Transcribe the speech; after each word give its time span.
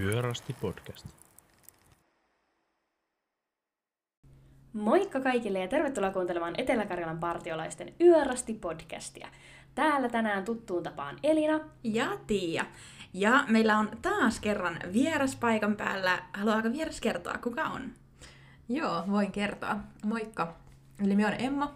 Pyörästi 0.00 0.56
podcast. 0.60 1.06
Moikka 4.72 5.20
kaikille 5.20 5.58
ja 5.60 5.68
tervetuloa 5.68 6.10
kuuntelemaan 6.10 6.54
Etelä-Karjalan 6.58 7.18
partiolaisten 7.18 7.94
Yörasti 8.00 8.54
podcastia. 8.54 9.28
Täällä 9.74 10.08
tänään 10.08 10.44
tuttuun 10.44 10.82
tapaan 10.82 11.16
Elina. 11.22 11.60
Ja 11.84 12.18
Tiia. 12.26 12.64
Ja 13.14 13.44
meillä 13.48 13.78
on 13.78 13.90
taas 14.02 14.40
kerran 14.40 14.78
vieras 14.92 15.36
paikan 15.36 15.76
päällä. 15.76 16.22
Haluaako 16.32 16.72
vieras 16.72 17.00
kertoa, 17.00 17.38
kuka 17.38 17.64
on? 17.64 17.92
Joo, 18.68 19.04
voin 19.10 19.32
kertoa. 19.32 19.76
Moikka. 20.04 20.56
Eli 21.04 21.16
minä 21.16 21.28
on 21.28 21.40
Emma 21.40 21.74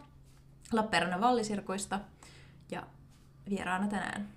Lappeenrannan 0.73 1.21
vallisirkuista 1.21 2.01
ja 2.71 2.83
vieraana 3.51 3.89
tänään. 3.89 4.34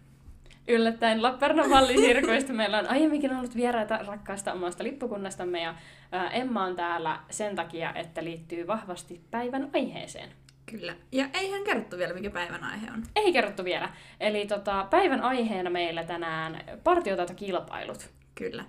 Yllättäen 0.67 1.23
Lappeenrannan 1.23 1.70
vallisirkuista 1.70 2.53
meillä 2.53 2.80
on 2.80 2.89
aiemminkin 2.89 3.35
ollut 3.35 3.55
vieraita 3.55 3.99
rakkaasta 4.07 4.53
omasta 4.53 4.84
lippukunnastamme 4.84 5.62
ja 5.62 5.76
Emma 6.31 6.63
on 6.63 6.76
täällä 6.76 7.20
sen 7.30 7.55
takia, 7.55 7.93
että 7.93 8.23
liittyy 8.23 8.67
vahvasti 8.67 9.21
päivän 9.31 9.70
aiheeseen. 9.73 10.30
Kyllä. 10.66 10.95
Ja 11.12 11.30
eihän 11.34 11.63
kerrottu 11.63 11.98
vielä, 11.98 12.13
mikä 12.13 12.30
päivän 12.30 12.63
aihe 12.63 12.88
on. 12.91 13.03
Ei 13.16 13.34
kerrottu 13.34 13.63
vielä. 13.63 13.90
Eli 14.20 14.48
tota, 14.48 14.88
päivän 14.90 15.21
aiheena 15.21 15.70
meillä 15.70 16.03
tänään 16.03 16.63
partiotaitokilpailut. 16.84 18.09
Kyllä. 18.35 18.65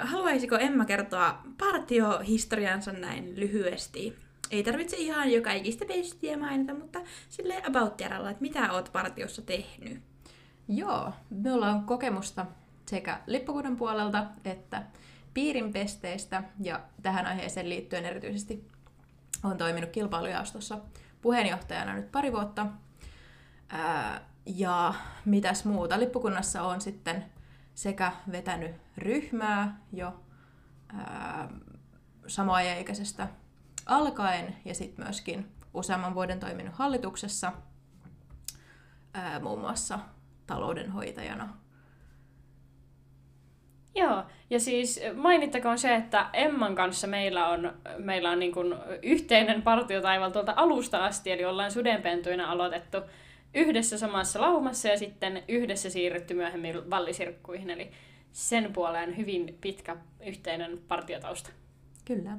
Haluaisiko 0.00 0.58
Emma 0.58 0.84
kertoa 0.84 1.42
partiohistoriansa 1.58 2.92
näin 2.92 3.40
lyhyesti? 3.40 4.16
Ei 4.50 4.62
tarvitse 4.62 4.96
ihan 4.96 5.32
joka 5.32 5.52
ikistä 5.52 5.84
bestiä 5.84 6.36
mainita, 6.36 6.74
mutta 6.74 7.00
sille 7.28 7.62
about 7.66 8.00
että 8.00 8.36
mitä 8.40 8.72
oot 8.72 8.90
partiossa 8.92 9.42
tehnyt. 9.42 10.07
Joo, 10.68 11.12
me 11.30 11.52
ollaan 11.52 11.82
kokemusta 11.82 12.46
sekä 12.86 13.20
lippukunnan 13.26 13.76
puolelta 13.76 14.26
että 14.44 14.82
piirin 15.34 15.72
pesteistä 15.72 16.42
ja 16.60 16.80
tähän 17.02 17.26
aiheeseen 17.26 17.68
liittyen 17.68 18.04
erityisesti 18.04 18.68
olen 19.44 19.58
toiminut 19.58 19.90
kilpailujaostossa 19.90 20.78
puheenjohtajana 21.22 21.94
nyt 21.94 22.12
pari 22.12 22.32
vuotta. 22.32 22.66
Ää, 23.68 24.20
ja 24.46 24.94
mitäs 25.24 25.64
muuta? 25.64 26.00
Lippukunnassa 26.00 26.62
on 26.62 26.80
sitten 26.80 27.24
sekä 27.74 28.12
vetänyt 28.32 28.76
ryhmää 28.96 29.80
jo 29.92 30.20
ää, 30.88 31.48
samoajaikäisestä 32.26 33.28
alkaen 33.86 34.56
ja 34.64 34.74
sitten 34.74 35.04
myöskin 35.04 35.52
useamman 35.74 36.14
vuoden 36.14 36.40
toiminut 36.40 36.74
hallituksessa 36.74 37.52
ää, 39.14 39.40
muun 39.40 39.60
muassa 39.60 39.98
taloudenhoitajana. 40.48 41.48
Joo, 43.94 44.24
ja 44.50 44.60
siis 44.60 45.00
mainittakoon 45.14 45.78
se, 45.78 45.94
että 45.94 46.26
Emman 46.32 46.74
kanssa 46.74 47.06
meillä 47.06 47.48
on, 47.48 47.72
meillä 47.98 48.30
on 48.30 48.38
niin 48.38 48.52
kuin 48.52 48.74
yhteinen 49.02 49.62
partiotaival 49.62 50.30
tuolta 50.30 50.52
alusta 50.56 51.04
asti, 51.04 51.32
eli 51.32 51.44
ollaan 51.44 51.72
sudenpentuina 51.72 52.50
aloitettu 52.50 52.98
yhdessä 53.54 53.98
samassa 53.98 54.40
laumassa 54.40 54.88
ja 54.88 54.98
sitten 54.98 55.42
yhdessä 55.48 55.90
siirrytty 55.90 56.34
myöhemmin 56.34 56.90
vallisirkkuihin, 56.90 57.70
eli 57.70 57.90
sen 58.32 58.72
puoleen 58.72 59.16
hyvin 59.16 59.58
pitkä 59.60 59.96
yhteinen 60.26 60.78
partiotausta. 60.88 61.50
Kyllä. 62.04 62.30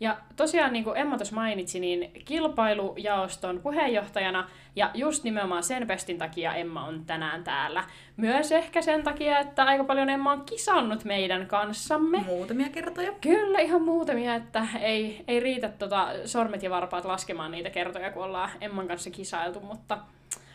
Ja 0.00 0.16
tosiaan, 0.36 0.72
niin 0.72 0.84
kuin 0.84 0.96
Emma 0.96 1.16
tuossa 1.16 1.34
mainitsi, 1.34 1.80
niin 1.80 2.12
kilpailujaoston 2.24 3.60
puheenjohtajana, 3.60 4.48
ja 4.76 4.90
just 4.94 5.24
nimenomaan 5.24 5.62
sen 5.62 5.86
pestin 5.86 6.18
takia 6.18 6.54
Emma 6.54 6.84
on 6.84 7.04
tänään 7.04 7.44
täällä. 7.44 7.84
Myös 8.16 8.52
ehkä 8.52 8.82
sen 8.82 9.02
takia, 9.02 9.38
että 9.38 9.64
aika 9.64 9.84
paljon 9.84 10.10
Emma 10.10 10.32
on 10.32 10.44
kisannut 10.44 11.04
meidän 11.04 11.46
kanssamme. 11.46 12.18
Muutamia 12.18 12.68
kertoja. 12.68 13.12
Kyllä, 13.20 13.58
ihan 13.58 13.82
muutamia, 13.82 14.34
että 14.34 14.66
ei, 14.80 15.24
ei 15.28 15.40
riitä 15.40 15.68
tota 15.68 16.08
sormet 16.24 16.62
ja 16.62 16.70
varpaat 16.70 17.04
laskemaan 17.04 17.50
niitä 17.50 17.70
kertoja, 17.70 18.10
kun 18.10 18.24
ollaan 18.24 18.50
Emman 18.60 18.88
kanssa 18.88 19.10
kisailtu, 19.10 19.60
mutta, 19.60 19.98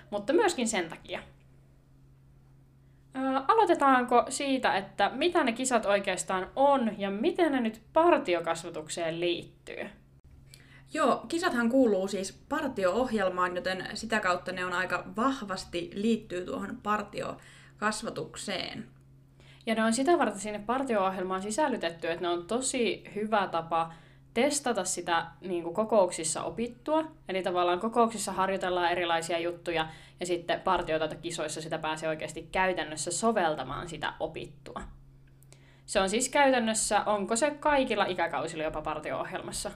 mutta 0.09 0.33
myöskin 0.33 0.67
sen 0.67 0.89
takia. 0.89 1.19
Aloitetaanko 3.47 4.25
siitä, 4.29 4.77
että 4.77 5.11
mitä 5.13 5.43
ne 5.43 5.51
kisat 5.51 5.85
oikeastaan 5.85 6.47
on 6.55 6.91
ja 6.97 7.09
miten 7.09 7.51
ne 7.51 7.61
nyt 7.61 7.81
partiokasvatukseen 7.93 9.19
liittyy? 9.19 9.89
Joo, 10.93 11.25
kisathan 11.27 11.69
kuuluu 11.69 12.07
siis 12.07 12.43
partio-ohjelmaan, 12.49 13.55
joten 13.55 13.87
sitä 13.93 14.19
kautta 14.19 14.51
ne 14.51 14.65
on 14.65 14.73
aika 14.73 15.03
vahvasti 15.15 15.91
liittyy 15.93 16.45
tuohon 16.45 16.77
partiokasvatukseen. 16.83 18.85
Ja 19.65 19.75
ne 19.75 19.83
on 19.83 19.93
sitä 19.93 20.17
varten 20.17 20.39
sinne 20.39 20.59
partio-ohjelmaan 20.59 21.41
sisällytetty, 21.41 22.07
että 22.07 22.21
ne 22.21 22.29
on 22.29 22.45
tosi 22.45 23.03
hyvä 23.15 23.47
tapa 23.47 23.93
testata 24.33 24.85
sitä 24.85 25.25
niin 25.41 25.63
kuin 25.63 25.75
kokouksissa 25.75 26.43
opittua. 26.43 27.11
Eli 27.29 27.43
tavallaan 27.43 27.79
kokouksissa 27.79 28.31
harjoitellaan 28.31 28.91
erilaisia 28.91 29.39
juttuja 29.39 29.87
ja 30.19 30.25
sitten 30.25 30.61
partioita 30.61 31.15
kisoissa 31.15 31.61
sitä 31.61 31.77
pääsee 31.77 32.09
oikeasti 32.09 32.49
käytännössä 32.51 33.11
soveltamaan 33.11 33.89
sitä 33.89 34.13
opittua. 34.19 34.81
Se 35.85 35.99
on 35.99 36.09
siis 36.09 36.29
käytännössä, 36.29 37.03
onko 37.05 37.35
se 37.35 37.51
kaikilla 37.51 38.05
ikäkausilla 38.05 38.63
jopa 38.63 38.81
partio-ohjelmassa? 38.81 39.71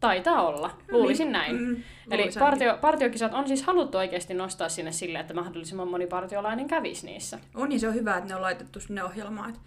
Taitaa 0.00 0.48
olla, 0.48 0.70
luulisin 0.90 1.32
näin. 1.32 1.56
Mm, 1.56 1.82
Eli 2.10 2.22
luulisin 2.22 2.40
partio, 2.40 2.78
partiokisat 2.80 3.34
on 3.34 3.48
siis 3.48 3.62
haluttu 3.62 3.98
oikeasti 3.98 4.34
nostaa 4.34 4.68
sinne 4.68 4.92
sille, 4.92 5.18
että 5.18 5.34
mahdollisimman 5.34 5.88
moni 5.88 6.06
partiolainen 6.06 6.66
kävisi 6.68 7.06
niissä. 7.06 7.38
On 7.54 7.72
ja 7.72 7.78
se 7.78 7.88
on 7.88 7.94
hyvä, 7.94 8.16
että 8.16 8.28
ne 8.28 8.34
on 8.34 8.42
laitettu 8.42 8.80
sinne 8.80 9.04
ohjelmaan, 9.04 9.50
että 9.50 9.60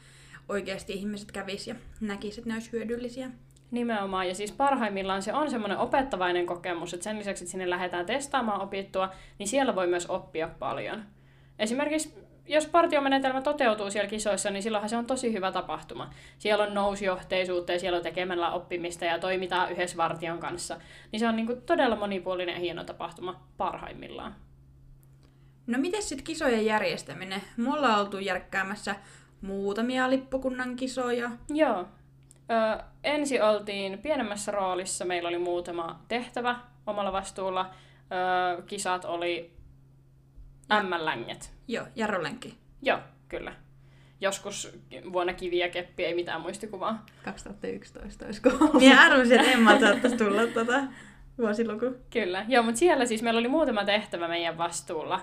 oikeasti 0.49 0.93
ihmiset 0.93 1.31
kävis 1.31 1.67
ja 1.67 1.75
näkis, 2.01 2.37
että 2.37 2.49
ne 2.49 2.53
olisi 2.53 2.71
hyödyllisiä. 2.71 3.29
Nimenomaan, 3.73 4.27
ja 4.27 4.35
siis 4.35 4.51
parhaimmillaan 4.51 5.21
se 5.21 5.33
on 5.33 5.51
semmoinen 5.51 5.77
opettavainen 5.77 6.45
kokemus, 6.45 6.93
että 6.93 7.03
sen 7.03 7.19
lisäksi, 7.19 7.43
että 7.43 7.51
sinne 7.51 7.69
lähdetään 7.69 8.05
testaamaan 8.05 8.61
opittua, 8.61 9.09
niin 9.39 9.47
siellä 9.47 9.75
voi 9.75 9.87
myös 9.87 10.09
oppia 10.09 10.49
paljon. 10.59 11.03
Esimerkiksi 11.59 12.23
jos 12.47 12.67
partiomenetelmä 12.67 13.41
toteutuu 13.41 13.91
siellä 13.91 14.09
kisoissa, 14.09 14.49
niin 14.49 14.63
silloinhan 14.63 14.89
se 14.89 14.97
on 14.97 15.05
tosi 15.05 15.33
hyvä 15.33 15.51
tapahtuma. 15.51 16.09
Siellä 16.37 16.63
on 16.63 16.73
nousijohteisuutta 16.73 17.71
ja 17.71 17.79
siellä 17.79 17.97
on 17.97 18.03
tekemällä 18.03 18.51
oppimista 18.51 19.05
ja 19.05 19.19
toimitaan 19.19 19.71
yhdessä 19.71 19.97
vartion 19.97 20.39
kanssa. 20.39 20.77
Niin 21.11 21.19
se 21.19 21.27
on 21.27 21.35
niin 21.35 21.45
kuin 21.45 21.61
todella 21.61 21.95
monipuolinen 21.95 22.53
ja 22.53 22.59
hieno 22.59 22.83
tapahtuma 22.83 23.47
parhaimmillaan. 23.57 24.35
No 25.67 25.77
miten 25.77 26.03
sitten 26.03 26.23
kisojen 26.23 26.65
järjestäminen? 26.65 27.41
Me 27.57 27.73
ollaan 27.73 27.99
oltu 27.99 28.19
järkkäämässä 28.19 28.95
muutamia 29.41 30.09
lippukunnan 30.09 30.75
kisoja. 30.75 31.31
Joo. 31.49 31.87
Ö, 32.53 32.83
ensi 33.03 33.41
oltiin 33.41 33.99
pienemmässä 33.99 34.51
roolissa, 34.51 35.05
meillä 35.05 35.29
oli 35.29 35.37
muutama 35.37 35.99
tehtävä 36.07 36.55
omalla 36.87 37.11
vastuulla. 37.11 37.69
Ö, 38.57 38.61
kisat 38.61 39.05
oli 39.05 39.53
M-länget. 40.83 41.53
Joo, 41.67 41.85
Jarrolenki. 41.95 42.57
Joo, 42.81 42.99
kyllä. 43.29 43.55
Joskus 44.21 44.79
vuonna 45.13 45.33
kivi 45.33 45.57
ja 45.57 45.69
keppi, 45.69 46.05
ei 46.05 46.15
mitään 46.15 46.41
muistikuvaa. 46.41 47.05
2011 47.23 48.25
olisiko 48.25 48.49
ollut? 48.49 48.73
Minä 48.73 49.01
arvasin, 49.01 49.39
että 49.39 49.51
Emma 49.51 49.79
saattaisi 49.79 50.17
tulla 50.17 50.47
tota 50.47 50.81
vuosiluku. 51.37 51.85
Kyllä. 52.09 52.45
Joo, 52.47 52.63
mutta 52.63 52.79
siellä 52.79 53.05
siis 53.05 53.21
meillä 53.23 53.39
oli 53.39 53.47
muutama 53.47 53.85
tehtävä 53.85 54.27
meidän 54.27 54.57
vastuulla. 54.57 55.19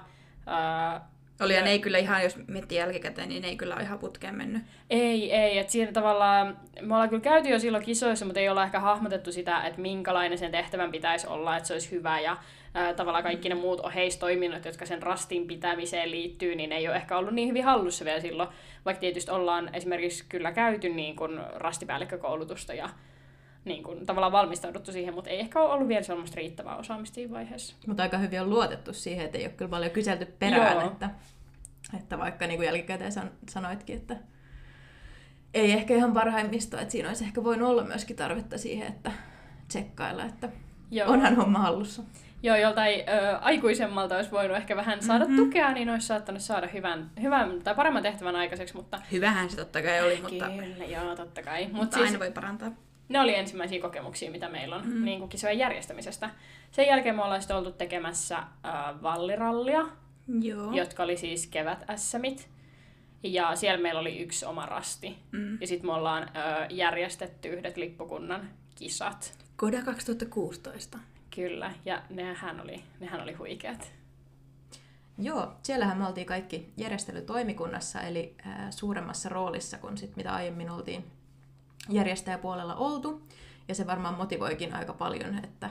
Öö, 0.49 1.01
Oli 1.41 1.55
ja 1.55 1.63
ne 1.63 1.71
ei 1.71 1.79
kyllä 1.79 1.99
ihan, 1.99 2.23
jos 2.23 2.39
miettii 2.47 2.79
jälkikäteen, 2.79 3.29
niin 3.29 3.43
ne 3.43 3.49
ei 3.49 3.57
kyllä 3.57 3.75
ole 3.75 3.83
ihan 3.83 3.99
putkeen 3.99 4.35
mennyt. 4.35 4.63
Ei, 4.91 5.35
ei. 5.35 5.59
Että 5.59 5.73
siinä 5.73 5.93
tavallaan, 5.93 6.59
me 6.81 6.95
ollaan 6.95 7.09
kyllä 7.09 7.23
käyty 7.23 7.49
jo 7.49 7.59
silloin 7.59 7.85
kisoissa, 7.85 8.25
mutta 8.25 8.41
ei 8.41 8.49
olla 8.49 8.65
ehkä 8.65 8.81
hahmotettu 8.81 9.33
sitä, 9.33 9.63
että 9.63 9.81
minkälainen 9.81 10.39
sen 10.39 10.51
tehtävän 10.51 10.91
pitäisi 10.91 11.27
olla, 11.27 11.57
että 11.57 11.67
se 11.67 11.73
olisi 11.73 11.91
hyvä. 11.91 12.21
Ja 12.21 12.37
ää, 12.75 12.95
tavallaan 12.95 13.25
kaikki 13.25 13.49
ne 13.49 13.55
muut 13.55 13.81
oheistoiminnot, 13.81 14.65
jotka 14.65 14.87
sen 14.87 15.03
rastin 15.03 15.47
pitämiseen 15.47 16.11
liittyy, 16.11 16.55
niin 16.55 16.73
ei 16.73 16.89
ole 16.89 16.97
ehkä 16.97 17.19
ollut 17.19 17.35
niin 17.35 17.49
hyvin 17.49 17.65
hallussa 17.65 18.05
vielä 18.05 18.21
silloin. 18.21 18.49
Vaikka 18.85 19.01
tietysti 19.01 19.31
ollaan 19.31 19.75
esimerkiksi 19.75 20.25
kyllä 20.29 20.53
käyty 20.53 20.89
niin 20.89 21.17
kuin 21.17 21.41
rastipäällikkökoulutusta 21.55 22.75
ja 22.75 22.89
niin 23.65 23.83
kuin, 23.83 24.07
tavallaan 24.07 24.33
valmistauduttu 24.33 24.93
siihen, 24.93 25.15
mutta 25.15 25.31
ei 25.31 25.41
ehkä 25.41 25.61
ole 25.61 25.73
ollut 25.73 25.89
vielä 25.89 26.03
sellaista 26.03 26.37
riittävää 26.37 26.77
osaamista 26.77 27.15
siinä 27.15 27.33
vaiheessa. 27.33 27.75
Mutta 27.87 28.03
aika 28.03 28.19
hyvin 28.19 28.41
on 28.41 28.51
luotettu 28.51 28.93
siihen, 28.93 29.25
että 29.27 29.39
ei 29.39 29.45
ole 29.45 29.53
kyllä 29.53 29.69
paljon 29.69 29.91
kyselty 29.91 30.27
perään, 30.39 30.77
Joo. 30.77 30.87
että, 30.87 31.11
että 31.99 32.19
vaikka 32.19 32.47
niin 32.47 32.59
kuin 32.59 32.67
jälkikäteen 32.67 33.13
san, 33.13 33.31
sanoitkin, 33.49 33.97
että 33.97 34.17
ei 35.55 35.73
ehkä 35.73 35.95
ihan 35.95 36.13
parhaimmista, 36.13 36.81
että 36.81 36.93
siinä 36.93 37.09
olisi 37.09 37.25
ehkä 37.25 37.45
voinut 37.45 37.69
olla 37.69 37.85
myöskin 37.85 38.17
tarvetta 38.17 38.59
siihen, 38.59 38.87
että 38.89 39.13
tsekkailla, 39.69 40.25
että 40.25 40.49
Joo. 40.91 41.13
onhan 41.13 41.37
homma 41.37 41.59
hallussa. 41.59 42.03
Joo, 42.43 42.57
joltain 42.57 43.01
ö, 43.01 43.37
aikuisemmalta 43.39 44.17
olisi 44.17 44.31
voinut 44.31 44.57
ehkä 44.57 44.77
vähän 44.77 45.03
saada 45.03 45.25
Mhm. 45.25 45.33
mm-hmm. 45.33 45.45
tukea, 45.47 45.73
niin 45.73 45.91
olisi 45.91 46.07
saattanut 46.07 46.43
saada 46.43 46.67
hyvän, 46.67 47.11
hyvän 47.23 47.63
tai 47.65 47.75
paremman 47.75 48.03
tehtävän 48.03 48.37
aikaiseksi, 48.37 48.77
mutta... 48.77 49.01
Hyvähän 49.13 49.51
se 49.51 49.57
totta 49.57 49.83
kai 49.83 50.03
oli, 50.03 50.21
mutta, 50.23 50.51
Kyllä, 50.51 50.85
joo, 50.85 51.17
totta 51.17 51.43
kai. 51.43 51.63
Mutta 51.63 51.77
mutta 51.79 51.97
siis, 51.97 52.09
aina 52.09 52.19
voi 52.19 52.31
parantaa. 52.31 52.71
Ne 53.11 53.21
oli 53.21 53.35
ensimmäisiä 53.35 53.81
kokemuksia, 53.81 54.31
mitä 54.31 54.49
meillä 54.49 54.77
on 54.77 54.83
mm-hmm. 54.83 55.05
niin 55.05 55.19
kuin 55.19 55.29
kisojen 55.29 55.59
järjestämisestä. 55.59 56.31
Sen 56.71 56.87
jälkeen 56.87 57.17
me 57.17 57.23
ollaan 57.23 57.41
sitten 57.41 57.57
oltu 57.57 57.73
tekemässä 57.73 58.39
äh, 58.39 59.03
vallirallia, 59.03 59.87
Joo. 60.41 60.73
jotka 60.73 61.03
oli 61.03 61.17
siis 61.17 61.47
kevät 61.47 61.85
ässämit. 61.91 62.49
Ja 63.23 63.57
siellä 63.57 63.83
meillä 63.83 64.01
oli 64.01 64.19
yksi 64.19 64.45
oma 64.45 64.67
rasti. 64.67 65.19
Mm. 65.33 65.59
Ja 65.61 65.67
sitten 65.67 65.87
me 65.87 65.95
ollaan 65.95 66.23
ö, 66.23 66.67
järjestetty 66.71 67.49
yhdet 67.49 67.77
lippukunnan 67.77 68.51
kisat. 68.75 69.35
Koda 69.57 69.83
2016. 69.83 70.99
Kyllä, 71.35 71.73
ja 71.85 72.03
nehän 72.11 72.61
oli, 72.61 72.85
nehän 73.01 73.21
oli 73.21 73.33
huikeat. 73.33 73.93
Joo, 75.19 75.53
siellähän 75.63 75.99
me 75.99 76.07
oltiin 76.07 76.27
kaikki 76.27 76.73
järjestelytoimikunnassa, 76.77 78.01
eli 78.01 78.35
ää, 78.45 78.71
suuremmassa 78.71 79.29
roolissa 79.29 79.79
kuin 79.79 79.99
sit, 79.99 80.17
mitä 80.17 80.35
aiemmin 80.35 80.71
oltiin 80.71 81.05
järjestäjäpuolella 81.91 82.75
oltu. 82.75 83.23
Ja 83.69 83.75
se 83.75 83.87
varmaan 83.87 84.15
motivoikin 84.15 84.75
aika 84.75 84.93
paljon, 84.93 85.39
että 85.45 85.71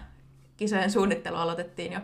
kisojen 0.57 0.91
suunnittelu 0.91 1.35
aloitettiin 1.35 1.93
jo 1.93 1.99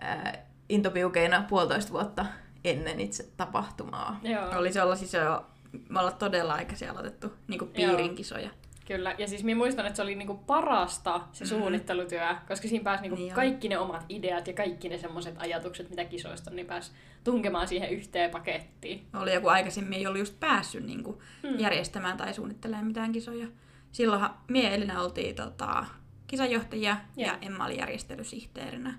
ää, 0.00 0.46
intopiukeina 0.68 1.44
puolitoista 1.48 1.92
vuotta 1.92 2.26
ennen 2.64 3.00
itse 3.00 3.28
tapahtumaa. 3.36 4.20
Joo. 4.22 4.58
Oli 4.58 4.72
se 4.72 4.82
olla 4.82 4.96
siis 4.96 5.12
jo, 5.12 5.46
me 5.88 5.98
ollaan 5.98 6.16
todella 6.16 6.54
aikaisin 6.54 6.90
aloitettu 6.90 7.32
niin 7.48 7.58
kuin 7.58 7.70
piirinkisoja. 7.70 8.50
Kyllä, 8.86 9.14
ja 9.18 9.28
siis 9.28 9.44
minä 9.44 9.58
muistan, 9.58 9.86
että 9.86 9.96
se 9.96 10.02
oli 10.02 10.14
niinku 10.14 10.34
parasta 10.34 11.20
se 11.32 11.44
Mhm. 11.44 11.48
suunnittelutyö, 11.54 12.34
koska 12.48 12.68
siinä 12.68 12.84
pääsi 12.84 13.02
niinku 13.02 13.16
Niin 13.16 13.34
kaikki 13.34 13.68
ne 13.68 13.78
omat 13.78 14.04
ideat 14.08 14.46
ja 14.46 14.52
kaikki 14.52 14.88
ne 14.88 14.98
semmoiset 14.98 15.34
ajatukset, 15.38 15.90
mitä 15.90 16.04
kisoista 16.04 16.50
on, 16.50 16.56
niin 16.56 16.66
pääsi 16.66 16.92
tunkemaan 17.24 17.68
siihen 17.68 17.90
yhteen 17.90 18.30
pakettiin. 18.30 19.06
Oli 19.14 19.34
joku 19.34 19.48
aikaisemmin 19.48 19.98
ei 19.98 20.06
ollut 20.06 20.18
just 20.18 20.40
päässyt 20.40 20.84
niin 20.84 21.04
kuin, 21.04 21.18
Mm. 21.42 21.58
järjestämään 21.58 22.16
tai 22.16 22.34
suunnittelemaan 22.34 22.86
mitään 22.86 23.12
kisoja. 23.12 23.46
Silloinhan 23.92 24.34
mie 24.48 24.74
Elina 24.74 25.02
oltiin 25.02 25.34
tota, 25.34 25.86
kisajohtajia 26.26 26.96
Joo. 27.16 27.26
ja 27.28 27.38
Emma 27.42 27.64
oli 27.64 27.78
järjestelysihteerinä 27.78 28.94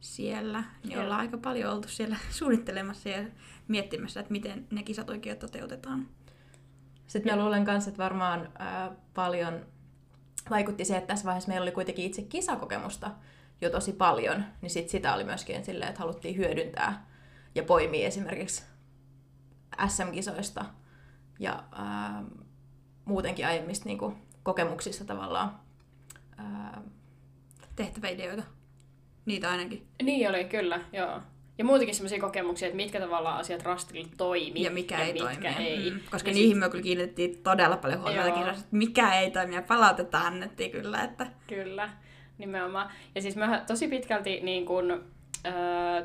siellä. 0.00 0.64
Niin 0.84 0.92
Joo. 0.92 1.02
ollaan 1.04 1.20
aika 1.20 1.38
paljon 1.38 1.74
oltu 1.74 1.88
siellä 1.88 2.16
suunnittelemassa 2.38 3.08
ja 3.08 3.24
miettimässä, 3.68 4.20
että 4.20 4.32
miten 4.32 4.66
ne 4.70 4.82
kisat 4.82 5.10
oikein 5.10 5.38
toteutetaan. 5.38 6.06
Sitten 7.08 7.32
mä 7.36 7.42
luulen 7.42 7.64
kanssa, 7.64 7.90
että 7.90 8.02
varmaan 8.02 8.52
ää, 8.58 8.90
paljon 9.14 9.66
vaikutti 10.50 10.84
se, 10.84 10.96
että 10.96 11.06
tässä 11.08 11.24
vaiheessa 11.24 11.48
meillä 11.48 11.64
oli 11.64 11.72
kuitenkin 11.72 12.04
itse 12.04 12.22
kisakokemusta 12.22 13.10
jo 13.60 13.70
tosi 13.70 13.92
paljon, 13.92 14.44
niin 14.62 14.70
sit 14.70 14.88
sitä 14.88 15.14
oli 15.14 15.24
myöskin 15.24 15.64
silleen, 15.64 15.88
että 15.88 16.00
haluttiin 16.00 16.36
hyödyntää 16.36 17.06
ja 17.54 17.62
poimia 17.62 18.06
esimerkiksi 18.06 18.62
SM-kisoista 19.88 20.64
ja 21.38 21.64
ää, 21.72 22.24
muutenkin 23.04 23.46
aiemmista 23.46 23.84
niinku, 23.84 24.14
kokemuksista 24.42 25.04
tavallaan. 25.04 25.60
Ää, 26.36 26.82
Tehtäväideoita. 27.76 28.42
Niitä 29.26 29.50
ainakin. 29.50 29.86
Niin 30.02 30.28
oli, 30.28 30.44
kyllä, 30.44 30.80
joo. 30.92 31.20
Ja 31.58 31.64
muutenkin 31.64 31.94
semmoisia 31.94 32.20
kokemuksia, 32.20 32.68
että 32.68 32.76
mitkä 32.76 33.00
tavallaan 33.00 33.38
asiat 33.38 33.62
rastilla 33.62 34.08
toimii 34.16 34.64
Ja 34.64 34.70
mikä 34.70 35.04
ei 35.04 35.12
mitkä 35.12 35.52
toimi. 35.52 35.68
ei. 35.68 35.90
Mm, 35.90 36.00
koska 36.10 36.30
ja 36.30 36.34
niihin 36.34 36.56
me 36.56 36.70
kyllä 36.70 36.82
kiinnitettiin 36.82 37.42
todella 37.42 37.76
paljon 37.76 38.00
huomiota 38.00 38.50
että 38.50 38.64
mikä 38.70 39.14
ei 39.20 39.30
toimi 39.30 39.54
ja 39.54 39.62
palautetta 39.62 40.18
annettiin 40.18 40.70
kyllä. 40.70 41.02
Että... 41.02 41.26
Kyllä, 41.46 41.90
nimenomaan. 42.38 42.90
Ja 43.14 43.22
siis 43.22 43.36
me 43.36 43.62
tosi 43.66 43.88
pitkälti 43.88 44.40
niin 44.40 44.66
kun, 44.66 44.90
öö, 45.46 45.52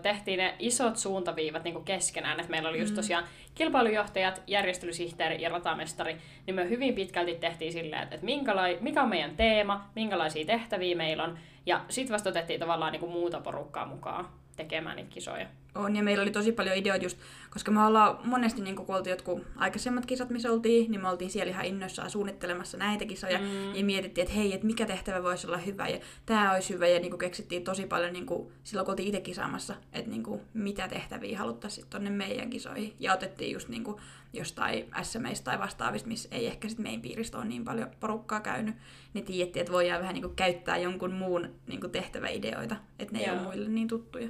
tehtiin 0.01 0.37
ne 0.37 0.55
isot 0.59 0.97
suuntaviivat 0.97 1.63
niin 1.63 1.83
keskenään, 1.83 2.39
että 2.39 2.51
meillä 2.51 2.69
oli 2.69 2.79
just 2.79 2.95
tosiaan 2.95 3.23
kilpailujohtajat, 3.55 4.43
järjestelysihteeri 4.47 5.41
ja 5.41 5.49
ratamestari, 5.49 6.17
niin 6.47 6.55
me 6.55 6.69
hyvin 6.69 6.95
pitkälti 6.95 7.35
tehtiin 7.35 7.73
silleen, 7.73 8.03
että, 8.03 8.15
että 8.15 8.25
minkälai, 8.25 8.77
mikä 8.81 9.03
on 9.03 9.09
meidän 9.09 9.35
teema, 9.35 9.89
minkälaisia 9.95 10.45
tehtäviä 10.45 10.95
meillä 10.95 11.23
on, 11.23 11.37
ja 11.65 11.81
sitten 11.89 12.13
vasta 12.13 12.29
otettiin 12.29 12.59
tavallaan 12.59 12.91
niin 12.91 13.09
muuta 13.09 13.39
porukkaa 13.39 13.85
mukaan 13.85 14.42
tekemään 14.55 14.95
niitä 14.95 15.11
kisoja. 15.13 15.47
On, 15.75 15.95
ja 15.95 16.03
meillä 16.03 16.21
oli 16.21 16.31
tosi 16.31 16.51
paljon 16.51 16.77
ideoita 16.77 17.05
just, 17.05 17.17
koska 17.49 17.71
me 17.71 17.85
ollaan 17.85 18.17
monesti, 18.23 18.61
niin 18.61 18.75
kun 18.75 18.95
oltiin 18.95 19.11
jotkut 19.11 19.47
aikaisemmat 19.55 20.05
kisat, 20.05 20.29
missä 20.29 20.51
oltiin, 20.51 20.91
niin 20.91 21.01
me 21.01 21.09
oltiin 21.09 21.31
siellä 21.31 21.51
ihan 21.51 21.65
innoissaan 21.65 22.09
suunnittelemassa 22.09 22.77
näitä 22.77 23.05
kisoja, 23.05 23.39
mm. 23.39 23.75
ja 23.75 23.83
mietittiin, 23.83 24.23
että 24.23 24.35
hei, 24.35 24.53
että 24.53 24.67
mikä 24.67 24.85
tehtävä 24.85 25.23
voisi 25.23 25.47
olla 25.47 25.57
hyvä, 25.57 25.87
ja 25.87 25.99
tämä 26.25 26.53
olisi 26.53 26.73
hyvä, 26.73 26.87
ja 26.87 26.99
niin 26.99 27.17
keksittiin 27.17 27.63
tosi 27.63 27.85
paljon 27.85 28.13
niin 28.13 28.25
kun, 28.25 28.51
silloin, 28.63 28.85
kun 28.85 28.91
oltiin 28.91 29.07
itse 29.07 29.21
kisaamassa, 29.21 29.75
että 29.93 30.11
niin 30.11 30.23
kun, 30.23 30.41
mitä 30.53 30.87
tehtäviä 30.87 31.37
haluttaisiin 31.39 31.87
tuonne 31.89 32.09
meidän 32.09 32.49
kisoihin, 32.49 32.93
ja 32.99 33.13
otettiin 33.13 33.53
just 33.53 33.69
niin 33.69 33.83
kun, 33.83 33.99
jostain 34.33 34.85
SMEistä 35.01 35.45
tai 35.45 35.59
vastaavista, 35.59 36.07
missä 36.07 36.29
ei 36.31 36.47
ehkä 36.47 36.69
sit 36.69 36.79
meidän 36.79 37.01
piiristä 37.01 37.37
ole 37.37 37.45
niin 37.45 37.65
paljon 37.65 37.89
porukkaa 37.99 38.39
käynyt, 38.39 38.75
niin 39.13 39.25
tiedettiin, 39.25 39.61
että 39.61 39.73
voidaan 39.73 40.01
vähän 40.01 40.13
niin 40.13 40.23
kun, 40.23 40.35
käyttää 40.35 40.77
jonkun 40.77 41.13
muun 41.13 41.49
niin 41.67 41.81
kun, 41.81 41.91
tehtäväideoita, 41.91 42.75
että 42.99 43.13
ne 43.13 43.19
ei 43.19 43.25
Joo. 43.25 43.35
ole 43.35 43.43
muille 43.43 43.69
niin 43.69 43.87
tuttuja. 43.87 44.29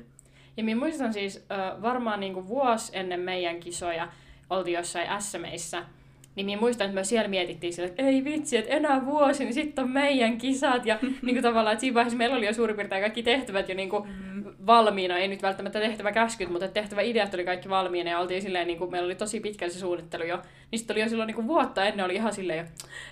Ja 0.57 0.63
minä 0.63 0.79
muistan 0.79 1.13
siis 1.13 1.37
ö, 1.37 1.81
varmaan 1.81 2.19
niinku 2.19 2.47
vuosi 2.47 2.91
ennen 2.95 3.19
meidän 3.19 3.59
kisoja 3.59 4.07
oltiin 4.49 4.77
jossain 4.77 5.21
SMeissä, 5.21 5.83
niin 6.35 6.45
minä 6.45 6.59
muistan, 6.59 6.85
että 6.85 6.95
me 6.95 7.03
siellä 7.03 7.27
mietittiin 7.27 7.73
sillä, 7.73 7.87
että 7.87 8.03
ei 8.03 8.23
vitsi, 8.23 8.57
että 8.57 8.71
enää 8.71 9.05
vuosi, 9.05 9.43
niin 9.43 9.53
sitten 9.53 9.83
on 9.83 9.91
meidän 9.91 10.37
kisat. 10.37 10.85
Ja 10.85 10.99
niinku 11.21 11.41
tavallaan, 11.41 11.73
että 11.73 11.81
siinä 11.81 11.95
vaiheessa 11.95 12.17
meillä 12.17 12.35
oli 12.35 12.45
jo 12.45 12.53
suurin 12.53 12.75
piirtein 12.75 13.01
kaikki 13.01 13.23
tehtävät 13.23 13.69
jo 13.69 13.75
niinku 13.75 14.07
valmiina, 14.65 15.17
ei 15.17 15.27
nyt 15.27 15.41
välttämättä 15.41 15.79
tehtävä 15.79 16.11
käskyt, 16.11 16.49
mutta 16.49 16.67
tehtävä 16.67 17.01
ideat 17.01 17.33
oli 17.33 17.45
kaikki 17.45 17.69
valmiina 17.69 18.09
ja 18.09 18.19
oltiin 18.19 18.41
silleen, 18.41 18.67
niinku, 18.67 18.87
meillä 18.87 19.05
oli 19.05 19.15
tosi 19.15 19.39
pitkä 19.39 19.69
se 19.69 19.79
suunnittelu 19.79 20.23
jo. 20.23 20.39
Niin 20.71 20.79
sitten 20.79 20.93
oli 20.93 21.01
jo 21.01 21.09
silloin 21.09 21.27
niinku 21.27 21.47
vuotta 21.47 21.85
ennen 21.85 22.05
oli 22.05 22.15
ihan 22.15 22.33
silleen, 22.33 22.57
jo, 22.57 22.65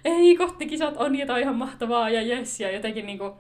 ei 0.06 0.36
kohti 0.36 0.66
kisat 0.66 0.98
on 0.98 1.16
ja 1.16 1.34
on 1.34 1.40
ihan 1.40 1.56
mahtavaa 1.56 2.10
ja 2.10 2.22
jes 2.22 2.60
ja 2.60 2.72
jotenkin 2.72 3.06
niinku, 3.06 3.36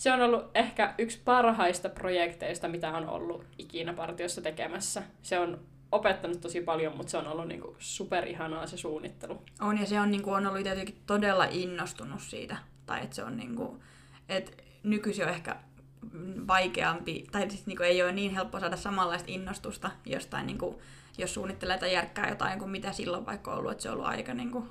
se 0.00 0.12
on 0.12 0.22
ollut 0.22 0.50
ehkä 0.54 0.94
yksi 0.98 1.20
parhaista 1.24 1.88
projekteista, 1.88 2.68
mitä 2.68 2.96
on 2.96 3.08
ollut 3.08 3.44
ikinä 3.58 3.92
partiossa 3.92 4.42
tekemässä. 4.42 5.02
Se 5.22 5.38
on 5.38 5.60
opettanut 5.92 6.40
tosi 6.40 6.60
paljon, 6.60 6.96
mutta 6.96 7.10
se 7.10 7.16
on 7.16 7.26
ollut 7.26 7.48
niinku 7.48 7.76
superihanaa 7.78 8.66
se 8.66 8.76
suunnittelu. 8.76 9.42
On, 9.60 9.80
ja 9.80 9.86
se 9.86 10.00
on, 10.00 10.10
niin 10.10 10.22
kuin, 10.22 10.34
on 10.34 10.46
ollut 10.46 10.66
jotenkin 10.66 11.02
todella 11.06 11.44
innostunut 11.44 12.22
siitä. 12.22 12.56
Tai 12.86 13.04
että 13.04 13.16
se 13.16 13.24
on 13.24 13.36
niin 13.36 13.56
kuin, 13.56 13.80
että 14.28 14.52
nykyisin 14.82 15.24
on 15.24 15.30
ehkä 15.30 15.56
vaikeampi, 16.46 17.24
tai 17.30 17.50
siis 17.50 17.66
niin 17.66 17.76
kuin, 17.76 17.88
ei 17.88 18.02
ole 18.02 18.12
niin 18.12 18.34
helppo 18.34 18.60
saada 18.60 18.76
samanlaista 18.76 19.30
innostusta 19.30 19.90
jostain, 20.06 20.46
niin 20.46 20.58
kuin, 20.58 20.76
jos 21.18 21.34
suunnittelee 21.34 21.78
tai 21.78 21.92
järkkää 21.92 22.28
jotain 22.28 22.58
kuin 22.58 22.70
mitä 22.70 22.92
silloin 22.92 23.26
vaikka 23.26 23.52
on 23.52 23.58
ollut, 23.58 23.72
että 23.72 23.82
se 23.82 23.88
on 23.88 23.94
ollut 23.94 24.08
aika 24.08 24.34
niin 24.34 24.50
kuin, 24.50 24.68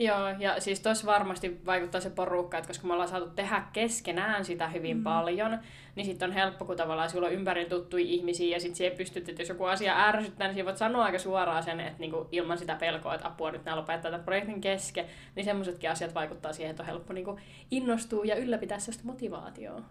Joo, 0.00 0.28
ja 0.38 0.60
siis 0.60 0.80
tuossa 0.80 1.06
varmasti 1.06 1.60
vaikuttaa 1.66 2.00
se 2.00 2.10
porukka, 2.10 2.58
että 2.58 2.68
koska 2.68 2.86
me 2.86 2.92
ollaan 2.92 3.08
saatu 3.08 3.30
tehdä 3.30 3.62
keskenään 3.72 4.44
sitä 4.44 4.68
hyvin 4.68 4.96
mm. 4.96 5.02
paljon, 5.02 5.58
niin 5.94 6.06
sitten 6.06 6.28
on 6.28 6.34
helppo, 6.34 6.64
kun 6.64 6.76
tavallaan 6.76 7.10
sulla 7.10 7.26
on 7.26 7.32
ympärillä 7.32 7.68
tuttuja 7.68 8.04
ihmisiä, 8.04 8.56
ja 8.56 8.60
sitten 8.60 8.76
siihen 8.76 8.96
pystyt, 8.96 9.28
että 9.28 9.42
jos 9.42 9.48
joku 9.48 9.64
asia 9.64 10.06
ärsyttää, 10.06 10.52
niin 10.52 10.64
voit 10.64 10.76
sanoa 10.76 11.04
aika 11.04 11.18
suoraan 11.18 11.62
sen, 11.62 11.80
että 11.80 11.98
niinku 11.98 12.28
ilman 12.32 12.58
sitä 12.58 12.74
pelkoa, 12.74 13.14
että 13.14 13.26
apua 13.26 13.50
nyt 13.50 13.64
nämä 13.64 13.76
lopettaa 13.76 14.10
tämän 14.10 14.24
projektin 14.24 14.60
kesken, 14.60 15.04
niin 15.34 15.44
semmoisetkin 15.44 15.90
asiat 15.90 16.14
vaikuttaa 16.14 16.52
siihen, 16.52 16.70
että 16.70 16.82
on 16.82 16.86
helppo 16.86 17.12
niinku 17.12 17.38
innostua 17.70 18.24
ja 18.24 18.36
ylläpitää 18.36 18.78
sellaista 18.78 19.06
motivaatioa. 19.06 19.82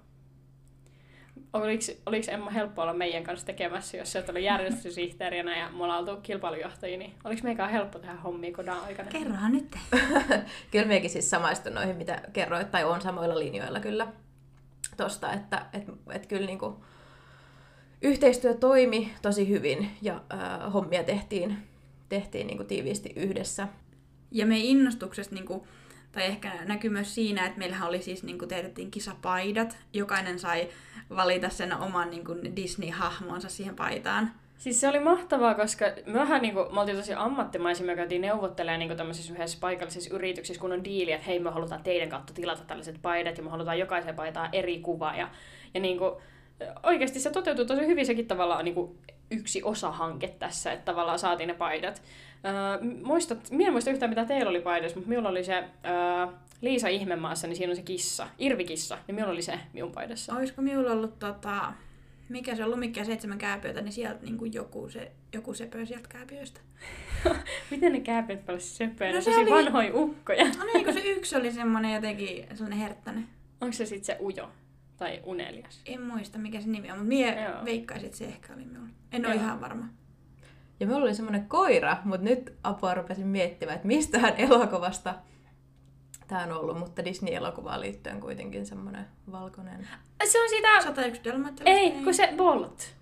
Oliko, 1.54 1.84
oliko 2.06 2.32
Emma 2.32 2.52
helppo 2.52 2.82
olla 2.82 2.94
meidän 2.94 3.24
kanssa 3.24 3.46
tekemässä, 3.46 3.98
jos 3.98 4.12
sä 4.12 4.20
et 4.20 4.30
ole 4.30 4.40
järjestyssihteerinä 4.40 5.58
ja 5.58 5.70
me 5.70 5.84
ollaan 5.84 6.00
oltu 6.00 6.22
kilpailujohtajia, 6.22 6.98
niin 6.98 7.14
oliko 7.24 7.42
meikään 7.44 7.72
helppo 7.72 8.00
tehdä 8.00 8.16
hommia 8.16 8.54
kodan 8.54 8.80
aikana? 8.80 9.10
kerrohan 9.10 9.52
nyt. 9.52 9.76
kyllä 10.72 10.86
miekin 10.86 11.10
siis 11.10 11.30
samaistun 11.30 11.74
noihin, 11.74 11.96
mitä 11.96 12.22
kerroit, 12.34 12.72
tai 12.72 12.84
on 12.84 13.02
samoilla 13.02 13.40
linjoilla 13.40 13.80
kyllä 13.80 14.08
tosta, 14.98 15.34
että 15.34 15.66
et, 15.74 15.84
et 16.12 16.26
kyllä 16.26 16.46
niinku, 16.46 16.84
yhteistyö 18.02 18.54
toimi 18.54 19.14
tosi 19.22 19.50
hyvin 19.50 19.90
ja 20.02 20.22
äh, 20.34 20.74
hommia 20.74 21.04
tehtiin, 21.04 21.58
tehtiin 22.10 22.48
niinku 22.48 22.64
tiiviisti 22.64 23.14
yhdessä. 23.16 23.68
Ja 24.32 24.46
meidän 24.46 24.68
innostuksesta, 24.68 25.36
niin 25.36 25.46
kuin, 25.46 25.64
tai 26.18 26.26
ehkä 26.26 26.52
näkyy 26.66 26.90
myös 26.90 27.16
siinä, 27.16 27.46
että 27.46 27.60
meillähän 27.60 27.90
oli 27.90 28.02
siis, 28.02 28.24
niin 28.24 28.38
kuin 28.38 28.50
teetettiin 28.50 28.92
kisapaidat. 28.92 29.78
Jokainen 29.94 30.40
sai 30.40 30.70
valita 31.16 31.50
sen 31.50 31.78
oman 31.78 32.10
niin 32.10 32.26
kuin 32.26 32.56
Disney-hahmonsa 32.56 33.50
siihen 33.50 33.76
paitaan. 33.76 34.32
Siis 34.58 34.82
se 34.82 34.88
oli 34.88 35.00
mahtavaa, 35.00 35.56
koska 35.56 35.86
mehän 36.06 36.42
niinku, 36.42 36.66
me 36.74 36.80
oltiin 36.80 36.98
tosi 36.98 37.14
ammattimaisia, 37.14 37.86
me 37.86 37.96
käytiin 37.96 38.22
neuvottelemaan 38.22 38.80
niinku 38.80 38.96
tämmöisissä 38.96 39.34
yhdessä 39.34 39.58
paikallisissa 39.62 40.16
yrityksissä, 40.16 40.62
kun 40.62 40.72
on 40.72 40.84
diili, 40.84 41.12
että 41.12 41.26
hei 41.26 41.40
me 41.40 41.50
halutaan 41.50 41.84
teidän 41.84 42.10
kautta 42.10 42.34
tilata 42.34 42.64
tällaiset 42.68 43.02
paidat 43.02 43.38
ja 43.38 43.44
me 43.44 43.50
halutaan 43.50 43.80
jokaiseen 43.80 44.16
paitaan 44.16 44.50
eri 44.52 44.80
kuva. 44.80 45.16
Ja, 45.16 45.30
ja 45.74 45.80
niinku, 45.80 46.22
oikeasti 46.84 47.20
se 47.20 47.30
toteutui 47.30 47.66
tosi 47.66 47.88
hyvin 47.88 48.06
sekin 48.06 48.28
tavallaan 48.28 48.66
niinku 48.66 48.96
yksi 49.32 49.64
osahanke 49.64 50.28
tässä, 50.28 50.72
että 50.72 50.86
tavallaan 50.86 51.20
saatiin 51.20 51.48
ne 51.48 51.54
paidat. 51.54 52.02
Öö, 52.46 52.90
muistat, 53.04 53.52
minä 53.52 53.68
en 53.68 53.74
muista 53.74 53.92
yhtään 53.92 54.10
mitä 54.10 54.26
teillä 54.26 54.50
oli 54.50 54.62
paidassa, 54.62 54.96
mutta 54.98 55.10
minulla 55.10 55.30
oli 55.30 55.44
se 55.44 55.58
öö, 55.58 56.38
Liisa 56.62 56.88
Ihmemaassa, 56.88 57.48
niin 57.48 57.56
siinä 57.56 57.72
on 57.72 57.76
se 57.76 57.82
kissa, 57.82 58.28
Irvikissa, 58.40 58.98
niin 59.08 59.16
minulla 59.16 59.34
oli 59.34 59.42
se 59.42 59.60
minun 59.74 59.92
paidassa. 59.92 60.36
Olisiko 60.36 60.62
minulla 60.62 60.92
ollut 60.92 61.20
tota, 61.20 61.74
mikä 62.30 62.56
se 62.56 62.64
on 62.64 62.72
lumikki 62.72 63.00
ja 63.00 63.06
seitsemän 63.06 63.38
kääpiötä, 63.38 63.82
niin 63.82 63.92
sieltä 63.92 64.24
niin 64.24 64.38
kuin 64.38 64.54
joku, 64.54 64.90
se, 64.90 65.12
joku 65.34 65.54
sepö 65.54 65.86
sieltä 65.86 66.10
kääpiöistä. 66.10 66.60
Miten 67.72 67.94
ne 67.94 68.00
kääpiöt 68.00 68.46
pelasi 68.46 68.68
söpöä? 68.76 69.12
No 69.14 69.22
se 69.22 69.30
tosi 69.32 69.42
oli- 69.42 69.52
vanhoja 69.52 69.92
ukkoja. 69.94 70.44
No 70.44 70.64
niin, 70.74 70.86
kun 70.86 70.94
se 70.94 71.00
yksi 71.00 71.36
oli 71.36 71.52
semmonen 71.52 71.94
jotenkin 71.94 72.46
sellainen 72.54 72.80
herttäinen. 72.80 73.28
Onko 73.62 73.74
se 73.74 73.86
sitten 73.86 74.06
se 74.06 74.24
ujo? 74.24 74.50
Tai 74.98 75.22
unelias? 75.26 75.82
En 75.86 76.02
muista 76.02 76.38
mikä 76.38 76.62
se 76.62 76.68
nimi 76.68 76.92
on, 76.92 76.98
mutta 76.98 77.10
mie 77.10 77.42
Joo. 77.42 77.66
veikkaisin, 77.66 78.06
että 78.06 78.18
se 78.18 78.26
ehkä 78.26 78.54
oli 78.54 78.66
minulla. 78.66 78.90
En 79.12 79.26
ole 79.26 79.36
ihan 79.36 79.62
varma. 79.62 79.86
Ja 80.80 80.88
mulla 80.88 81.02
oli 81.04 81.16
semmoinen 81.16 81.46
koira, 81.48 81.98
mutta 82.04 82.24
nyt 82.26 82.54
apua 82.64 82.94
rupesin 82.94 83.28
miettimään, 83.28 83.76
että 83.76 83.88
mistähän 83.88 84.34
elokuvasta 84.38 85.16
tämä 86.28 86.44
on 86.44 86.52
ollut, 86.52 86.80
mutta 86.80 87.06
Disney-elokuvaan 87.06 87.82
liittyen 87.82 88.20
kuitenkin 88.20 88.66
semmoinen 88.66 89.06
valkoinen. 89.32 89.88
Se 90.26 90.42
on 90.44 90.50
sitä... 90.50 90.82
101 90.82 91.24
dalmattilaista. 91.24 91.82
Ei, 91.82 91.92
kun 92.04 92.14
se 92.14 92.34
Bolt. 92.38 92.96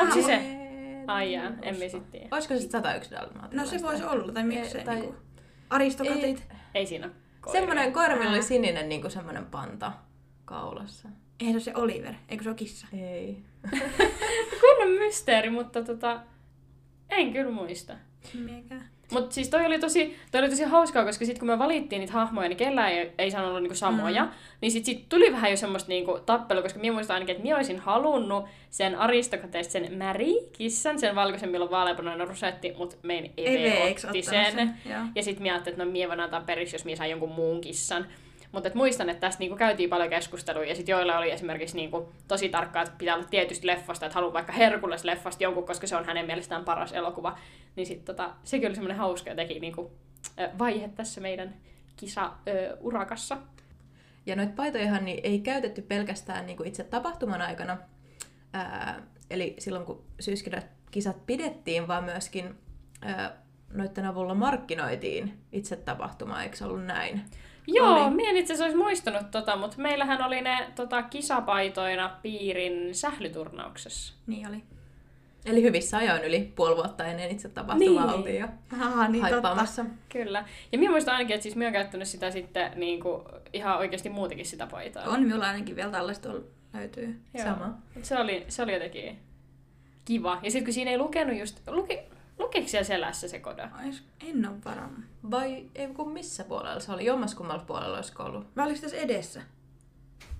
Onko 0.00 0.14
se 0.14 0.20
Ah, 0.20 0.26
se? 0.26 0.34
En 0.34 1.10
Ai 1.10 1.32
jaa, 1.32 1.50
sitten 1.80 2.02
tiedä. 2.12 2.28
Olisiko 2.30 2.54
se 2.54 2.60
101 2.60 3.14
No 3.14 3.20
dalmaatilaista? 3.20 3.78
se 3.78 3.84
voisi 3.84 4.04
olla, 4.04 4.32
tai 4.32 4.44
miksi 4.44 4.70
se 4.70 4.78
Ei, 4.78 4.84
tai- 4.84 4.94
niinku, 4.94 5.14
aristokratit. 5.70 6.48
Ei 6.74 6.86
siinä 6.86 7.06
ole 7.06 7.14
koiria. 7.40 7.60
Semmoinen 7.60 7.92
koira, 7.92 8.16
millä 8.16 8.30
oli 8.30 8.38
Ää. 8.38 8.42
sininen 8.42 8.88
niin 8.88 9.00
kuin 9.00 9.10
semmoinen 9.10 9.46
panta 9.46 9.92
kaulassa. 10.44 11.08
Eihän 11.40 11.60
se 11.60 11.64
se 11.64 11.72
Oliver, 11.74 12.14
eikö 12.28 12.42
se 12.42 12.48
ole 12.50 12.56
kissa? 12.56 12.86
Ei. 12.92 13.42
Kunnon 14.60 14.98
mysteeri, 14.98 15.50
mutta 15.50 15.82
tota... 15.84 16.20
En 17.10 17.32
kyllä 17.32 17.50
muista. 17.50 17.94
Miekään. 18.34 18.88
Mutta 19.12 19.34
siis 19.34 19.48
toi 19.48 19.66
oli, 19.66 19.78
tosi, 19.78 20.16
toi 20.30 20.40
oli 20.40 20.48
tosi 20.48 20.64
hauskaa, 20.64 21.04
koska 21.04 21.24
sitten 21.24 21.38
kun 21.38 21.48
me 21.48 21.58
valittiin 21.58 22.00
niitä 22.00 22.12
hahmoja, 22.12 22.48
niin 22.48 22.56
kellään 22.56 22.92
ei, 22.92 23.12
ei 23.18 23.30
saanut 23.30 23.50
olla 23.50 23.60
niinku 23.60 23.74
samoja. 23.74 24.24
Mm. 24.24 24.30
Niin 24.60 24.72
sitten 24.72 24.94
sit 24.94 25.08
tuli 25.08 25.32
vähän 25.32 25.50
jo 25.50 25.56
semmoista 25.56 25.88
niinku 25.88 26.20
tappelua, 26.26 26.62
koska 26.62 26.78
minä 26.78 26.94
muistan 26.94 27.14
ainakin, 27.14 27.32
että 27.32 27.42
minä 27.42 27.56
olisin 27.56 27.78
halunnut 27.78 28.44
sen 28.70 28.98
aristokrateista 28.98 29.72
sen 29.72 29.98
Mary-kissan, 29.98 30.98
sen 30.98 31.14
valkoisen, 31.14 31.48
millä 31.48 31.64
on 31.64 31.70
vaaleapunainen 31.70 32.28
rosetti, 32.28 32.72
mutta 32.78 32.96
meidän 33.02 33.30
Eve, 33.36 33.68
Eve, 33.68 33.94
otti 34.06 34.22
sen. 34.22 34.52
sen? 34.52 34.74
Ja 35.14 35.22
sitten 35.22 35.42
minä 35.42 35.54
ajattelin, 35.54 35.74
että 35.74 35.84
no 35.84 35.90
minä 35.90 36.08
voin 36.08 36.20
antaa 36.20 36.40
periksi, 36.40 36.74
jos 36.74 36.84
minä 36.84 36.96
saan 36.96 37.10
jonkun 37.10 37.32
muun 37.32 37.60
kissan. 37.60 38.06
Mutta 38.52 38.70
muistan, 38.74 39.08
että 39.08 39.20
tästä 39.20 39.40
niinku 39.40 39.56
käytiin 39.56 39.90
paljon 39.90 40.10
keskustelua, 40.10 40.64
ja 40.64 40.74
sitten 40.74 40.92
joilla 40.92 41.18
oli 41.18 41.30
esimerkiksi 41.30 41.76
niinku 41.76 42.12
tosi 42.28 42.48
tarkkaa, 42.48 42.82
että 42.82 42.94
pitää 42.98 43.14
olla 43.14 43.26
tietystä 43.30 43.66
leffasta, 43.66 44.06
että 44.06 44.14
haluaa 44.14 44.32
vaikka 44.32 44.52
Herkules-leffasta 44.52 45.42
jonkun, 45.42 45.66
koska 45.66 45.86
se 45.86 45.96
on 45.96 46.04
hänen 46.04 46.26
mielestään 46.26 46.64
paras 46.64 46.92
elokuva. 46.92 47.38
Niin 47.76 47.86
sitten 47.86 48.16
tota, 48.16 48.30
sekin 48.44 48.66
oli 48.66 48.74
semmoinen 48.74 48.98
hauska 48.98 49.30
jotenkin 49.30 49.60
niinku, 49.60 49.92
vaihe 50.58 50.88
tässä 50.88 51.20
meidän 51.20 51.54
kisa-urakassa. 51.96 53.38
Ja 54.26 54.36
noita 54.36 54.52
paitojahan 54.56 55.04
niin 55.04 55.20
ei 55.22 55.40
käytetty 55.40 55.82
pelkästään 55.82 56.46
niin 56.46 56.56
kuin 56.56 56.68
itse 56.68 56.84
tapahtuman 56.84 57.42
aikana, 57.42 57.78
ää, 58.52 59.02
eli 59.30 59.56
silloin 59.58 59.86
kun 59.86 60.04
syyskirjat 60.20 60.66
pidettiin, 61.26 61.88
vaan 61.88 62.04
myöskin 62.04 62.54
ää, 63.02 63.36
noiden 63.72 64.06
avulla 64.06 64.34
markkinoitiin 64.34 65.38
itse 65.52 65.76
tapahtumaa, 65.76 66.42
eikö 66.42 66.56
se 66.56 66.64
ollut 66.64 66.84
näin? 66.84 67.24
Joo, 67.72 68.06
Oli. 68.06 68.14
minä 68.14 68.30
en 68.30 68.36
itse 68.36 68.52
asiassa 68.52 68.64
olisi 68.64 68.76
muistanut 68.78 69.30
tota, 69.30 69.56
mutta 69.56 69.76
meillähän 69.78 70.24
oli 70.24 70.40
ne 70.40 70.68
tota, 70.74 71.02
kisapaitoina 71.02 72.10
piirin 72.22 72.94
sählyturnauksessa. 72.94 74.14
Niin 74.26 74.48
oli. 74.48 74.62
Eli 75.46 75.62
hyvissä 75.62 75.96
ajoin 75.98 76.24
yli 76.24 76.52
puoli 76.56 76.76
vuotta 76.76 77.04
ennen 77.04 77.30
itse 77.30 77.48
tapahtumaa 77.48 78.06
Niin. 78.06 78.14
oltiin 78.18 78.40
jo 78.40 78.48
Aha, 78.72 79.08
niin 79.08 79.12
totta. 79.22 79.34
haippaamassa. 79.34 79.84
Kyllä. 80.08 80.44
Ja 80.72 80.78
minä 80.78 80.90
muistan 80.90 81.14
ainakin, 81.14 81.34
että 81.34 81.42
siis 81.42 81.56
minä 81.56 81.64
olen 81.64 81.72
käyttänyt 81.72 82.08
sitä 82.08 82.30
sitten 82.30 82.72
niin 82.76 83.00
kuin, 83.00 83.22
ihan 83.52 83.78
oikeasti 83.78 84.08
muutenkin 84.10 84.46
sitä 84.46 84.66
paitaa. 84.66 85.04
On, 85.08 85.22
minulla 85.22 85.46
ainakin 85.46 85.76
vielä 85.76 85.90
tällaista 85.92 86.28
tuolla 86.28 86.44
löytyy. 86.74 87.20
Joo. 87.34 87.44
Sama. 87.44 87.74
Se 88.02 88.18
oli, 88.18 88.44
se 88.48 88.62
oli 88.62 88.72
jotenkin 88.72 89.18
kiva. 90.04 90.38
Ja 90.42 90.50
sitten 90.50 90.64
kun 90.64 90.74
siinä 90.74 90.90
ei 90.90 90.98
lukenut 90.98 91.38
just... 91.38 91.60
Luki, 91.66 91.98
lukiko 92.38 92.68
siellä 92.68 92.84
selässä 92.84 93.28
se 93.28 93.38
koda? 93.40 93.68
En 94.28 94.48
ole 94.48 94.56
varma. 94.64 94.98
Vai 95.30 95.64
ei 95.74 95.86
kun 95.86 96.12
missä 96.12 96.44
puolella 96.44 96.80
se 96.80 96.92
oli? 96.92 97.04
Jommaskummalla 97.04 97.64
puolella 97.66 97.96
olisiko 97.96 98.22
ollut? 98.22 98.46
Vai 98.56 98.66
oliko 98.66 98.80
tässä 98.80 98.96
edessä? 98.96 99.42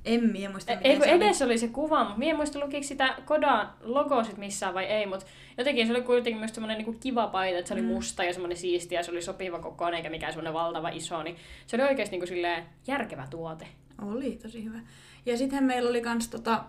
En 0.04 0.24
minä 0.32 0.50
muista, 0.50 0.72
Ei 0.72 0.96
kun 0.96 1.04
se 1.06 1.14
oli. 1.14 1.24
edessä 1.24 1.44
oli 1.44 1.58
se 1.58 1.68
kuva, 1.68 2.04
mutta 2.04 2.18
minä 2.18 2.30
en 2.30 2.36
muista 2.36 2.58
lukiko 2.60 2.82
sitä 2.86 3.14
kodan 3.24 3.70
logoa 3.80 4.24
sit 4.24 4.36
missään 4.36 4.74
vai 4.74 4.84
ei, 4.84 5.06
mutta 5.06 5.26
jotenkin 5.58 5.86
se 5.86 5.92
oli 5.92 6.02
kuitenkin 6.02 6.38
myös 6.38 6.54
semmoinen 6.54 6.78
niinku 6.78 6.96
kiva 7.00 7.26
paita, 7.26 7.58
että 7.58 7.68
se 7.68 7.74
oli 7.74 7.82
Mm. 7.82 7.88
musta 7.88 8.24
ja 8.24 8.32
semmoinen 8.32 8.58
siisti 8.58 8.94
ja 8.94 9.02
se 9.02 9.10
oli 9.10 9.22
sopiva 9.22 9.58
kokoinen 9.58 9.96
eikä 9.98 10.10
mikään 10.10 10.32
semmoinen 10.32 10.52
valtava 10.54 10.88
iso, 10.88 11.22
niin 11.22 11.36
se 11.66 11.76
oli 11.76 11.82
oikeasti 11.82 12.10
niinku 12.14 12.26
silleen 12.26 12.64
järkevä 12.86 13.26
tuote. 13.30 13.66
Oli 14.02 14.38
tosi 14.42 14.64
hyvä. 14.64 14.78
Ja 15.26 15.36
sitten 15.36 15.64
meillä 15.64 15.90
oli 15.90 16.00
kans 16.00 16.28
tota, 16.28 16.64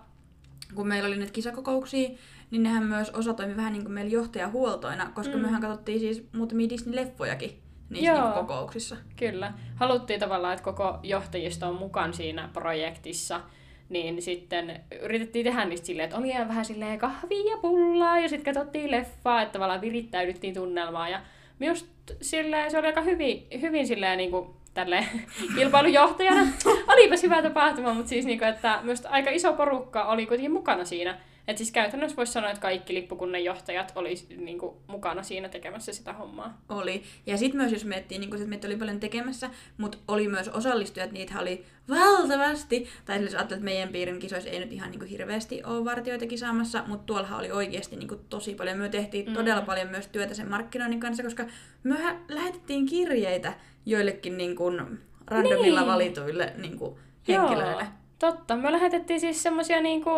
kun 0.75 0.87
meillä 0.87 1.07
oli 1.07 1.17
näitä 1.17 1.33
kisakokouksia, 1.33 2.09
niin 2.51 2.63
nehän 2.63 2.83
myös 2.83 3.09
osa 3.09 3.33
toimi 3.33 3.55
vähän 3.57 3.73
niin 3.73 3.83
kuin 3.83 3.93
meillä 3.93 4.11
johtajahuoltoina, 4.11 5.11
koska 5.13 5.35
Mm. 5.35 5.41
mehän 5.41 5.61
katsottiin 5.61 5.99
siis 5.99 6.27
muutamia 6.35 6.67
Disney-leffojakin 6.69 7.51
niissä 7.89 8.11
Joo. 8.11 8.23
niin 8.25 8.33
kokouksissa. 8.33 8.95
Kyllä. 9.15 9.53
Haluttiin 9.75 10.19
tavallaan, 10.19 10.53
että 10.53 10.63
koko 10.63 10.99
johtajisto 11.03 11.67
on 11.69 11.75
mukaan 11.75 12.13
siinä 12.13 12.49
projektissa. 12.53 13.41
Niin 13.89 14.21
sitten 14.21 14.79
yritettiin 15.01 15.45
tehdä 15.45 15.65
niistä 15.65 15.87
silleen, 15.87 16.03
että 16.05 16.17
oli 16.17 16.29
ihan 16.29 16.47
vähän 16.47 16.65
silleen 16.65 16.99
kahvia 16.99 17.51
ja 17.51 17.57
pullaa 17.61 18.19
ja 18.19 18.29
sitten 18.29 18.53
katsottiin 18.55 18.91
leffaa, 18.91 19.41
että 19.41 19.53
tavallaan 19.53 19.81
virittäydyttiin 19.81 20.53
tunnelmaa. 20.53 21.09
Ja 21.09 21.21
just 21.59 21.87
silleen, 22.21 22.71
se 22.71 22.77
oli 22.77 22.87
aika 22.87 23.01
hyvin, 23.01 23.47
hyvin 23.61 23.87
silleen 23.87 24.17
niin 24.17 24.31
kuin 24.31 24.49
tälle 24.73 25.05
kilpailujohtajana. 25.55 26.47
Olipas 26.93 27.23
hyvä 27.23 27.41
tapahtuma, 27.41 27.93
mutta 27.93 28.09
siis 28.09 28.25
niin 28.25 28.39
kuin, 28.39 28.49
että 28.49 28.79
myös 28.83 29.05
aika 29.05 29.29
iso 29.29 29.53
porukka 29.53 30.03
oli 30.05 30.25
kuitenkin 30.25 30.51
mukana 30.51 30.85
siinä. 30.85 31.17
Et 31.49 31.57
siis 31.57 31.71
käytännössä 31.71 32.17
voisi 32.17 32.31
sanoa, 32.31 32.49
että 32.49 32.61
kaikki 32.61 32.93
lippukunnan 32.93 33.43
johtajat 33.43 33.91
oli 33.95 34.15
niin 34.37 34.59
kuin, 34.59 34.75
mukana 34.87 35.23
siinä 35.23 35.49
tekemässä 35.49 35.93
sitä 35.93 36.13
hommaa. 36.13 36.61
Oli. 36.69 37.03
Ja 37.25 37.37
sitten 37.37 37.61
myös, 37.61 37.71
jos 37.71 37.85
miettii, 37.85 38.19
niin 38.19 38.29
kun, 38.29 38.37
että 38.39 38.49
meitä 38.49 38.67
oli 38.67 38.75
paljon 38.75 38.99
tekemässä, 38.99 39.49
mutta 39.77 39.97
oli 40.07 40.27
myös 40.27 40.47
osallistujat, 40.47 41.11
niitä 41.11 41.39
oli 41.39 41.65
valtavasti. 41.89 42.87
Tai 43.05 43.19
siis 43.19 43.33
ajattelin, 43.35 43.59
että 43.59 43.65
meidän 43.65 43.89
piirin 43.89 44.19
kisoissa 44.19 44.49
ei 44.49 44.59
nyt 44.59 44.73
ihan 44.73 44.91
niin 44.91 44.99
kuin 44.99 45.09
hirveästi 45.09 45.63
ole 45.63 45.85
vartioita 45.85 46.27
kisaamassa, 46.27 46.83
mutta 46.87 47.05
tuollahan 47.05 47.39
oli 47.39 47.51
oikeasti 47.51 47.95
niin 47.95 48.07
kuin 48.07 48.21
tosi 48.29 48.55
paljon. 48.55 48.77
Me 48.77 48.89
tehtiin 48.89 49.27
Mm. 49.27 49.33
todella 49.33 49.61
paljon 49.61 49.87
myös 49.87 50.07
työtä 50.07 50.33
sen 50.33 50.49
markkinoinnin 50.49 50.99
kanssa, 50.99 51.23
koska 51.23 51.45
me 51.83 51.95
lähetettiin 52.27 52.85
kirjeitä 52.85 53.53
joillekin 53.85 54.37
niin 54.37 54.55
kuin 54.55 54.99
randomilla 55.27 55.79
Niin. 55.81 55.91
valituille 55.91 56.53
niin 56.57 56.77
kuin 56.77 56.95
henkilöille. 57.27 57.83
Joo, 57.83 57.91
totta. 58.19 58.55
Me 58.55 58.71
lähetettiin 58.71 59.19
siis 59.19 59.43
semmosia 59.43 59.81
niinku, 59.81 60.09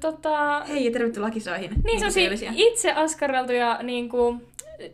tota, 0.00 0.64
Hei 0.64 0.84
ja 0.84 0.90
tervetuloa 0.90 1.30
kisoihin. 1.30 1.70
niin 1.84 1.98
semmosia 1.98 2.52
itse 2.54 2.92
askarreltuja 2.92 3.78
niinku, 3.82 4.36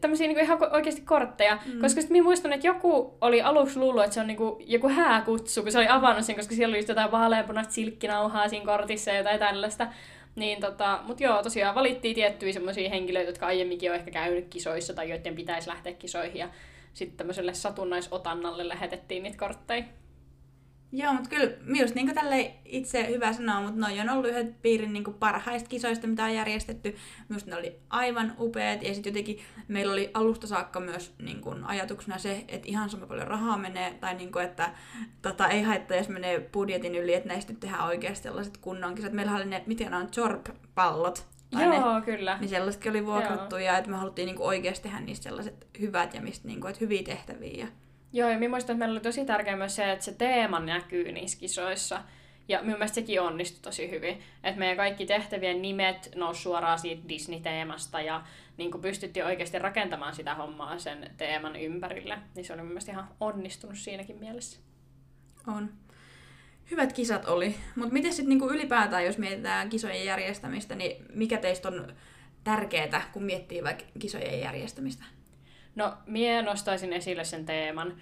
tämmöisiä 0.00 0.26
niinku 0.26 0.42
ihan 0.42 0.58
oikeasti 0.72 1.00
kortteja. 1.00 1.58
Mm. 1.66 1.80
Koska 1.80 2.00
sitten 2.00 2.14
minä 2.14 2.24
muistan, 2.24 2.52
että 2.52 2.66
joku 2.66 3.14
oli 3.20 3.42
aluksi 3.42 3.78
luullut, 3.78 4.04
että 4.04 4.14
se 4.14 4.20
on 4.20 4.26
niinku 4.26 4.62
joku 4.66 4.88
hääkutsu, 4.88 5.62
kun 5.62 5.72
se 5.72 5.78
oli 5.78 5.88
avannut 5.88 6.24
sen, 6.24 6.36
koska 6.36 6.54
siellä 6.54 6.72
oli 6.72 6.78
just 6.78 6.88
jotain 6.88 7.12
vaaleanpunaista 7.12 7.72
silkkinauhaa 7.72 8.48
siinä 8.48 8.66
kortissa 8.66 9.10
ja 9.10 9.18
jotain 9.18 9.38
tällaista. 9.38 9.86
Niin 10.36 10.60
tota, 10.60 11.00
mut 11.06 11.20
joo, 11.20 11.42
tosiaan 11.42 11.74
valittiin 11.74 12.14
tiettyjä 12.14 12.52
semmoisia 12.52 12.90
henkilöitä, 12.90 13.28
jotka 13.28 13.46
aiemminkin 13.46 13.90
on 13.90 13.96
ehkä 13.96 14.10
käynyt 14.10 14.46
kisoissa 14.50 14.94
tai 14.94 15.10
joiden 15.10 15.34
pitäisi 15.34 15.68
lähteä 15.68 15.92
kisoihin 15.92 16.36
ja 16.36 16.48
sitten 16.94 17.16
tämmöiselle 17.16 17.54
satunnaisotannalle 17.54 18.68
lähetettiin 18.68 19.22
niitä 19.22 19.38
kortteja. 19.38 19.84
Joo, 20.92 21.12
mutta 21.12 21.28
kyllä 21.28 21.52
myös 21.64 21.94
niin 21.94 22.14
tälle 22.14 22.54
itse 22.64 23.08
hyvä 23.08 23.32
sanoa, 23.32 23.60
mutta 23.60 23.80
noi 23.80 24.00
on 24.00 24.08
ollut 24.08 24.30
yhdet 24.30 24.62
piirin 24.62 24.92
niin 24.92 25.04
parhaista 25.04 25.68
kisoista, 25.68 26.06
mitä 26.06 26.24
on 26.24 26.34
järjestetty. 26.34 26.96
Myös 27.28 27.46
ne 27.46 27.56
oli 27.56 27.76
aivan 27.90 28.32
upeat 28.38 28.82
ja 28.82 28.94
sitten 28.94 29.10
jotenkin 29.10 29.38
meillä 29.68 29.92
oli 29.92 30.10
alusta 30.14 30.46
saakka 30.46 30.80
myös 30.80 31.14
niin 31.22 31.40
kuin, 31.40 31.64
ajatuksena 31.64 32.18
se, 32.18 32.44
että 32.48 32.68
ihan 32.68 32.90
sama 32.90 33.06
paljon 33.06 33.28
rahaa 33.28 33.58
menee, 33.58 33.94
tai 34.00 34.14
niin 34.14 34.32
kuin, 34.32 34.44
että 34.44 34.70
tota, 35.22 35.48
ei 35.48 35.62
haittaa, 35.62 35.96
jos 35.96 36.08
menee 36.08 36.48
budjetin 36.52 36.94
yli, 36.94 37.14
että 37.14 37.28
näistä 37.28 37.52
nyt 37.52 37.60
tehdään 37.60 37.86
oikeasti 37.86 38.22
sellaiset 38.22 38.56
kunnon 38.56 38.94
kisat. 38.94 39.12
Meillä 39.12 39.36
oli 39.36 39.44
ne, 39.44 39.62
miten 39.66 39.94
on, 39.94 40.08
Jorp-pallot. 40.16 41.26
tai 41.50 41.68
ne, 41.68 41.76
Joo, 41.76 42.00
kyllä. 42.00 42.38
niin 42.40 42.48
sellaisetkin 42.48 42.90
oli 42.90 43.06
vuokrattu 43.06 43.56
ja 43.56 43.78
että 43.78 43.90
me 43.90 43.96
haluttiin 43.96 44.26
niinku 44.26 44.46
oikeasti 44.46 44.82
tehdä 44.82 45.00
niistä 45.00 45.24
sellaiset 45.24 45.66
hyvät 45.80 46.14
ja 46.14 46.20
mistä 46.20 46.48
niinku, 46.48 46.66
että 46.66 46.80
hyviä 46.80 47.02
tehtäviä. 47.02 47.64
Ja... 47.64 47.66
Joo, 48.12 48.30
ja 48.30 48.38
minä 48.38 48.50
muistan, 48.50 48.74
että 48.74 48.78
meillä 48.78 48.92
oli 48.92 49.00
tosi 49.00 49.24
tärkeää 49.24 49.56
myös 49.56 49.76
se, 49.76 49.92
että 49.92 50.04
se 50.04 50.12
teema 50.12 50.60
näkyy 50.60 51.12
niissä 51.12 51.38
kisoissa. 51.38 52.02
Ja 52.48 52.58
minun 52.62 52.78
mielestä 52.78 52.94
sekin 52.94 53.20
onnistui 53.20 53.62
tosi 53.62 53.90
hyvin. 53.90 54.20
Että 54.44 54.58
meidän 54.58 54.76
kaikki 54.76 55.06
tehtävien 55.06 55.62
nimet 55.62 56.10
nousi 56.14 56.42
suoraan 56.42 56.78
siitä 56.78 57.08
Disney-teemasta 57.08 58.00
ja 58.00 58.22
niin 58.56 58.70
kuin 58.70 58.82
pystyttiin 58.82 59.26
oikeasti 59.26 59.58
rakentamaan 59.58 60.14
sitä 60.14 60.34
hommaa 60.34 60.78
sen 60.78 61.10
teeman 61.16 61.56
ympärille. 61.56 62.18
Niin 62.34 62.44
se 62.44 62.52
oli 62.52 62.60
minun 62.60 62.72
mielestä 62.72 62.92
ihan 62.92 63.08
onnistunut 63.20 63.78
siinäkin 63.78 64.16
mielessä. 64.16 64.60
On. 65.46 65.70
Hyvät 66.70 66.92
kisat 66.92 67.24
oli. 67.24 67.54
Mutta 67.76 67.92
miten 67.92 68.12
sitten 68.12 68.28
niinku 68.28 68.50
ylipäätään, 68.50 69.04
jos 69.04 69.18
mietitään 69.18 69.68
kisojen 69.68 70.04
järjestämistä, 70.04 70.74
niin 70.74 71.04
mikä 71.14 71.38
teistä 71.38 71.68
on 71.68 71.92
tärkeää, 72.44 73.10
kun 73.12 73.22
miettii 73.22 73.64
vaikka 73.64 73.84
kisojen 73.98 74.40
järjestämistä? 74.40 75.04
No, 75.80 75.94
mie 76.06 76.42
nostaisin 76.42 76.92
esille 76.92 77.24
sen 77.24 77.46
teeman. 77.46 77.96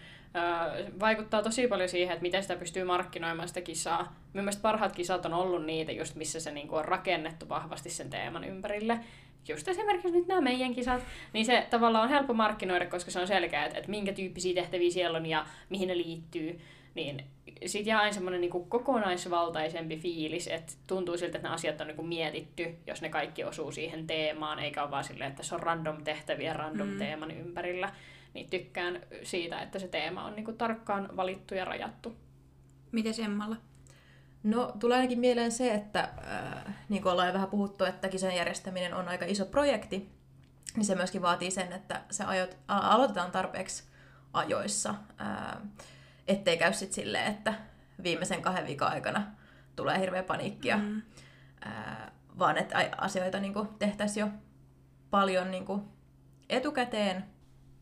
Vaikuttaa 1.01 1.43
tosi 1.43 1.69
paljon 1.69 1.89
siihen, 1.89 2.13
että 2.13 2.23
miten 2.23 2.43
sitä 2.43 2.57
pystyy 2.57 2.85
markkinoimaan 2.85 3.49
sitä 3.49 3.61
kisaa. 3.61 4.17
Mielestäni 4.33 4.63
parhaat 4.63 4.93
kisat 4.93 5.27
on 5.27 5.35
ollut 5.35 5.65
niitä, 5.65 5.93
just 5.93 6.15
missä 6.15 6.41
se 6.41 6.53
niinku 6.53 6.77
on 6.77 6.85
rakennettu 6.85 7.49
vahvasti 7.49 7.91
sen 7.91 8.11
teeman 8.11 8.45
ympärille. 8.45 9.01
Just 9.49 9.69
esimerkiksi 9.69 10.11
nyt 10.11 10.27
nämä 10.27 10.41
meidän 10.41 10.75
kisat, 10.75 11.03
niin 11.33 11.47
se 11.47 11.67
tavallaan 11.71 12.05
on 12.05 12.11
helppo 12.11 12.35
markkinoida, 12.35 12.87
koska 12.87 13.11
se 13.11 13.21
on 13.21 13.27
selkeä, 13.27 13.65
että, 13.65 13.79
että 13.79 13.91
minkä 13.91 14.13
tyyppisiä 14.13 14.55
tehtäviä 14.55 14.91
siellä 14.91 15.19
on 15.19 15.27
ja 15.27 15.47
mihin 15.69 15.89
ne 15.89 15.97
liittyy. 15.97 16.61
niin 16.95 17.25
sit 17.67 17.87
jää 17.87 18.01
aina 18.01 18.13
semmoinen 18.13 18.41
niin 18.41 18.69
kokonaisvaltaisempi 18.69 19.99
fiilis, 19.99 20.47
että 20.47 20.73
tuntuu 20.87 21.19
siltä, 21.19 21.39
että 21.39 21.49
ne 21.49 21.55
asiat 21.55 21.81
on 21.81 21.87
niin 21.87 21.97
kuin 21.97 22.09
mietitty, 22.09 22.79
jos 22.87 23.03
ne 23.03 23.09
kaikki 23.09 23.45
osuu 23.45 23.73
siihen 23.73 24.07
teemaan, 24.07 24.59
eikä 24.59 24.83
ole 24.83 24.91
vaan 24.91 25.05
silleen, 25.05 25.31
että 25.31 25.43
se 25.43 25.55
on 25.55 25.63
random 25.63 26.05
tehtäviä 26.05 26.53
random 26.53 26.89
mm. 26.89 26.99
teeman 26.99 27.31
ympärillä. 27.31 27.93
Niin 28.35 28.51
tykkään 28.51 29.01
siitä, 29.23 29.61
että 29.61 29.79
se 29.79 29.89
teema 29.89 30.25
on 30.25 30.35
niin 30.35 30.45
kuin 30.45 30.59
tarkkaan 30.59 31.17
valittu 31.17 31.55
ja 31.55 31.65
rajattu. 31.65 32.17
Miten 32.93 33.25
Emmalla? 33.25 33.57
No, 34.43 34.73
tulee 34.81 34.97
ainakin 34.97 35.19
mieleen 35.19 35.53
se, 35.53 35.75
että 35.75 36.01
äh, 36.01 36.75
niin 36.89 37.03
kuin 37.03 37.13
ollaan 37.13 37.29
jo 37.29 37.35
vähän 37.35 37.49
puhuttu, 37.49 37.85
että 37.85 38.09
kisojen 38.09 38.37
järjestäminen 38.37 38.95
on 38.95 39.09
aika 39.09 39.25
iso 39.25 39.47
projekti, 39.47 40.09
niin 40.77 40.85
se 40.85 40.95
myöskin 40.95 41.23
vaatii 41.23 41.51
sen, 41.51 41.73
että 41.73 42.03
se 42.11 42.25
ajot, 42.25 42.57
a- 42.69 42.95
aloitetaan 42.95 43.31
tarpeeksi 43.31 43.85
ajoissa, 44.33 44.95
äh, 45.21 45.63
ettei 46.29 46.57
käy 46.57 46.73
sitten 46.73 46.95
silleen, 46.95 47.33
että 47.33 47.55
viimeisen 48.03 48.43
kahden 48.43 48.67
viikon 48.67 48.89
aikana 48.89 49.27
tulee 49.77 50.01
hirveä 50.01 50.23
paniikkia, 50.23 50.77
mm. 50.77 51.03
vaan 52.39 52.59
että 52.59 52.91
asioita 52.99 53.41
niin 53.41 53.55
tehtäisiin 53.79 54.27
jo 54.27 54.29
paljon 55.11 55.51
niin 55.51 55.65
kuin, 55.65 55.83
etukäteen. 56.49 57.25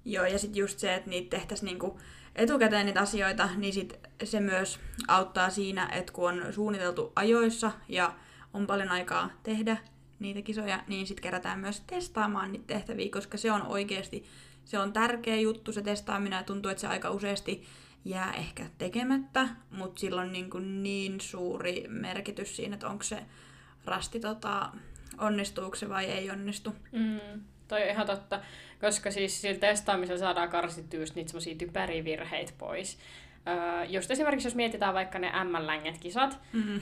Joo, 0.05 0.25
ja 0.25 0.38
sitten 0.38 0.61
just 0.61 0.79
se, 0.79 0.95
että 0.95 1.11
niitä 1.11 1.37
tehtäisiin 1.37 1.67
niin 1.67 1.79
kuin 1.79 1.99
etukäteen 2.35 2.87
niitä 2.87 3.00
asioita, 3.00 3.49
niin 3.57 3.73
sit 3.73 4.00
se 4.25 4.41
myös 4.41 4.81
auttaa 5.09 5.50
siinä, 5.50 5.88
että 5.93 6.12
kun 6.12 6.43
on 6.43 6.53
suunniteltu 6.53 7.12
ajoissa 7.17 7.73
ja 7.88 8.15
on 8.55 8.67
paljon 8.67 8.88
aikaa 8.88 9.31
tehdä 9.43 9.76
niitä 10.19 10.43
kisoja, 10.43 10.85
niin 10.88 11.07
sitten 11.07 11.23
kerätään 11.23 11.59
myös 11.59 11.81
testaamaan 11.81 12.53
niitä 12.53 12.67
tehtäviä, 12.67 13.09
koska 13.12 13.37
se 13.37 13.53
on 13.53 13.62
oikeasti 13.67 14.25
se 14.67 14.79
on 14.79 14.93
tärkeä 14.93 15.37
juttu, 15.37 15.73
se 15.73 15.83
testaaminen, 15.83 16.37
ja 16.37 16.43
tuntuu, 16.43 16.71
että 16.71 16.81
se 16.81 16.87
aika 16.87 17.11
useasti 17.11 17.65
jää 18.07 18.33
ehkä 18.33 18.67
tekemättä, 18.79 19.49
mutta 19.71 20.01
sillä 20.01 20.21
on 20.21 20.33
niin, 20.33 20.51
kuin 20.51 20.83
niin 20.83 21.21
suuri 21.21 21.85
merkitys 21.89 22.57
siinä, 22.57 22.75
että 22.75 22.89
onko 22.89 23.03
se 23.03 23.23
rasti 23.85 24.21
tota, 24.21 24.71
onnistuuko 25.19 25.77
se 25.77 25.89
vai 25.89 26.05
ei 26.05 26.31
onnistu. 26.31 26.75
Mm, 26.93 27.41
toi 27.69 27.83
on 27.83 27.89
ihan 27.89 28.07
totta, 28.07 28.41
koska 28.81 29.11
siis 29.11 29.41
sillä 29.41 29.59
testaamisella 29.59 30.21
saadaan 30.21 30.49
karsittua 30.49 31.01
just 31.01 31.15
niitä 31.15 31.29
semmoisia 31.31 31.55
typeriä 31.55 32.05
virheitä 32.05 32.53
pois. 32.59 32.99
Öö, 33.49 33.85
just 33.85 34.11
esimerkiksi 34.11 34.47
jos 34.47 34.55
mietitään 34.55 34.95
vaikka 34.95 35.19
ne 35.19 35.33
M-länget-kisat, 35.45 36.39
mm-hmm. 36.53 36.81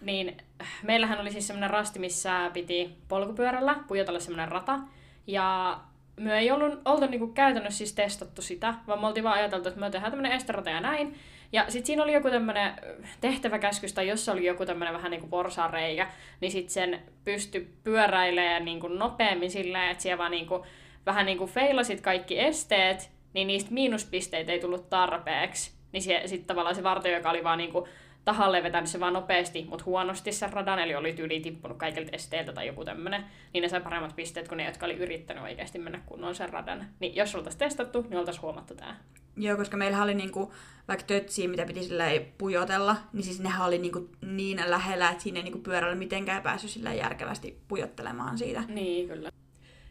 niin 0.00 0.36
meillähän 0.82 1.20
oli 1.20 1.32
siis 1.32 1.46
semmoinen 1.46 1.70
rasti, 1.70 1.98
missä 1.98 2.50
piti 2.52 2.94
polkupyörällä 3.08 3.76
pujotella 3.88 4.20
semmoinen 4.20 4.48
rata, 4.48 4.78
ja 5.26 5.80
me 6.20 6.38
ei 6.38 6.50
ollut, 6.50 6.80
oltu 6.84 7.06
niinku 7.06 7.26
käytännössä 7.26 7.78
siis 7.78 7.92
testattu 7.92 8.42
sitä, 8.42 8.74
vaan 8.86 9.00
me 9.00 9.06
oltiin 9.06 9.24
vaan 9.24 9.38
ajateltu, 9.38 9.68
että 9.68 9.80
me 9.80 9.90
tehdään 9.90 10.12
tämmöinen 10.12 10.32
esterata 10.32 10.70
ja 10.70 10.80
näin. 10.80 11.14
Ja 11.52 11.64
sitten 11.68 11.86
siinä 11.86 12.02
oli 12.02 12.12
joku 12.12 12.30
tämmöinen 12.30 12.72
tehtäväkäskys, 13.20 13.92
tai 13.92 14.08
jos 14.08 14.28
oli 14.28 14.46
joku 14.46 14.66
tämmöinen 14.66 14.94
vähän 14.94 15.10
niin 15.10 15.20
kuin 15.20 15.30
porsareikä, 15.30 16.10
niin 16.40 16.52
sitten 16.52 16.72
sen 16.72 17.02
pysty 17.24 17.70
pyöräilemään 17.84 18.64
niin 18.64 18.80
kuin 18.80 18.98
nopeammin 18.98 19.50
silleen, 19.50 19.90
että 19.90 20.02
siellä 20.02 20.18
vaan 20.18 20.30
niin 20.30 20.46
kuin, 20.46 20.62
vähän 21.06 21.26
niin 21.26 21.38
kuin 21.38 21.50
feilasit 21.50 22.00
kaikki 22.00 22.40
esteet, 22.40 23.10
niin 23.32 23.46
niistä 23.46 23.74
miinuspisteitä 23.74 24.52
ei 24.52 24.60
tullut 24.60 24.90
tarpeeksi. 24.90 25.72
Niin 25.92 26.02
sitten 26.02 26.46
tavallaan 26.46 26.74
se 26.74 26.82
vartio, 26.82 27.12
joka 27.12 27.30
oli 27.30 27.44
vaan 27.44 27.58
niin 27.58 27.72
kuin 27.72 27.90
tahalle 28.26 28.62
vetänyt 28.62 28.90
se 28.90 29.00
vaan 29.00 29.12
nopeasti, 29.12 29.66
mutta 29.68 29.84
huonosti 29.84 30.32
se 30.32 30.46
radan, 30.46 30.78
eli 30.78 30.94
oli 30.94 31.12
tyyli 31.12 31.40
tippunut 31.40 31.76
kaikilta 31.76 32.10
esteiltä 32.12 32.52
tai 32.52 32.66
joku 32.66 32.84
tämmöinen, 32.84 33.24
niin 33.52 33.62
ne 33.62 33.68
sai 33.68 33.80
paremmat 33.80 34.16
pisteet 34.16 34.48
kuin 34.48 34.56
ne, 34.56 34.64
jotka 34.64 34.86
oli 34.86 34.94
yrittänyt 34.94 35.42
oikeasti 35.42 35.78
mennä 35.78 36.00
kunnon 36.06 36.34
sen 36.34 36.48
radan. 36.48 36.86
Niin 37.00 37.16
jos 37.16 37.34
oltaisiin 37.34 37.58
testattu, 37.58 38.02
niin 38.02 38.18
oltaisiin 38.18 38.42
huomattu 38.42 38.74
tämä. 38.74 38.96
Joo, 39.36 39.56
koska 39.56 39.76
meillä 39.76 40.02
oli 40.02 40.14
niinku, 40.14 40.52
vaikka 40.88 41.06
tötsiä, 41.06 41.48
mitä 41.48 41.66
piti 41.66 41.82
sillä 41.82 42.04
pujotella, 42.38 42.96
niin 43.12 43.24
siis 43.24 43.40
nehän 43.40 43.66
oli 43.66 43.78
niinku 43.78 44.08
niin 44.22 44.60
lähellä, 44.66 45.10
että 45.10 45.22
siinä 45.22 45.38
ei 45.38 45.44
niinku 45.44 45.58
pyörällä 45.58 45.96
mitenkään 45.96 46.42
päässyt 46.42 46.70
sillä 46.70 46.94
järkevästi 46.94 47.60
pujottelemaan 47.68 48.38
siitä. 48.38 48.62
Niin, 48.68 49.08
kyllä. 49.08 49.30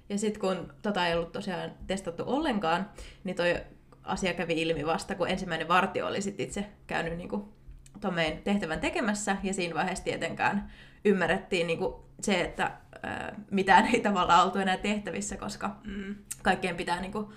Ja 0.10 0.18
sitten 0.18 0.42
kun 0.42 0.74
tota 0.82 1.08
ei 1.08 1.16
ollut 1.16 1.32
tosiaan 1.32 1.72
testattu 1.88 2.24
ollenkaan, 2.26 2.90
niin 3.24 3.36
toi 3.36 3.56
asia 4.04 4.34
kävi 4.34 4.62
ilmi 4.62 4.86
vasta, 4.86 5.16
kun 5.16 5.30
ensimmäinen 5.30 5.68
vartio 5.68 6.08
oli 6.08 6.22
sit 6.22 6.40
itse 6.40 6.66
käynyt 6.88 7.18
niinku 7.18 7.55
meidän 8.12 8.38
tehtävän 8.44 8.80
tekemässä, 8.80 9.38
ja 9.44 9.54
siinä 9.54 9.76
vaiheessa 9.76 10.04
tietenkään 10.04 10.72
ymmärrettiin 11.06 11.68
niin 11.68 11.80
kuin 11.80 11.96
se, 12.22 12.42
että 12.42 12.72
ää, 13.04 13.36
mitään 13.52 13.86
ei 13.94 14.00
tavallaan 14.00 14.46
oltu 14.46 14.60
enää 14.60 14.78
tehtävissä, 14.78 15.38
koska 15.38 15.76
mm. 15.84 16.16
kaikkeen 16.44 16.76
pitää 16.76 17.02
niin 17.02 17.12
kuin, 17.12 17.28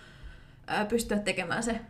ää, 0.66 0.84
pystyä 0.84 1.18
tekemään 1.18 1.62
se, 1.62 1.80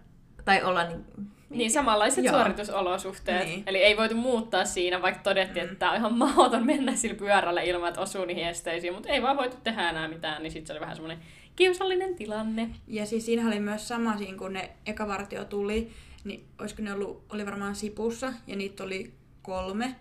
tai 0.44 0.62
olla 0.62 0.84
niin, 0.84 1.04
niin, 1.50 1.70
samanlaiset 1.70 2.24
Joo. 2.24 2.34
suoritusolosuhteet. 2.34 3.46
Niin. 3.46 3.62
Eli 3.66 3.78
ei 3.78 3.96
voitu 3.96 4.14
muuttaa 4.14 4.64
siinä, 4.64 5.02
vaikka 5.02 5.22
todettiin, 5.22 5.66
mm. 5.66 5.72
että 5.72 5.78
tämä 5.78 5.92
on 5.92 5.98
ihan 5.98 6.18
mahdoton 6.18 6.66
mennä 6.66 6.96
sillä 6.96 7.16
pyörällä 7.16 7.60
ilman, 7.60 7.88
että 7.88 8.00
osuu 8.00 8.24
niihin 8.24 8.48
esteisiin, 8.48 8.94
mutta 8.94 9.08
ei 9.08 9.22
vaan 9.22 9.36
voitu 9.36 9.56
tehdä 9.64 9.90
enää 9.90 10.08
mitään, 10.08 10.42
niin 10.42 10.52
sitten 10.52 10.66
se 10.66 10.72
oli 10.72 10.80
vähän 10.80 10.96
semmoinen 10.96 11.18
kiusallinen 11.56 12.14
tilanne. 12.14 12.70
Ja 12.86 13.06
siis 13.06 13.26
siinä 13.26 13.48
oli 13.48 13.60
myös 13.60 13.88
sama 13.88 14.16
siinä, 14.16 14.38
kun 14.38 14.52
ne 14.52 14.70
eka 14.86 15.08
vartio 15.08 15.44
tuli, 15.44 15.90
niin 16.24 16.44
olisiko 16.58 16.82
ne 16.82 16.92
ollut, 16.92 17.24
oli 17.28 17.46
varmaan 17.46 17.76
sipussa, 17.76 18.32
ja 18.46 18.56
niitä 18.56 18.84
oli 18.84 19.12
kolme, 19.42 19.96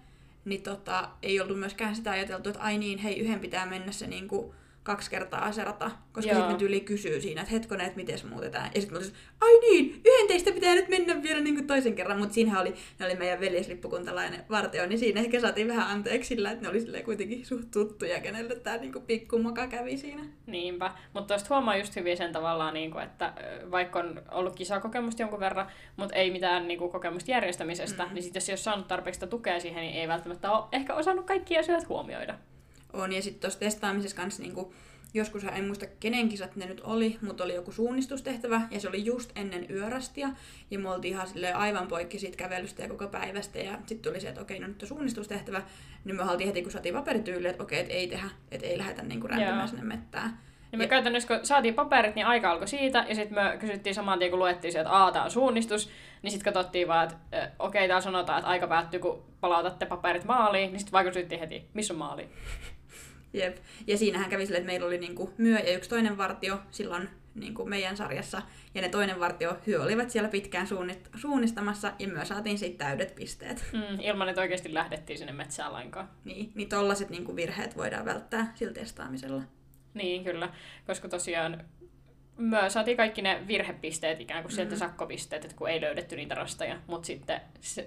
niin 0.45 0.61
tota, 0.61 1.09
ei 1.23 1.39
ollut 1.39 1.59
myöskään 1.59 1.95
sitä 1.95 2.11
ajateltu, 2.11 2.49
että 2.49 2.61
ai 2.61 2.77
niin, 2.77 2.99
hei, 2.99 3.19
yhden 3.19 3.39
pitää 3.39 3.65
mennä 3.65 3.91
se 3.91 4.07
niinku 4.07 4.55
kaksi 4.87 5.09
kertaa 5.09 5.45
aserata, 5.45 5.91
koska 6.11 6.33
sitten 6.33 6.51
ne 6.51 6.57
tyyli 6.57 6.79
kysyy 6.79 7.21
siinä, 7.21 7.41
että 7.41 7.53
hetkonen, 7.53 7.85
että 7.85 7.95
miten 7.95 8.19
muutetaan. 8.29 8.69
Ja 8.75 8.81
sitten 8.81 9.01
ai 9.41 9.59
niin, 9.59 10.01
yhden 10.05 10.27
teistä 10.27 10.51
pitää 10.51 10.75
nyt 10.75 10.89
mennä 10.89 11.23
vielä 11.23 11.41
niin 11.41 11.55
kuin 11.55 11.67
toisen 11.67 11.95
kerran, 11.95 12.19
mutta 12.19 12.33
siinähän 12.33 12.61
oli, 12.61 12.73
ne 12.99 13.05
oli 13.05 13.15
meidän 13.15 13.39
veljeslippukuntalainen 13.39 14.43
vartio, 14.49 14.85
niin 14.85 14.99
siinä 14.99 15.21
ehkä 15.21 15.39
saatiin 15.39 15.67
vähän 15.67 15.87
anteeksi 15.87 16.27
sillä, 16.27 16.51
että 16.51 16.63
ne 16.63 16.69
oli 16.69 17.03
kuitenkin 17.03 17.45
suht 17.45 17.71
tuttuja, 17.71 18.19
kenelle 18.19 18.55
tämä 18.55 18.77
niin 18.77 18.93
pikkumoka 19.07 19.67
kävi 19.67 19.97
siinä. 19.97 20.25
Niinpä, 20.45 20.91
mutta 21.13 21.27
tuosta 21.27 21.55
huomaa 21.55 21.77
just 21.77 21.95
hyvin 21.95 22.17
sen 22.17 22.31
tavallaan, 22.31 22.73
niin 22.73 22.91
kuin, 22.91 23.03
että 23.03 23.33
vaikka 23.71 23.99
on 23.99 24.21
ollut 24.31 24.55
kisakokemusta 24.55 25.21
jonkun 25.21 25.39
verran, 25.39 25.67
mutta 25.95 26.15
ei 26.15 26.31
mitään 26.31 26.67
niin 26.67 26.79
kuin, 26.79 26.91
kokemusta 26.91 27.31
järjestämisestä, 27.31 28.03
mm-hmm. 28.03 28.15
niin 28.15 28.23
sitten 28.23 28.39
jos 28.39 28.49
ei 28.49 28.53
ole 28.53 28.57
saanut 28.57 28.87
tarpeeksi 28.87 29.27
tukea 29.27 29.59
siihen, 29.59 29.81
niin 29.81 29.95
ei 29.95 30.07
välttämättä 30.07 30.51
ole 30.51 30.65
ehkä 30.71 30.93
osannut 30.93 31.25
kaikkia 31.25 31.59
asioita 31.59 31.87
huomioida 31.89 32.37
on. 32.93 33.13
Ja 33.13 33.21
sitten 33.21 33.41
tuossa 33.41 33.59
testaamisessa 33.59 34.17
kanssa 34.17 34.43
niinku, 34.43 34.73
joskus 35.13 35.43
en 35.43 35.65
muista 35.65 35.85
kenen 35.99 36.29
kisat 36.29 36.55
ne 36.55 36.65
nyt 36.65 36.81
oli, 36.81 37.17
mutta 37.21 37.43
oli 37.43 37.53
joku 37.53 37.71
suunnistustehtävä 37.71 38.61
ja 38.71 38.79
se 38.79 38.89
oli 38.89 39.05
just 39.05 39.31
ennen 39.35 39.65
yörastia. 39.71 40.29
Ja 40.71 40.79
me 40.79 40.89
oltiin 40.89 41.13
ihan 41.13 41.27
aivan 41.55 41.87
poikki 41.87 42.19
siitä 42.19 42.37
kävelystä 42.37 42.81
ja 42.81 42.89
koko 42.89 43.07
päivästä. 43.07 43.59
Ja 43.59 43.71
sitten 43.85 44.11
tuli 44.11 44.21
se, 44.21 44.29
että 44.29 44.41
okei, 44.41 44.59
no 44.59 44.67
nyt 44.67 44.81
on 44.81 44.87
suunnistustehtävä. 44.87 45.61
Niin 46.05 46.15
me 46.15 46.23
haltiin 46.23 46.47
heti, 46.47 46.61
kun 46.61 46.71
saatiin 46.71 46.95
paperityyli, 46.95 47.47
että 47.47 47.63
okei, 47.63 47.79
että 47.79 47.93
ei 47.93 48.07
tehdä, 48.07 48.29
että 48.51 48.67
ei 48.67 48.77
lähdetä 48.77 49.01
niinku 49.03 49.27
rämpimään 49.27 49.67
sinne 49.67 49.83
mettään. 49.83 50.39
Ja 50.71 50.77
me 50.77 50.83
ja... 50.83 50.87
käytännössä, 50.87 51.27
kun 51.27 51.45
saatiin 51.45 51.73
paperit, 51.73 52.15
niin 52.15 52.25
aika 52.25 52.51
alkoi 52.51 52.67
siitä, 52.67 53.05
ja 53.09 53.15
sitten 53.15 53.43
me 53.43 53.57
kysyttiin 53.59 53.95
saman 53.95 54.19
tien, 54.19 54.31
kun 54.31 54.39
luettiin 54.39 54.71
se, 54.71 54.79
että 54.79 54.91
aah, 54.91 55.13
tämä 55.13 55.25
on 55.25 55.31
suunnistus, 55.31 55.89
niin 56.21 56.31
sitten 56.31 56.53
katsottiin 56.53 56.87
vaan, 56.87 57.03
että 57.03 57.17
okei, 57.31 57.51
okay, 57.59 57.87
täällä 57.87 58.01
sanotaan, 58.01 58.39
että 58.39 58.49
aika 58.49 58.67
päättyy, 58.67 58.99
kun 58.99 59.23
palautatte 59.41 59.85
paperit 59.85 60.23
maaliin, 60.23 60.71
niin 60.71 60.79
sitten 60.79 60.91
vaan 60.91 61.05
kysyttiin 61.05 61.39
heti, 61.39 61.65
missä 61.73 61.93
on 61.93 61.97
maali. 61.97 62.29
Jep. 63.33 63.57
Ja 63.87 63.97
siinähän 63.97 64.29
kävi 64.29 64.45
sille, 64.45 64.57
että 64.57 64.67
meillä 64.71 64.87
oli 64.87 64.97
niinku 64.97 65.33
myö 65.37 65.59
ja 65.59 65.77
yksi 65.77 65.89
toinen 65.89 66.17
vartio 66.17 66.59
silloin 66.71 67.09
niinku 67.35 67.65
meidän 67.65 67.97
sarjassa. 67.97 68.41
Ja 68.75 68.81
ne 68.81 68.89
toinen 68.89 69.19
vartio 69.19 69.57
hyö 69.67 69.83
olivat 69.83 70.09
siellä 70.09 70.29
pitkään 70.29 70.67
suunnit- 70.67 71.09
suunnistamassa 71.15 71.93
ja 71.99 72.07
myös 72.07 72.27
saatiin 72.27 72.57
siitä 72.57 72.85
täydet 72.85 73.15
pisteet. 73.15 73.65
Mm, 73.73 73.99
ilman, 73.99 74.29
että 74.29 74.41
oikeasti 74.41 74.73
lähdettiin 74.73 75.19
sinne 75.19 75.33
metsään 75.33 75.73
lainkaan. 75.73 76.09
Niin, 76.25 76.51
niin 76.55 76.69
tollaset 76.69 77.09
niinku 77.09 77.35
virheet 77.35 77.77
voidaan 77.77 78.05
välttää 78.05 78.51
sillä 78.55 78.73
testaamisella. 78.73 79.43
Niin, 79.93 80.23
kyllä. 80.23 80.49
Koska 80.87 81.09
tosiaan 81.09 81.65
me 82.37 82.69
saatiin 82.69 82.97
kaikki 82.97 83.21
ne 83.21 83.43
virhepisteet 83.47 84.21
ikään 84.21 84.43
kuin 84.43 84.51
sieltä 84.51 84.75
mm-hmm. 84.75 84.87
sakkopisteet, 84.87 85.45
että 85.45 85.57
kun 85.57 85.69
ei 85.69 85.81
löydetty 85.81 86.15
niitä 86.15 86.35
rastoja, 86.35 86.79
mutta 86.87 87.05
sitten 87.05 87.41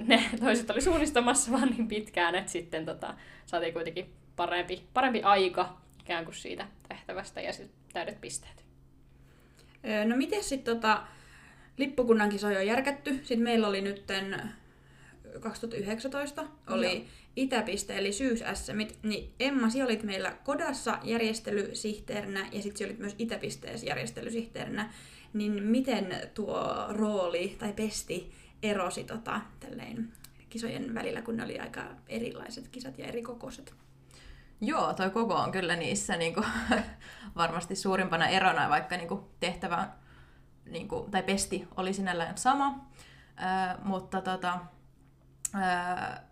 ne 0.06 0.24
toiset 0.40 0.70
oli 0.70 0.80
suunnistamassa 0.80 1.52
vaan 1.58 1.68
niin 1.68 1.88
pitkään, 1.88 2.34
että 2.34 2.52
sitten 2.52 2.84
tota, 2.84 3.14
saatiin 3.46 3.72
kuitenkin 3.72 4.12
parempi, 4.40 4.84
parempi 4.94 5.22
aika 5.22 5.76
ikään 6.00 6.24
kuin 6.24 6.34
siitä 6.34 6.66
tehtävästä 6.88 7.40
ja 7.40 7.52
sitten 7.52 7.76
täydet 7.92 8.20
pisteet. 8.20 8.64
No 10.04 10.16
miten 10.16 10.44
sitten 10.44 10.74
tota, 10.74 11.06
lippukunnan 11.76 12.28
kisoja 12.28 12.58
on 12.58 12.66
järkätty? 12.66 13.14
Sitten 13.14 13.42
meillä 13.42 13.68
oli 13.68 13.80
nytten 13.80 14.52
2019 15.40 16.44
oli 16.66 16.96
Joo. 16.96 17.04
Itäpiste 17.36 17.98
eli 17.98 18.12
syys 18.12 18.40
niin 19.02 19.32
Emma, 19.40 19.70
sinä 19.70 19.84
olit 19.84 20.02
meillä 20.02 20.36
Kodassa 20.44 20.98
järjestelysihteerinä 21.04 22.48
ja 22.52 22.62
sitten 22.62 22.86
olit 22.86 22.98
myös 22.98 23.14
Itäpisteessä 23.18 23.86
järjestelysihteerinä. 23.86 24.92
Niin 25.32 25.62
miten 25.62 26.16
tuo 26.34 26.86
rooli 26.88 27.56
tai 27.58 27.72
pesti 27.72 28.32
erosi 28.62 29.04
tota, 29.04 29.40
tälleen, 29.60 30.12
kisojen 30.50 30.94
välillä, 30.94 31.22
kun 31.22 31.36
ne 31.36 31.44
oli 31.44 31.58
aika 31.58 31.84
erilaiset 32.08 32.68
kisat 32.68 32.98
ja 32.98 33.06
eri 33.06 33.22
kokoiset? 33.22 33.74
Joo, 34.60 34.92
toi 34.92 35.10
koko 35.10 35.34
on 35.34 35.52
kyllä 35.52 35.76
niissä 35.76 36.16
niin 36.16 36.34
kuin, 36.34 36.46
varmasti 37.36 37.76
suurimpana 37.76 38.28
erona, 38.28 38.68
vaikka 38.68 38.96
niin 38.96 39.08
kuin, 39.08 39.20
tehtävä 39.40 39.88
niin 40.66 40.88
kuin, 40.88 41.10
tai 41.10 41.22
pesti 41.22 41.68
oli 41.76 41.92
sinällään 41.92 42.38
sama. 42.38 42.86
Ää, 43.36 43.78
mutta 43.82 44.20
tota, 44.20 44.58
ää, 45.54 46.24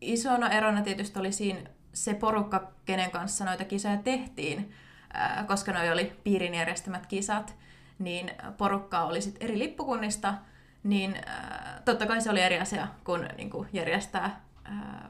isona 0.00 0.48
erona 0.48 0.82
tietysti 0.82 1.18
oli 1.18 1.32
siinä 1.32 1.60
se 1.92 2.14
porukka, 2.14 2.72
kenen 2.84 3.10
kanssa 3.10 3.44
noita 3.44 3.64
kisoja 3.64 3.96
tehtiin, 3.96 4.72
ää, 5.12 5.44
koska 5.48 5.72
noi 5.72 5.92
oli 5.92 6.20
piirin 6.24 6.54
järjestämät 6.54 7.06
kisat, 7.06 7.56
niin 7.98 8.30
porukkaa 8.56 9.04
oli 9.04 9.20
sit 9.20 9.36
eri 9.40 9.58
lippukunnista, 9.58 10.34
niin 10.82 11.16
ää, 11.26 11.82
totta 11.84 12.06
kai 12.06 12.20
se 12.20 12.30
oli 12.30 12.40
eri 12.40 12.60
asia 12.60 12.88
kuin, 13.04 13.28
niin 13.36 13.50
kuin 13.50 13.68
järjestää 13.72 14.44
ää, 14.64 15.08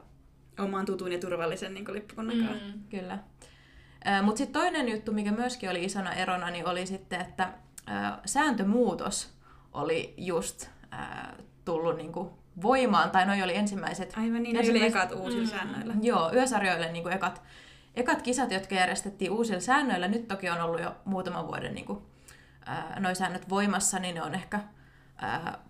Oman 0.59 0.85
tutun 0.85 1.11
ja 1.11 1.19
turvallisen 1.19 1.73
niin 1.73 1.85
lippukunnan 1.93 2.37
Mm. 2.37 2.47
kanssa. 2.47 2.65
Kyllä. 2.89 3.17
Mutta 4.23 4.37
sitten 4.37 4.61
toinen 4.61 4.89
juttu, 4.89 5.11
mikä 5.13 5.31
myöskin 5.31 5.69
oli 5.69 5.83
isona 5.83 6.13
erona, 6.13 6.49
niin 6.49 6.67
oli 6.67 6.85
sitten, 6.85 7.21
että 7.21 7.53
ää, 7.87 8.19
sääntömuutos 8.25 9.33
oli 9.73 10.13
just 10.17 10.69
tullut 11.65 11.97
niinku 11.97 12.37
voimaan, 12.61 13.11
tai 13.11 13.25
noi 13.25 13.43
oli 13.43 13.55
ensimmäiset, 13.55 14.13
Aivan 14.17 14.43
niin, 14.43 14.53
ne 14.53 14.59
oli 14.59 14.67
Ensimmäiset- 14.69 14.95
ekat 14.97 15.11
uusilla 15.19 15.47
säännöillä. 15.47 15.93
joo, 16.01 16.33
yösarjoille 16.33 16.91
niinku 16.91 17.09
ekat, 17.09 17.41
ekat 17.95 18.21
kisat, 18.21 18.51
jotka 18.51 18.75
järjestettiin 18.75 19.31
uusilla 19.31 19.59
säännöillä. 19.61 20.07
Nyt 20.07 20.27
toki 20.27 20.49
on 20.49 20.61
ollut 20.61 20.81
jo 20.81 20.95
muutaman 21.05 21.47
vuoden 21.47 21.75
niinku, 21.75 22.01
ää, 22.65 22.95
noi 22.99 23.15
säännöt 23.15 23.49
voimassa, 23.49 23.99
niin 23.99 24.15
ne 24.15 24.21
on 24.23 24.35
ehkä 24.35 24.59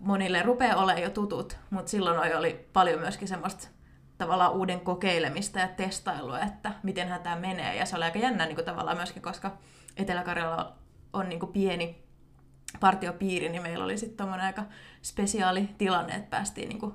monille 0.00 0.42
rupeaa 0.42 0.76
olemaan 0.82 1.02
jo 1.02 1.10
tutut, 1.10 1.56
mutta 1.70 1.90
silloin 1.90 2.16
noi 2.16 2.34
oli 2.34 2.68
paljon 2.72 3.00
myöskin 3.00 3.28
semmoista 3.28 3.68
tavallaan 4.24 4.52
uuden 4.52 4.80
kokeilemista 4.80 5.58
ja 5.58 5.68
testailua, 5.68 6.40
että 6.40 6.72
mitenhän 6.82 7.22
tämä 7.22 7.36
menee. 7.36 7.76
Ja 7.76 7.86
se 7.86 7.96
oli 7.96 8.04
aika 8.04 8.18
jännä 8.18 8.46
niin 8.46 8.54
kuin 8.54 8.64
tavallaan 8.64 8.96
myöskin, 8.96 9.22
koska 9.22 9.58
Etelä-Karjala 9.96 10.72
on 11.12 11.28
niin 11.28 11.40
kuin 11.40 11.52
pieni 11.52 12.04
partiopiiri, 12.80 13.48
niin 13.48 13.62
meillä 13.62 13.84
oli 13.84 13.98
sitten 13.98 14.16
tommonen 14.16 14.46
aika 14.46 14.64
spesiaali 15.02 15.68
tilanne, 15.78 16.14
että 16.14 16.30
päästiin 16.30 16.68
niin 16.68 16.78
kuin 16.78 16.94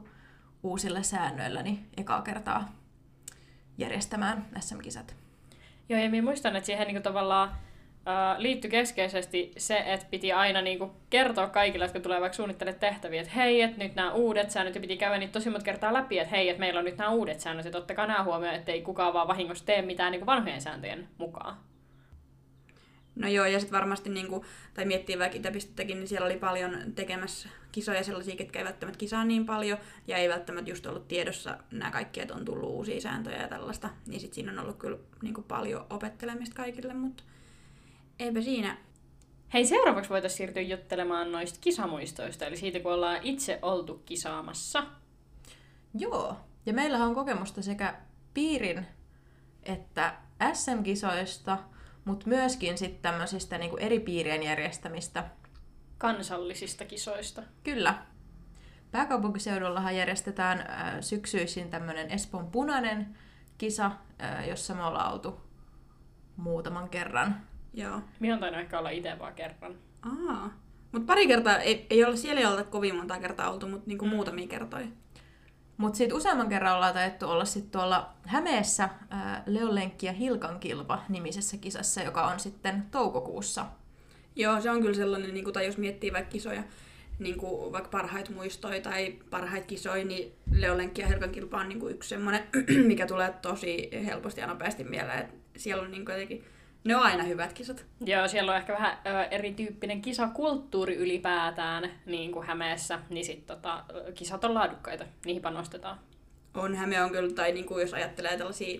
uusilla 0.63 1.03
säännöillä 1.03 1.63
niin 1.63 1.89
ekaa 1.97 2.21
kertaa 2.21 2.69
järjestämään 3.77 4.45
SM-kisat. 4.59 5.15
Joo, 5.89 5.99
ja 5.99 6.09
minä 6.09 6.23
muistan, 6.23 6.55
että 6.55 6.65
siihen 6.65 6.87
niinku 6.87 7.03
tavallaan 7.03 7.49
äh, 7.49 7.55
liittyi 8.37 8.71
keskeisesti 8.71 9.51
se, 9.57 9.83
että 9.85 10.05
piti 10.09 10.31
aina 10.31 10.61
niinku 10.61 10.91
kertoa 11.09 11.47
kaikille, 11.47 11.85
jotka 11.85 11.99
tulee 11.99 12.21
vaikka 12.21 12.35
suunnittelemaan 12.35 12.79
tehtäviä, 12.79 13.21
että 13.21 13.33
hei, 13.33 13.61
että 13.61 13.83
nyt 13.83 13.95
nämä 13.95 14.13
uudet 14.13 14.51
säännöt, 14.51 14.75
ja 14.75 14.81
piti 14.81 14.97
käydä 14.97 15.17
niitä 15.17 15.33
tosi 15.33 15.49
monta 15.49 15.65
kertaa 15.65 15.93
läpi, 15.93 16.19
että 16.19 16.35
hei, 16.35 16.49
että 16.49 16.59
meillä 16.59 16.79
on 16.79 16.85
nyt 16.85 16.97
nämä 16.97 17.09
uudet 17.09 17.39
säännöt, 17.39 17.65
että 17.65 17.77
ottakaa 17.77 18.07
nämä 18.07 18.23
huomioon, 18.23 18.55
ettei 18.55 18.81
kukaan 18.81 19.13
vaan 19.13 19.27
vahingossa 19.27 19.65
tee 19.65 19.81
mitään 19.81 20.11
niinku 20.11 20.25
vanhojen 20.25 20.61
sääntöjen 20.61 21.07
mukaan. 21.17 21.57
No 23.15 23.27
joo, 23.27 23.45
ja 23.45 23.59
sitten 23.59 23.79
varmasti, 23.79 24.09
niin 24.09 24.27
kuin, 24.27 24.45
tai 24.73 24.85
miettii 24.85 25.19
vaikka 25.19 25.37
Itäpistettäkin, 25.37 25.97
niin 25.97 26.07
siellä 26.07 26.25
oli 26.25 26.37
paljon 26.37 26.77
tekemässä 26.95 27.49
kisoja 27.71 28.03
sellaisia, 28.03 28.35
ketkä 28.35 28.59
ei 28.59 28.65
välttämättä 28.65 28.99
kisaa 28.99 29.25
niin 29.25 29.45
paljon, 29.45 29.77
ja 30.07 30.17
ei 30.17 30.29
välttämättä 30.29 30.71
just 30.71 30.85
ollut 30.85 31.07
tiedossa 31.07 31.57
nämä 31.71 31.91
kaikki, 31.91 32.21
että 32.21 32.33
on 32.33 32.45
tullut 32.45 32.69
uusia 32.69 33.01
sääntöjä 33.01 33.41
ja 33.41 33.47
tällaista. 33.47 33.89
Niin 34.07 34.19
sitten 34.19 34.35
siinä 34.35 34.51
on 34.51 34.59
ollut 34.59 34.77
kyllä 34.77 34.97
niin 35.21 35.33
kuin 35.33 35.45
paljon 35.47 35.85
opettelemista 35.89 36.55
kaikille, 36.55 36.93
mutta 36.93 37.23
eipä 38.19 38.41
siinä. 38.41 38.77
Hei, 39.53 39.65
seuraavaksi 39.65 40.09
voitaisiin 40.09 40.37
siirtyä 40.37 40.61
juttelemaan 40.61 41.31
noista 41.31 41.59
kisamuistoista, 41.61 42.45
eli 42.45 42.57
siitä 42.57 42.79
kun 42.79 42.93
ollaan 42.93 43.19
itse 43.23 43.59
oltu 43.61 44.01
kisaamassa. 44.05 44.83
Joo, 45.93 46.35
ja 46.65 46.73
meillähän 46.73 47.07
on 47.07 47.15
kokemusta 47.15 47.61
sekä 47.61 47.95
piirin 48.33 48.87
että 49.63 50.13
SM-kisoista, 50.53 51.57
mutta 52.05 52.27
myöskin 52.27 52.77
sitten 52.77 53.01
tämmöisistä 53.01 53.57
niinku 53.57 53.77
eri 53.77 53.99
piirien 53.99 54.43
järjestämistä. 54.43 55.23
kansallisista 55.97 56.85
kisoista. 56.85 57.43
Kyllä. 57.63 58.05
Pääkaupunkiseudullahan 58.91 59.95
järjestetään 59.95 60.59
äh, 60.59 60.93
syksyisin 61.01 61.69
tämmöinen 61.69 62.11
Espoon 62.11 62.51
punainen 62.51 63.17
kisa, 63.57 63.91
äh, 64.23 64.47
jossa 64.47 64.73
me 64.73 64.83
ollaan 64.83 65.13
oltu 65.13 65.41
muutaman 66.37 66.89
kerran. 66.89 67.48
Joo. 67.73 68.01
Minä 68.19 68.33
on 68.33 68.39
tainnut 68.39 68.61
ehkä 68.61 68.79
olla 68.79 68.89
itse 68.89 69.19
vaan 69.19 69.33
kerran. 69.33 69.75
Aa. 70.01 70.53
Mutta 70.91 71.05
pari 71.07 71.27
kertaa, 71.27 71.57
ei, 71.57 71.87
ei 71.89 72.05
ole, 72.05 72.15
siellä 72.15 72.39
ei 72.41 72.45
ole 72.47 72.63
kovin 72.63 72.95
monta 72.95 73.19
kertaa 73.19 73.51
oltu, 73.51 73.67
mutta 73.67 73.87
niinku 73.87 74.05
Mm. 74.05 74.11
muutamia 74.11 74.47
kertoja. 74.47 74.87
Mutta 75.77 75.97
sitten 75.97 76.17
useamman 76.17 76.49
kerran 76.49 76.75
ollaan 76.75 76.93
taidettu 76.93 77.29
olla 77.29 77.45
sitten 77.45 77.71
tuolla 77.71 78.13
Hämeessä 78.25 78.83
äh, 78.83 79.41
Leonlenkki 79.45 80.05
ja 80.05 80.13
Hilkan 80.13 80.59
kilpa 80.59 81.03
nimisessä 81.09 81.57
kisassa, 81.57 82.01
joka 82.01 82.27
on 82.27 82.39
sitten 82.39 82.83
toukokuussa. 82.91 83.65
Joo, 84.35 84.61
se 84.61 84.69
on 84.69 84.81
kyllä 84.81 84.93
sellainen, 84.93 85.33
niin 85.33 85.43
kuin, 85.43 85.53
tai 85.53 85.65
jos 85.65 85.77
miettii 85.77 86.13
vaikka 86.13 86.31
kisoja, 86.31 86.63
niin 87.19 87.37
kuin 87.37 87.71
vaikka 87.71 87.89
parhaita 87.89 88.31
muistoja 88.31 88.81
tai 88.81 89.15
parhaita 89.29 89.67
kisoja, 89.67 90.05
niin 90.05 90.31
Leolenkki 90.51 91.01
ja 91.01 91.07
Helkan 91.07 91.29
kilpa 91.31 91.57
on 91.57 91.69
niin 91.69 91.79
kuin 91.79 91.95
yksi 91.95 92.09
semmoinen, 92.09 92.43
mikä 92.87 93.05
tulee 93.07 93.33
tosi 93.41 93.89
helposti 94.05 94.41
ja 94.41 94.47
nopeasti 94.47 94.83
mieleen. 94.83 95.19
Et 95.19 95.29
siellä 95.57 95.83
on 95.83 95.91
niin 95.91 96.05
kuin 96.05 96.13
jotenkin, 96.13 96.43
ne 96.83 96.95
on 96.95 97.03
aina 97.03 97.23
hyvät 97.23 97.53
kisat. 97.53 97.85
Joo, 98.05 98.27
siellä 98.27 98.51
on 98.51 98.57
ehkä 98.57 98.73
vähän 98.73 98.97
ö, 99.05 99.23
erityyppinen 99.23 100.01
kisakulttuuri 100.01 100.95
ylipäätään, 100.95 101.91
niin 102.05 102.31
kuin 102.31 102.47
Hämeessä, 102.47 102.99
niin 103.09 103.25
sit 103.25 103.45
tota, 103.45 103.83
kisat 104.13 104.43
on 104.43 104.53
laadukkaita, 104.53 105.05
niihin 105.25 105.41
panostetaan. 105.41 105.99
On 106.53 106.75
Häme 106.75 107.03
on 107.03 107.11
kyllä, 107.11 107.33
tai 107.33 107.51
niin 107.51 107.65
kuin 107.65 107.81
jos 107.81 107.93
ajattelee 107.93 108.37
tällaisia 108.37 108.79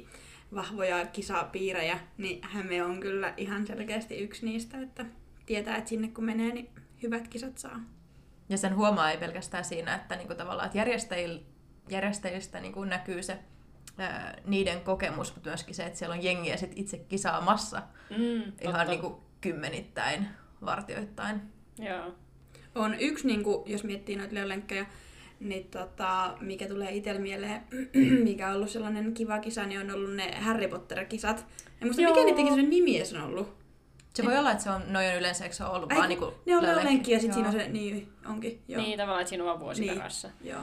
vahvoja 0.55 1.05
kisapiirejä, 1.05 1.99
niin 2.17 2.39
Häme 2.43 2.83
on 2.83 2.99
kyllä 2.99 3.33
ihan 3.37 3.67
selkeästi 3.67 4.17
yksi 4.17 4.45
niistä, 4.45 4.81
että 4.81 5.05
tietää, 5.45 5.75
että 5.75 5.89
sinne 5.89 6.07
kun 6.07 6.23
menee, 6.23 6.53
niin 6.53 6.69
hyvät 7.03 7.27
kisat 7.27 7.57
saa. 7.57 7.79
Ja 8.49 8.57
sen 8.57 8.75
huomaa 8.75 9.11
ei 9.11 9.17
pelkästään 9.17 9.65
siinä, 9.65 9.95
että 9.95 10.15
niinku 10.15 10.35
tavallaan 10.35 10.65
että 10.65 10.77
järjestäjil, 10.77 11.39
järjestäjistä 11.89 12.59
niinku 12.59 12.83
näkyy 12.83 13.23
se 13.23 13.39
niiden 14.45 14.81
kokemus, 14.81 15.35
mutta 15.35 15.49
myöskin 15.49 15.75
se, 15.75 15.83
että 15.83 15.99
siellä 15.99 16.15
on 16.15 16.23
jengiä 16.23 16.57
sit 16.57 16.71
itse 16.75 16.97
kisaamassa 16.97 17.81
Mm, 18.17 18.43
ihan 18.61 18.87
niinku 18.87 19.23
kymmenittäin, 19.41 20.27
vartioittain. 20.65 21.41
Joo. 21.79 22.13
On 22.75 22.95
yksi, 22.99 23.27
niin 23.27 23.43
kuin, 23.43 23.71
jos 23.71 23.83
miettii 23.83 24.15
noita 24.15 24.35
leolenkkejä, 24.35 24.85
niin 25.39 25.63
tota, 25.63 26.37
mikä 26.41 26.67
tulee 26.67 26.91
itsellä 26.91 27.21
mieleen, 27.21 27.61
mikä 28.23 28.49
on 28.49 28.55
ollut 28.55 28.69
sellainen 28.69 29.13
kiva 29.13 29.39
kisa, 29.39 29.65
niin 29.65 29.79
on 29.79 29.91
ollut 29.91 30.15
ne 30.15 30.35
Harry 30.41 30.67
Potter-kisat. 30.67 31.45
En 31.81 31.87
muista, 31.87 32.01
mikä 32.01 32.13
Joo. 32.19 32.25
niiden 32.25 32.45
kisojen 32.45 32.69
nimi 32.69 32.97
edes 32.97 33.13
on 33.13 33.21
ollut. 33.21 33.59
Se 34.13 34.25
voi 34.25 34.37
olla, 34.37 34.51
että 34.51 34.63
se 34.63 34.69
on, 34.69 34.81
noin 34.87 35.15
yleensä, 35.15 35.43
eikö 35.43 35.55
se 35.55 35.63
ole 35.63 35.75
ollut 35.75 35.91
Ai, 35.91 35.97
vaan 35.97 36.09
niinku 36.09 36.33
ne 36.45 36.57
on 36.57 36.63
leolenkki? 36.63 37.11
ja 37.11 37.19
sitten 37.19 37.33
siinä 37.33 37.49
on 37.49 37.55
se, 37.55 37.67
niin 37.69 38.09
onkin, 38.29 38.61
joo. 38.67 38.81
Niin 38.81 38.97
tavallaan, 38.97 39.21
että 39.21 39.29
siinä 39.29 39.43
on 39.43 39.47
vaan 39.47 39.59
vuosi 39.59 39.81
Niin. 39.81 39.93
perässä. 39.97 40.29
Joo. 40.43 40.61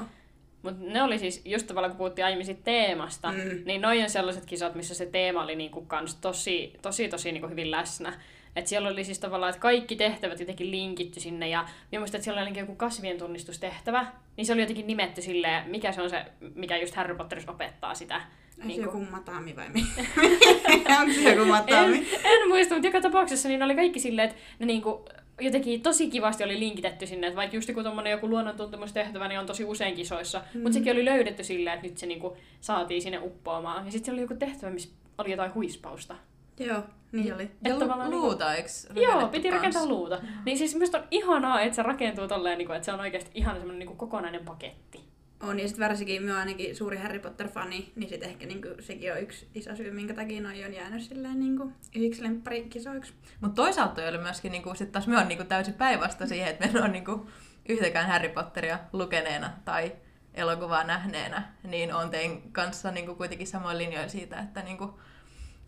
Mutta 0.67 0.85
ne 0.93 1.03
oli 1.03 1.19
siis, 1.19 1.43
just 1.45 1.67
tavallaan 1.67 1.91
kun 1.91 1.99
puhuttiin 1.99 2.25
aiemmin 2.25 2.47
siitä 2.47 2.61
teemasta, 2.65 3.33
Mm. 3.33 3.39
niin 3.65 3.81
noin 3.81 4.03
on 4.03 4.11
sellaiset 4.11 4.47
kisat, 4.47 4.75
missä 4.75 4.95
se 4.95 5.07
teema 5.07 5.43
oli 5.43 5.57
niinku 5.57 5.81
kans 5.81 6.15
tosi, 6.15 6.73
tosi, 6.83 7.09
tosi 7.09 7.33
niinku 7.33 7.49
hyvin 7.49 7.71
läsnä. 7.71 8.13
Et 8.57 8.67
siellä 8.67 8.89
oli 8.89 9.05
siis 9.05 9.19
tavallaan, 9.19 9.51
että 9.51 9.61
kaikki 9.63 9.97
tehtävät 9.97 10.41
jotenkin 10.41 10.71
linkitty 10.71 11.21
sinne, 11.21 11.49
ja 11.49 11.65
minä 11.93 12.01
muistan, 12.01 12.19
että 12.19 12.25
siellä 12.25 12.43
oli 12.43 12.59
joku 12.59 12.75
kasvien 12.75 13.19
tunnistustehtävä, 13.19 14.07
niin 14.37 14.47
se 14.47 14.53
oli 14.53 14.61
jotenkin 14.61 14.87
nimetty 14.87 15.23
silleen, 15.23 15.71
mikä 15.71 15.93
se 15.93 16.03
on 16.03 16.11
se, 16.11 16.25
mikä 16.55 16.77
just 16.77 16.95
Harry 16.95 17.15
Potterissa 17.15 17.53
opettaa 17.53 17.95
sitä. 17.95 18.15
Ai 18.15 18.23
se 18.63 18.67
Niinku- 18.67 18.83
joku 18.85 19.05
matami 19.11 19.57
vai 19.57 19.69
mi? 19.69 19.81
Onko 21.01 21.13
se 21.13 21.31
joku 21.35 21.45
matami? 21.45 21.97
En, 21.97 22.07
en 22.25 22.49
muista, 22.49 22.75
mutta 22.75 22.89
joka 22.89 23.01
tapauksessa 23.01 23.49
niin 23.49 23.63
oli 23.63 23.75
kaikki 23.75 24.01
silleen, 24.01 24.29
että 24.29 24.41
ne 24.59 24.67
niinku, 24.67 25.05
jotenkin 25.41 25.83
tosi 25.83 26.11
kivasti 26.11 26.45
oli 26.45 26.61
linkitetty 26.61 27.07
sinne, 27.07 27.27
että 27.27 27.37
vaikka 27.37 27.57
just 27.57 27.69
joku, 27.69 27.83
tommonen 27.83 28.11
joku 28.11 28.29
luonnontuntemustehtävä, 28.29 29.29
niin 29.29 29.41
on 29.41 29.47
tosi 29.47 29.65
usein 29.65 29.95
kisoissa, 29.95 30.43
mm. 30.55 30.61
mutta 30.63 30.79
sekin 30.79 30.93
oli 30.93 31.05
löydetty 31.05 31.45
silleen, 31.45 31.75
että 31.75 31.87
nyt 31.87 31.99
se 31.99 32.07
niinku 32.07 32.37
saatiin 32.61 33.03
sinne 33.03 33.19
uppoamaan. 33.19 33.87
Ja 33.87 33.93
sitten 33.93 34.15
oli 34.15 34.21
joku 34.21 34.35
tehtävä, 34.35 34.73
missä 34.73 34.95
oli 35.19 35.31
jotain 35.31 35.55
huispausta. 35.55 36.17
Joo, 36.61 36.83
niin 37.13 37.35
oli. 37.35 37.43
Ja 37.43 37.49
Että 37.65 37.79
tavallaan 37.79 38.11
lu- 38.11 38.17
niinku- 38.17 38.27
luuta, 38.29 38.55
eikö 38.55 38.69
Joo, 38.95 39.29
piti 39.29 39.49
kans? 39.49 39.55
rakentaa 39.55 39.87
luuta. 39.87 40.19
Niin 40.45 40.59
siis 40.59 40.75
minusta 40.75 40.99
on 40.99 41.05
ihanaa, 41.11 41.61
että 41.61 41.77
se 41.77 41.83
rakentuu 41.83 42.29
tolleen, 42.29 42.59
niinku, 42.59 42.73
että 42.73 42.85
se 42.87 42.93
on 42.93 43.01
oikeasti 43.01 43.31
ihan 43.35 43.55
semmoinen 43.57 43.79
niinku 43.79 43.95
kokonainen 43.95 44.45
paketti. 44.45 45.01
On, 45.41 45.61
ja 45.61 45.69
sitten 45.69 45.89
varsinkin 45.89 46.23
minä 46.23 46.39
ainakin 46.39 46.77
suuri 46.77 46.97
Harry 46.97 47.19
Potter-fani, 47.19 47.93
niin 47.97 48.09
sitten 48.09 48.29
ehkä 48.29 48.47
niinku, 48.47 48.69
sekin 48.81 49.13
on 49.13 49.21
yksi 49.21 49.49
iso 49.55 49.77
syy, 49.77 49.91
minkä 49.91 50.15
takia 50.15 50.41
noi 50.41 50.65
on 50.65 50.75
jäänyt 50.75 51.03
silleen 51.03 51.41
niinku, 51.41 51.73
yhdeksi 51.97 52.23
lempparikisoiksi. 52.23 53.13
Mutta 53.41 53.63
toisaalta 53.63 53.95
toi 53.95 54.09
oli 54.09 54.19
myöskin, 54.19 54.53
niinku, 54.53 54.75
sit 54.75 54.93
taas 54.93 55.07
me 55.07 55.19
on 55.19 55.29
niinku 55.29 55.45
täysin 55.45 55.75
päinvasta 55.75 56.27
siihen, 56.27 56.49
että 56.49 56.69
me 56.73 56.83
on 56.83 56.93
niinku, 56.93 57.31
yhtäkään 57.69 58.07
Harry 58.07 58.29
Potteria 58.29 58.79
lukeneena 58.93 59.51
tai 59.65 59.93
elokuvaa 60.35 60.85
nähneenä, 60.85 61.53
niin 61.63 61.95
on 61.95 62.11
teidän 62.11 62.43
kanssa 62.53 62.91
niinku, 62.91 63.15
kuitenkin 63.15 63.47
samoin 63.47 63.79
linjoilla 63.79 64.09
siitä, 64.09 64.39
että 64.39 64.63
niinku, 64.63 65.01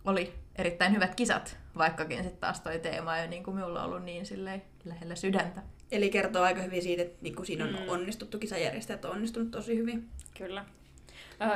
oli 0.05 0.33
erittäin 0.55 0.93
hyvät 0.93 1.15
kisat, 1.15 1.57
vaikkakin 1.77 2.23
sitten 2.23 2.39
taas 2.39 2.61
toi 2.61 2.79
teema 2.79 3.17
ei 3.17 3.27
niinku, 3.27 3.51
minulla 3.51 3.83
ollut 3.83 4.03
niin 4.03 4.25
silleen, 4.25 4.61
lähellä 4.85 5.15
sydäntä. 5.15 5.61
Eli 5.91 6.09
kertoo 6.09 6.43
aika 6.43 6.61
hyvin 6.61 6.81
siitä, 6.81 7.01
että 7.01 7.17
niinku, 7.21 7.45
siinä 7.45 7.65
on 7.65 7.71
Mm. 7.71 7.89
onnistuttu, 7.89 8.39
kisajärjestäjät 8.39 9.05
on 9.05 9.11
onnistunut 9.11 9.51
tosi 9.51 9.77
hyvin. 9.77 10.07
Kyllä. 10.37 10.65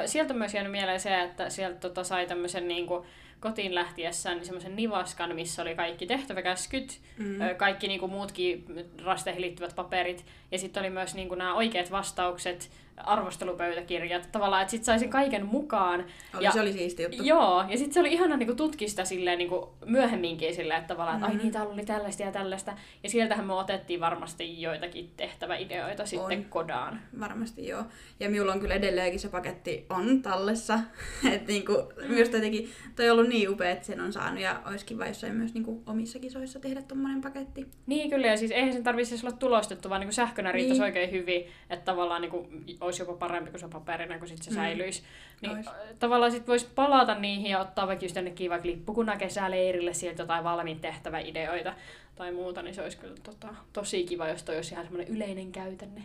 Sieltä 0.06 0.34
on 0.34 0.38
myös 0.38 0.54
jäänyt 0.54 0.72
mieleen 0.72 1.00
se, 1.00 1.22
että 1.22 1.50
sieltä 1.50 1.80
tota 1.80 2.04
sai 2.04 2.28
tämmöisen 2.28 2.68
niinku 2.68 3.06
kotiin 3.40 3.76
lähtiessään 3.76 4.38
niin 4.38 4.46
semmoisen 4.46 4.76
nivaskan, 4.76 5.36
missä 5.36 5.62
oli 5.62 5.76
kaikki 5.76 6.06
tehtäväkäskyt, 6.06 7.00
mm. 7.18 7.40
kaikki 7.58 7.88
niin 7.88 8.00
kuin 8.00 8.12
muutkin 8.12 8.66
rasteihin 9.04 9.42
liittyvät 9.42 9.76
paperit, 9.76 10.26
ja 10.52 10.60
sitten 10.60 10.82
oli 10.84 10.90
myös 10.90 11.16
niin 11.16 11.28
kuin 11.28 11.38
nämä 11.38 11.54
oikeat 11.54 11.92
vastaukset, 11.92 12.70
arvostelupöytäkirjat, 12.98 14.30
tavallaan, 14.32 14.62
että 14.62 14.72
sitten 14.72 14.86
saisin 14.86 15.10
kaiken 15.10 15.46
mukaan. 15.46 16.06
Oli, 16.36 16.44
ja, 16.44 16.52
se 16.52 16.62
oli 16.62 16.74
siisti 16.74 17.04
juttu. 17.04 17.24
Joo, 17.24 17.66
ja 17.70 17.78
sitten 17.78 17.94
se 17.94 18.00
oli 18.00 18.14
ihana 18.14 18.38
niinku 18.38 18.56
tutkista 18.56 19.06
silleen, 19.06 19.38
niinku 19.38 19.74
myöhemminkin 19.86 20.56
silleen, 20.56 20.80
että 20.80 20.94
tavallaan, 20.94 21.18
että 21.18 21.28
mm. 21.28 21.38
ai 21.38 21.44
niin, 21.44 21.54
täällä 21.54 21.74
oli 21.74 21.86
tällaista 21.86 22.24
ja 22.24 22.32
tällaista. 22.32 22.74
Ja 23.04 23.10
sieltähän 23.10 23.48
me 23.48 23.54
otettiin 23.54 24.00
varmasti 24.00 24.62
joitakin 24.62 25.12
tehtäväideoita 25.18 26.06
sitten 26.06 26.40
on. 26.40 26.46
kodaan. 26.46 27.02
Varmasti 27.20 27.68
joo. 27.68 27.84
Ja 28.20 28.30
minulla 28.30 28.54
on 28.54 28.60
kyllä 28.60 28.76
edelleenkin 28.76 29.20
se 29.20 29.30
paketti 29.30 29.86
on 29.90 30.22
tallessa. 30.22 30.80
että 31.34 31.48
niinku, 31.48 31.94
myös 32.08 32.30
jotenkin, 32.34 32.70
toi 32.96 33.10
on 33.10 33.18
ollut 33.18 33.30
niin 33.30 33.50
upea, 33.50 33.70
että 33.70 33.86
sen 33.86 34.02
on 34.02 34.14
saanut 34.14 34.40
ja 34.40 34.62
olisi 34.66 34.86
kiva 34.86 35.08
jossain 35.08 35.36
myös 35.36 35.54
niinku 35.54 35.84
omissa 35.86 36.20
kisoissa 36.20 36.60
tehdä 36.60 36.82
tommonen 36.82 37.22
paketti. 37.22 37.68
Niin 37.86 38.10
kyllä, 38.10 38.28
ja 38.28 38.38
siis 38.38 38.52
eihän 38.52 38.74
sen 38.74 38.84
tarvitsisi 38.84 39.26
olla 39.28 39.38
tulostettu, 39.38 39.90
vaan 39.90 40.00
niinku 40.00 40.14
sähkönä 40.14 40.52
riittäisi 40.52 40.82
niin. 40.82 40.88
oikein 40.88 41.12
hyvin, 41.12 41.46
että 41.70 41.86
tavallaan 41.86 42.22
niinku 42.22 42.48
olisi 42.84 43.02
jopa 43.02 43.14
parempi 43.14 43.50
kuin 43.50 43.60
se 43.60 43.68
paperina, 43.68 44.20
kun 44.20 44.28
sit 44.28 44.42
se 44.42 44.52
mm. 44.52 44.56
säilyisi. 44.56 45.04
Niin 45.42 45.58
Ois. 45.58 45.66
tavallaan 46.00 46.32
sit 46.32 46.48
voisi 46.48 46.68
palata 46.76 47.16
niihin 47.16 47.52
ja 47.52 47.60
ottaa 47.60 47.88
vaikka 47.88 48.06
just 48.06 48.16
jonnekin 48.16 48.50
vaikka 48.50 48.68
lippukuna 48.68 49.18
kesäleirille 49.18 49.94
sieltä 49.94 50.22
jotain 50.22 50.44
valmiin 50.44 50.80
tehtäväideoita 50.80 51.74
tai 52.16 52.32
muuta, 52.32 52.62
niin 52.62 52.76
se 52.76 52.82
olisi 52.82 52.98
kyllä 52.98 53.16
tota, 53.24 53.48
tosi 53.74 54.04
kiva, 54.04 54.28
jos 54.28 54.44
toi 54.44 54.56
olisi 54.56 54.74
ihan 54.74 54.86
semmoinen 54.86 55.16
yleinen 55.16 55.52
käytänne. 55.52 56.04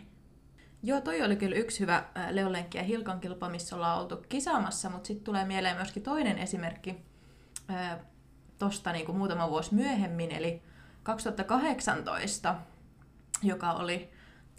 Joo, 0.83 1.01
toi 1.01 1.21
oli 1.21 1.35
kyllä 1.35 1.55
yksi 1.55 1.79
hyvä 1.79 2.03
Leolenkki 2.31 2.77
ja 2.77 2.83
Hilkan 2.83 3.19
kilpa, 3.19 3.49
missä 3.49 3.75
ollaan 3.75 3.99
oltu 4.01 4.17
kisaamassa, 4.29 4.89
mutta 4.89 5.07
sitten 5.07 5.23
tulee 5.23 5.45
mieleen 5.45 5.75
myöskin 5.75 6.03
toinen 6.03 6.37
esimerkki 6.37 6.95
ää, 7.67 7.99
tosta 8.59 8.91
niin 8.91 9.15
muutama 9.15 9.49
vuosi 9.49 9.75
myöhemmin, 9.75 10.31
eli 10.31 10.61
2018, 11.03 12.55
joka 13.43 13.71
oli 13.71 14.09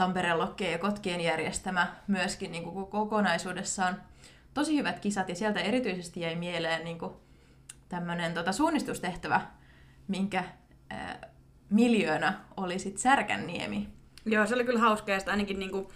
Tampereen 0.00 0.38
Lokkien 0.38 0.72
ja 0.72 0.78
Kotkien 0.78 1.20
järjestämä 1.20 1.86
myöskin 2.06 2.52
niin 2.52 2.64
kuin 2.64 2.86
kokonaisuudessaan 2.86 4.02
tosi 4.54 4.76
hyvät 4.76 5.00
kisat 5.00 5.28
ja 5.28 5.34
sieltä 5.34 5.60
erityisesti 5.60 6.20
jäi 6.20 6.36
mieleen 6.36 6.84
niin 6.84 6.98
kuin 6.98 7.12
tämmöinen 7.88 8.34
tota, 8.34 8.52
suunnistustehtävä, 8.52 9.40
minkä 10.08 10.44
ää, 10.90 11.28
miljöönä 11.70 12.40
oli 12.56 12.78
sitten 12.78 13.02
Särkänniemi. 13.02 13.88
Joo, 14.24 14.46
se 14.46 14.54
oli 14.54 14.64
kyllä 14.64 14.80
hauska 14.80 15.12
ja 15.12 15.18
ainakin 15.26 15.58
niin 15.58 15.70
kuin, 15.70 15.88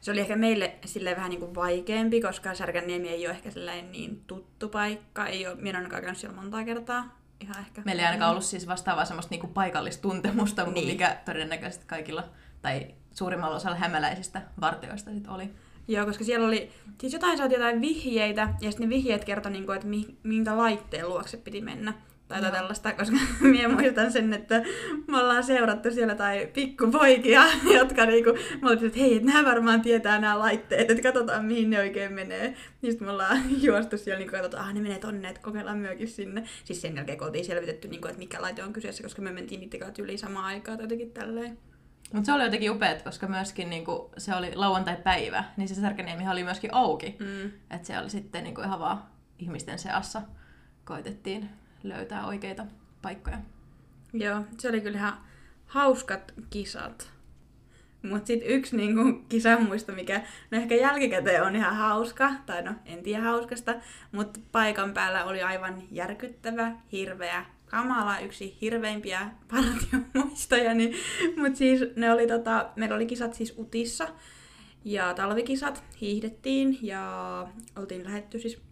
se 0.00 0.10
oli 0.10 0.20
ehkä 0.20 0.36
meille 0.36 0.74
sille 0.84 1.16
vähän 1.16 1.30
niin 1.30 1.40
kuin 1.40 1.54
vaikeampi, 1.54 2.20
koska 2.20 2.54
Särkänniemi 2.54 3.08
ei 3.08 3.26
ole 3.26 3.34
ehkä 3.34 3.50
sellainen 3.50 3.92
niin 3.92 4.24
tuttu 4.26 4.68
paikka. 4.68 5.26
Ei 5.26 5.46
ole, 5.46 5.54
minä 5.54 5.78
ainakaan 5.78 6.02
käynyt 6.02 6.18
siellä 6.18 6.36
monta 6.36 6.64
kertaa. 6.64 7.18
Ihan 7.40 7.58
ehkä. 7.58 7.82
Meillä 7.84 8.02
ei 8.02 8.06
ainakaan 8.06 8.30
ollut 8.30 8.44
siis 8.44 8.66
vastaavaa 8.66 9.04
semmoista 9.04 9.30
niinku 9.30 9.46
paikallista 9.46 10.02
tuntemusta, 10.02 10.66
niin. 10.66 10.88
mikä 10.88 11.16
todennäköisesti 11.24 11.86
kaikilla, 11.86 12.28
tai 12.62 12.94
suurimmalla 13.14 13.56
osalla 13.56 13.76
hämäläisistä 13.76 14.42
vartioista 14.60 15.10
sit 15.10 15.28
oli. 15.28 15.50
Joo, 15.88 16.06
koska 16.06 16.24
siellä 16.24 16.46
oli, 16.46 16.70
siis 17.00 17.12
jotain 17.12 17.38
saatiin 17.38 17.60
jotain 17.60 17.80
vihjeitä, 17.80 18.48
ja 18.60 18.70
sitten 18.70 18.88
ne 18.88 18.94
vihjeet 18.94 19.24
kertoi, 19.24 19.52
niin 19.52 19.66
kuin, 19.66 19.76
että 19.76 19.88
mi, 19.88 20.16
minkä 20.22 20.56
laitteen 20.56 21.08
luokse 21.08 21.36
piti 21.36 21.60
mennä. 21.60 21.94
Tai 22.28 22.38
jotain 22.38 22.54
tällaista, 22.54 22.92
koska 22.92 23.16
minä 23.40 23.68
muistan 23.68 24.12
sen, 24.12 24.32
että 24.32 24.62
me 25.06 25.18
ollaan 25.18 25.44
seurattu 25.44 25.90
siellä 25.90 26.14
tai 26.14 26.48
pikkupoikia, 26.54 27.44
jotka 27.78 28.06
niinku, 28.06 28.30
me 28.62 28.70
oltiin, 28.70 28.86
että 28.86 28.98
hei, 28.98 29.16
että 29.16 29.32
nämä 29.32 29.50
varmaan 29.50 29.80
tietää 29.80 30.18
nämä 30.18 30.38
laitteet, 30.38 30.90
että 30.90 31.02
katsotaan 31.02 31.44
mihin 31.44 31.70
ne 31.70 31.78
oikein 31.78 32.12
menee. 32.12 32.54
Niin 32.82 32.92
sitten 32.92 33.08
me 33.08 33.12
ollaan 33.12 33.42
juostu 33.62 33.98
siellä, 33.98 34.18
niin 34.18 34.30
katsotaan, 34.30 34.64
ah 34.64 34.74
ne 34.74 34.80
menee 34.80 34.98
tonne, 34.98 35.28
että 35.28 35.40
kokeillaan 35.40 35.78
myökin 35.78 36.08
sinne. 36.08 36.44
Siis 36.64 36.82
sen 36.82 36.96
jälkeen 36.96 37.18
kun 37.18 37.26
oltiin 37.26 37.44
selvitetty, 37.44 37.88
niin 37.88 38.00
kuin, 38.00 38.10
että 38.10 38.18
mikä 38.18 38.42
laite 38.42 38.62
on 38.62 38.72
kyseessä, 38.72 39.02
koska 39.02 39.22
me 39.22 39.32
mentiin 39.32 39.60
niiden 39.60 39.80
kanssa 39.80 40.02
yli 40.02 40.18
samaan 40.18 40.44
aikaan 40.44 40.78
tai 40.78 40.84
jotenkin 40.84 41.10
tälleen. 41.10 41.58
Mutta 42.14 42.26
se 42.26 42.32
oli 42.32 42.44
jotenkin 42.44 42.70
upeat, 42.70 43.02
koska 43.02 43.26
myöskin 43.26 43.70
niinku, 43.70 44.10
se 44.18 44.34
oli 44.34 44.54
lauantai-päivä, 44.54 45.44
niin 45.56 45.68
se 45.68 45.74
Särkäniemi 45.74 46.28
oli 46.28 46.44
myöskin 46.44 46.74
auki. 46.74 47.16
Mm. 47.20 47.50
Että 47.70 47.86
se 47.86 47.98
oli 47.98 48.10
sitten 48.10 48.44
niinku 48.44 48.60
ihan 48.60 48.80
vaan 48.80 49.02
ihmisten 49.38 49.78
seassa 49.78 50.22
koitettiin 50.84 51.50
löytää 51.82 52.26
oikeita 52.26 52.66
paikkoja. 53.02 53.38
Joo, 54.12 54.42
se 54.58 54.68
oli 54.68 54.80
kyllä 54.80 54.98
ihan 54.98 55.18
hauskat 55.66 56.34
kisat. 56.50 57.10
Mutta 58.02 58.26
sitten 58.26 58.48
yksi 58.48 58.76
niinku, 58.76 59.24
kisamuisto, 59.28 59.92
mikä 59.92 60.22
no 60.50 60.58
ehkä 60.58 60.74
jälkikäteen 60.74 61.42
on 61.42 61.56
ihan 61.56 61.76
hauska, 61.76 62.32
tai 62.46 62.62
no 62.62 62.74
en 62.84 63.02
tiedä 63.02 63.22
hauskasta, 63.22 63.74
mutta 64.12 64.40
paikan 64.52 64.94
päällä 64.94 65.24
oli 65.24 65.42
aivan 65.42 65.82
järkyttävä, 65.90 66.72
hirveä 66.92 67.44
kamala, 67.74 68.18
yksi 68.18 68.58
hirveimpiä 68.60 69.30
partiomuistoja, 69.50 70.74
niin, 70.74 70.94
mutta 71.36 71.58
siis 71.58 71.80
ne 71.96 72.12
oli 72.12 72.26
tota, 72.26 72.70
meillä 72.76 72.96
oli 72.96 73.06
kisat 73.06 73.34
siis 73.34 73.54
Utissa 73.58 74.08
ja 74.84 75.14
talvikisat, 75.14 75.84
hiihdettiin 76.00 76.78
ja 76.82 77.46
oltiin 77.76 78.04
lähetty 78.04 78.38
siis, 78.38 78.62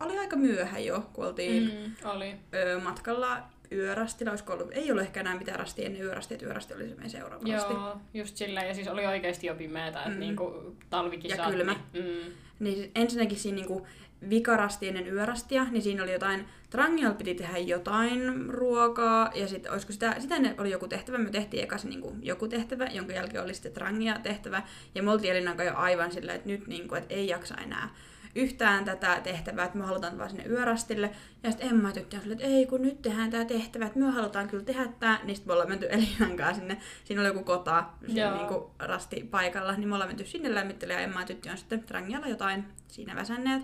oli 0.00 0.18
aika 0.18 0.36
myöhä 0.36 0.78
jo, 0.78 1.10
kun 1.12 1.26
oltiin 1.26 1.62
mm, 1.62 2.08
oli. 2.08 2.34
Ö, 2.54 2.80
matkalla 2.80 3.42
yörastilla, 3.72 4.30
olisiko 4.30 4.52
ollut, 4.52 4.68
ei 4.72 4.90
ollut 4.90 5.04
ehkä 5.04 5.20
enää 5.20 5.38
mitään 5.38 5.58
rastia 5.58 5.86
ennen 5.86 6.02
yörasti, 6.02 6.34
että 6.34 6.46
yörasti 6.46 6.74
oli 6.74 6.88
se 6.88 6.94
meidän 6.94 7.10
seuraava 7.10 7.48
Joo, 7.48 7.58
rasti. 7.58 8.08
just 8.14 8.36
sillä, 8.36 8.62
ja 8.62 8.74
siis 8.74 8.88
oli 8.88 9.06
oikeasti 9.06 9.46
jo 9.46 9.54
pimeätä, 9.54 9.98
että 9.98 10.10
mm. 10.10 10.20
niinku 10.20 10.76
talvikisat. 10.90 11.38
Ja 11.38 11.50
kylmä. 11.50 11.76
Niin, 11.92 12.04
mm. 12.04 12.32
niin 12.58 12.90
ensinnäkin 12.94 13.38
siinä 13.38 13.56
niinku 13.56 13.86
vikarasti 14.30 14.88
ennen 14.88 15.08
yörastia, 15.08 15.64
niin 15.70 15.82
siinä 15.82 16.02
oli 16.02 16.12
jotain, 16.12 16.46
Trangial 16.70 17.14
piti 17.14 17.34
tehdä 17.34 17.58
jotain 17.58 18.48
ruokaa, 18.48 19.30
ja 19.34 19.48
sitten 19.48 19.72
olisiko 19.72 19.92
sitä, 19.92 20.16
sitä 20.18 20.34
oli 20.58 20.70
joku 20.70 20.88
tehtävä, 20.88 21.18
me 21.18 21.30
tehtiin 21.30 21.62
eka 21.62 21.78
se 21.78 21.88
niin 21.88 22.00
kuin, 22.00 22.18
joku 22.22 22.48
tehtävä, 22.48 22.84
jonka 22.84 23.12
jälkeen 23.12 23.44
oli 23.44 23.54
sitten 23.54 23.72
Trangia 23.72 24.18
tehtävä, 24.22 24.62
ja 24.94 25.02
me 25.02 25.10
oltiin 25.10 25.32
Elinan 25.32 25.66
jo 25.66 25.76
aivan 25.76 26.12
sillä, 26.12 26.34
että 26.34 26.48
nyt 26.48 26.66
niin 26.66 26.88
kuin, 26.88 27.02
että 27.02 27.14
ei 27.14 27.28
jaksa 27.28 27.54
enää 27.54 27.88
yhtään 28.34 28.84
tätä 28.84 29.20
tehtävää, 29.20 29.64
että 29.64 29.78
me 29.78 29.84
halutaan 29.84 30.18
vaan 30.18 30.30
sinne 30.30 30.44
yörastille. 30.46 31.10
Ja 31.42 31.50
sitten 31.50 31.68
Emma 31.68 31.92
tyttö 31.92 32.16
on 32.16 32.32
että 32.32 32.44
ei 32.44 32.66
kun 32.66 32.82
nyt 32.82 33.02
tehdään 33.02 33.30
tämä 33.30 33.44
tehtävä, 33.44 33.86
että 33.86 33.98
me 33.98 34.10
halutaan 34.10 34.48
kyllä 34.48 34.64
tehdä 34.64 34.88
tämä. 35.00 35.20
Niin 35.24 35.36
sitten 35.36 35.48
me 35.48 35.52
ollaan 35.52 35.68
menty 35.68 35.86
Elinan 35.90 36.36
kanssa 36.36 36.54
sinne, 36.54 36.78
siinä 37.04 37.22
oli 37.22 37.28
joku 37.28 37.44
kota 37.44 37.84
siinä 38.06 38.34
niin 38.34 38.46
kuin 38.46 38.64
rasti 38.78 39.28
paikalla, 39.30 39.72
niin 39.72 39.88
me 39.88 39.94
ollaan 39.94 40.10
menty 40.10 40.24
sinne 40.24 40.54
lämmittelemään 40.54 41.02
ja 41.02 41.08
Emma 41.08 41.24
tyttö 41.24 41.50
on 41.50 41.58
sitten 41.58 41.84
Trangialla 41.84 42.28
jotain 42.28 42.64
siinä 42.88 43.16
väsänneet. 43.16 43.62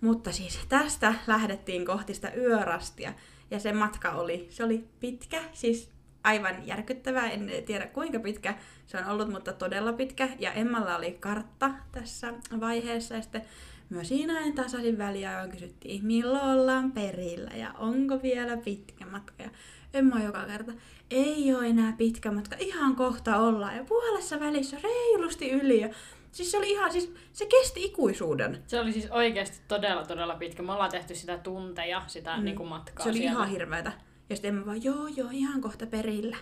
Mutta 0.00 0.32
siis 0.32 0.60
tästä 0.68 1.14
lähdettiin 1.26 1.86
kohti 1.86 2.14
sitä 2.14 2.32
yörastia. 2.36 3.12
Ja 3.50 3.58
se 3.58 3.72
matka 3.72 4.10
oli, 4.10 4.46
se 4.50 4.64
oli 4.64 4.84
pitkä, 5.00 5.42
siis 5.52 5.90
aivan 6.24 6.66
järkyttävää. 6.66 7.30
En 7.30 7.50
tiedä 7.66 7.86
kuinka 7.86 8.18
pitkä 8.18 8.54
se 8.86 8.98
on 8.98 9.04
ollut, 9.04 9.30
mutta 9.30 9.52
todella 9.52 9.92
pitkä. 9.92 10.28
Ja 10.38 10.52
Emmalla 10.52 10.96
oli 10.96 11.12
kartta 11.12 11.70
tässä 11.92 12.34
vaiheessa. 12.60 13.14
Ja 13.14 13.22
sitten 13.22 13.42
myös 13.90 14.08
siinä 14.08 14.40
en 14.40 14.52
tasaisin 14.52 14.98
väliajoin 14.98 15.50
kysyttiin, 15.50 16.06
milloin 16.06 16.44
ollaan 16.44 16.92
perillä 16.92 17.50
ja 17.56 17.72
onko 17.72 18.22
vielä 18.22 18.56
pitkä 18.56 19.06
matka. 19.06 19.42
Ja 19.42 19.50
Emma 19.94 20.22
joka 20.22 20.44
kerta, 20.44 20.72
ei 21.10 21.54
ole 21.54 21.66
enää 21.66 21.94
pitkä 21.98 22.30
matka, 22.30 22.56
ihan 22.58 22.96
kohta 22.96 23.36
ollaan. 23.36 23.76
Ja 23.76 23.84
puolessa 23.84 24.40
välissä 24.40 24.76
reilusti 24.82 25.50
yli. 25.50 25.80
Ja 25.80 25.88
Siis 26.32 26.50
se 26.50 26.58
oli 26.58 26.70
ihan, 26.70 26.92
siis 26.92 27.12
se 27.32 27.46
kesti 27.46 27.84
ikuisuuden. 27.84 28.62
Se 28.66 28.80
oli 28.80 28.92
siis 28.92 29.10
oikeasti 29.10 29.58
todella, 29.68 30.04
todella 30.04 30.34
pitkä. 30.34 30.62
Me 30.62 30.72
ollaan 30.72 30.90
tehty 30.90 31.14
sitä 31.14 31.38
tunteja, 31.38 32.02
sitä 32.06 32.36
mm. 32.36 32.44
niin 32.44 32.56
kuin 32.56 32.68
matkaa 32.68 33.04
Se 33.04 33.10
oli 33.10 33.18
siellä. 33.18 33.32
ihan 33.32 33.48
hirveätä. 33.48 33.92
Ja 34.30 34.36
sitten 34.36 34.48
Emma 34.48 34.66
vaan, 34.66 34.84
joo, 34.84 35.06
joo, 35.16 35.28
ihan 35.32 35.60
kohta 35.60 35.86
perillä. 35.86 36.36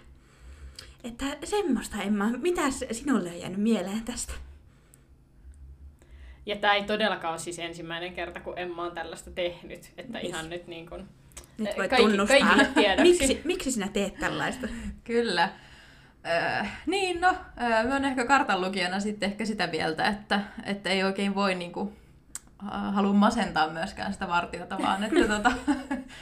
Että 1.05 1.25
semmoista, 1.45 2.03
Emma, 2.03 2.29
mitä 2.29 2.63
sinulle 2.93 3.31
on 3.31 3.41
jäänyt 3.41 3.61
mieleen 3.61 4.05
tästä? 4.05 4.33
Ja 6.47 6.57
tämä 6.57 6.75
ei 6.75 6.83
todellakaan 6.83 7.33
ole 7.33 7.39
siis 7.39 7.59
ensimmäinen 7.59 8.15
kerta, 8.15 8.41
kun 8.41 8.59
Emma 8.59 8.83
on 8.83 8.93
tällaista 8.93 9.31
tehnyt. 9.31 9.93
Että 9.99 10.19
niin. 10.19 10.27
ihan 10.27 10.51
nyt 10.51 10.67
niin 10.67 10.89
kuin, 10.89 11.09
nyt 11.59 11.77
voit 11.77 11.91
kaikki, 11.91 12.09
tunnustaa. 12.09 12.57
miksi, 13.03 13.41
miksi 13.45 13.71
sinä 13.71 13.89
teet 13.89 14.19
tällaista? 14.19 14.69
Kyllä. 15.05 15.49
Öö, 16.27 16.65
niin, 16.87 17.21
no, 17.21 17.29
öö, 17.63 17.89
mä 17.89 17.93
oon 17.93 18.05
ehkä 18.05 18.25
kartanlukijana 18.25 19.01
sitten 19.01 19.31
ehkä 19.31 19.45
sitä 19.45 19.67
mieltä, 19.67 20.09
että, 20.09 20.41
että 20.65 20.91
ei 20.91 21.05
oikein 21.05 21.35
voi 21.35 21.55
niinku, 21.55 21.93
äh, 22.63 22.95
halua 22.95 23.13
masentaa 23.13 23.69
myöskään 23.69 24.13
sitä 24.13 24.29
vartiota, 24.29 24.79
vaan 24.79 25.05
että 25.05 25.29
tota, 25.29 25.53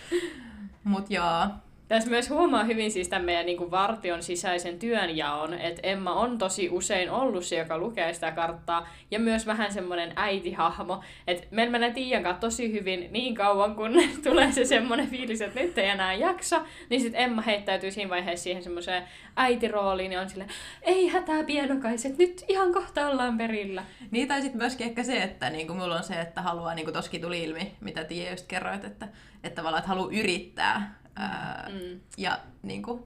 mut 0.84 1.10
joo. 1.10 1.48
Tässä 1.94 2.10
myös 2.10 2.30
huomaa 2.30 2.64
hyvin 2.64 2.90
siis 2.90 3.08
tämän 3.08 3.24
meidän 3.24 3.46
niin 3.46 3.58
kuin 3.58 3.70
vartion 3.70 4.22
sisäisen 4.22 4.78
työnjaon, 4.78 5.54
että 5.54 5.80
Emma 5.82 6.12
on 6.14 6.38
tosi 6.38 6.68
usein 6.70 7.10
ollut 7.10 7.44
se, 7.44 7.56
joka 7.56 7.78
lukee 7.78 8.12
sitä 8.12 8.30
karttaa, 8.30 8.88
ja 9.10 9.18
myös 9.18 9.46
vähän 9.46 9.72
semmoinen 9.72 10.12
äitihahmo, 10.16 11.00
että 11.26 11.46
meillä 11.50 11.72
menee 11.72 11.92
Tiian 11.92 12.22
kanssa 12.22 12.40
tosi 12.40 12.72
hyvin 12.72 13.08
niin 13.10 13.34
kauan, 13.34 13.74
kun 13.74 13.92
tulee 14.28 14.52
se 14.52 14.64
semmoinen 14.64 15.10
fiilis, 15.10 15.40
että 15.40 15.60
nyt 15.60 15.78
ei 15.78 15.88
enää 15.88 16.14
jaksa, 16.14 16.62
niin 16.90 17.00
sitten 17.00 17.20
Emma 17.20 17.42
heittäytyy 17.42 17.90
siinä 17.90 18.10
vaiheessa 18.10 18.44
siihen 18.44 18.62
semmoiseen 18.62 19.02
äitirooliin, 19.36 20.12
ja 20.12 20.20
on 20.20 20.30
silleen, 20.30 20.50
ei 20.82 21.08
hätää 21.08 21.44
pienokaiset, 21.44 22.18
nyt 22.18 22.44
ihan 22.48 22.72
kohta 22.72 23.06
ollaan 23.06 23.38
perillä. 23.38 23.84
Niin, 24.10 24.28
tai 24.28 24.42
sitten 24.42 24.58
myöskin 24.58 24.86
ehkä 24.86 25.02
se, 25.02 25.22
että 25.22 25.50
niinku, 25.50 25.74
mulla 25.74 25.96
on 25.96 26.04
se, 26.04 26.20
että 26.20 26.42
haluaa, 26.42 26.74
niin 26.74 26.86
kuin 26.86 26.94
toskin 26.94 27.20
tuli 27.20 27.44
ilmi, 27.44 27.72
mitä 27.80 28.04
Tiia 28.04 28.30
just 28.30 28.46
kerroit, 28.46 28.84
että, 28.84 29.08
että 29.44 29.56
tavallaan, 29.56 29.78
että 29.78 29.88
haluaa 29.88 30.12
yrittää 30.12 31.03
ää, 31.16 31.70
Mm. 31.72 32.00
ja 32.16 32.38
niin 32.62 32.82
kuin, 32.82 33.02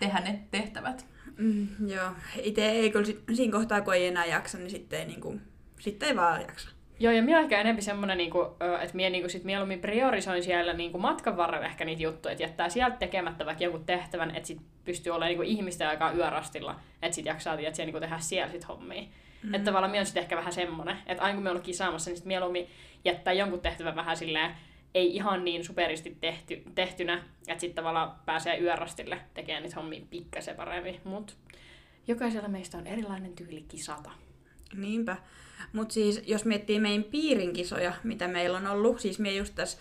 tehdä 0.00 0.20
ne 0.20 0.38
tehtävät. 0.50 1.06
Mm, 1.36 1.68
joo. 1.88 2.10
Itse 2.42 2.66
ei 2.70 2.90
kyllä 2.90 3.04
si- 3.06 3.22
siinä 3.32 3.52
kohtaa, 3.52 3.80
kun 3.80 3.94
ei 3.94 4.06
enää 4.06 4.24
jaksa, 4.26 4.58
niin 4.58 4.70
sitten 4.70 4.98
ei, 5.00 5.06
niinku, 5.06 5.40
sitten 5.80 6.08
ei 6.08 6.16
vaan 6.16 6.40
jaksa. 6.40 6.68
Joo, 7.00 7.12
ja 7.12 7.22
minä 7.22 7.40
ehkä 7.40 7.60
enemmän 7.60 7.82
semmoinen, 7.82 8.18
niinku, 8.18 8.56
ö, 8.62 8.78
että 8.78 8.96
minä 8.96 9.10
niinku 9.10 9.28
sit 9.28 9.44
mieluummin 9.44 9.80
priorisoin 9.80 10.42
siellä 10.42 10.72
niinku 10.72 10.98
matkan 10.98 11.36
varrella 11.36 11.66
ehkä 11.66 11.84
niitä 11.84 12.02
juttuja, 12.02 12.32
että 12.32 12.44
jättää 12.44 12.68
sieltä 12.68 12.96
tekemättä 12.96 13.46
vaikka 13.46 13.64
jonkun 13.64 13.84
tehtävän, 13.84 14.36
että 14.36 14.46
sit 14.46 14.60
pystyy 14.84 15.10
olemaan 15.12 15.28
niinku 15.28 15.42
ihmisten 15.42 15.88
aikaa 15.88 16.12
yörastilla, 16.12 16.80
että 17.02 17.14
sit 17.14 17.26
jaksaa 17.26 17.56
tiedät, 17.56 17.74
siellä 17.74 17.86
niinku 17.86 18.00
tehdä 18.00 18.18
siellä 18.18 18.52
sit 18.52 18.68
hommia. 18.68 19.02
Mm. 19.42 19.54
Että 19.54 19.64
tavallaan 19.64 19.90
minä 19.90 20.00
on 20.00 20.06
sitten 20.06 20.22
ehkä 20.22 20.36
vähän 20.36 20.52
semmoinen, 20.52 20.96
että 21.06 21.22
aina 21.22 21.34
kun 21.34 21.42
me 21.44 21.50
ollaan 21.50 21.64
kisaamassa, 21.64 22.10
niin 22.10 22.16
sit 22.16 22.26
mieluummin 22.26 22.66
jättää 23.04 23.32
jonkun 23.32 23.60
tehtävän 23.60 23.96
vähän 23.96 24.16
silleen, 24.16 24.50
ei 24.94 25.16
ihan 25.16 25.44
niin 25.44 25.64
superisti 25.64 26.16
tehty, 26.20 26.62
tehtynä, 26.74 27.22
että 27.48 27.60
sitten 27.60 27.74
tavallaan 27.74 28.12
pääsee 28.26 28.58
yörastille 28.58 29.20
tekemään 29.34 29.62
niitä 29.62 29.76
hommia 29.76 30.00
pikkasen 30.10 30.56
paremmin. 30.56 31.00
Mutta 31.04 31.32
jokaisella 32.08 32.48
meistä 32.48 32.78
on 32.78 32.86
erilainen 32.86 33.32
tyyli 33.32 33.64
kisata. 33.68 34.10
Niinpä. 34.76 35.16
Mutta 35.72 35.92
siis, 35.94 36.22
jos 36.26 36.44
miettii 36.44 36.80
meidän 36.80 37.04
piirin 37.04 37.52
kisoja, 37.52 37.92
mitä 38.04 38.28
meillä 38.28 38.58
on 38.58 38.66
ollut, 38.66 39.00
siis 39.00 39.18
me 39.18 39.32
just 39.34 39.54
tässä, 39.54 39.78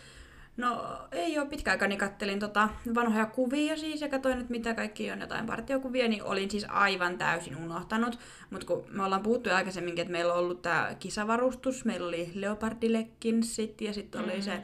no 0.57 0.83
ei 1.11 1.39
ole 1.39 1.47
pitkä 1.47 1.71
aika, 1.71 1.87
niin 1.87 1.99
kattelin 1.99 2.39
tota 2.39 2.69
vanhoja 2.95 3.25
kuvia 3.25 3.77
siis 3.77 4.01
ja 4.01 4.09
katsoin, 4.09 4.39
että 4.39 4.51
mitä 4.51 4.73
kaikki 4.73 5.11
on 5.11 5.21
jotain 5.21 5.45
partiokuvia, 5.45 6.07
niin 6.07 6.23
olin 6.23 6.51
siis 6.51 6.65
aivan 6.69 7.17
täysin 7.17 7.55
unohtanut. 7.57 8.19
Mutta 8.49 8.67
kun 8.67 8.85
me 8.89 9.03
ollaan 9.03 9.23
puhuttu 9.23 9.49
aikaisemminkin, 9.49 10.01
että 10.01 10.11
meillä 10.11 10.33
on 10.33 10.39
ollut 10.39 10.61
tämä 10.61 10.95
kisavarustus, 10.99 11.85
meillä 11.85 12.07
oli 12.07 12.31
leopardilekkinsit 12.33 13.81
ja 13.81 13.93
sitten 13.93 14.23
oli 14.23 14.35
Mm. 14.35 14.41
se 14.41 14.59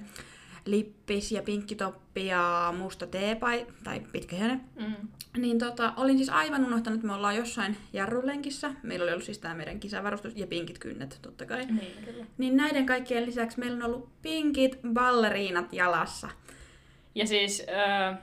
lippis 0.71 1.31
ja 1.31 1.41
pinkkitoppi 1.41 2.25
ja 2.25 2.73
musta 2.77 3.07
teepai, 3.07 3.67
tai 3.83 4.01
pitkähiäinen. 4.11 4.61
Mm. 4.75 5.07
Niin 5.41 5.59
tota, 5.59 5.93
olin 5.97 6.17
siis 6.17 6.29
aivan 6.29 6.65
unohtanut, 6.65 6.97
että 6.97 7.07
me 7.07 7.13
ollaan 7.13 7.35
jossain 7.35 7.77
jarrulenkissä. 7.93 8.73
Meillä 8.83 9.03
oli 9.03 9.11
ollut 9.11 9.23
siis 9.23 9.39
tämä 9.39 9.55
meidän 9.55 9.79
kisavarustus 9.79 10.35
ja 10.35 10.47
pinkit 10.47 10.79
kynnet 10.79 11.19
totta 11.21 11.45
kai. 11.45 11.65
Niin, 11.65 12.05
kyllä. 12.05 12.25
Niin 12.37 12.57
näiden 12.57 12.85
kaikkien 12.85 13.25
lisäksi 13.25 13.59
meillä 13.59 13.75
on 13.75 13.83
ollut 13.83 14.09
pinkit 14.21 14.79
balleriinat 14.93 15.73
jalassa. 15.73 16.29
Ja 17.15 17.27
siis, 17.27 17.65
äh, 17.69 18.17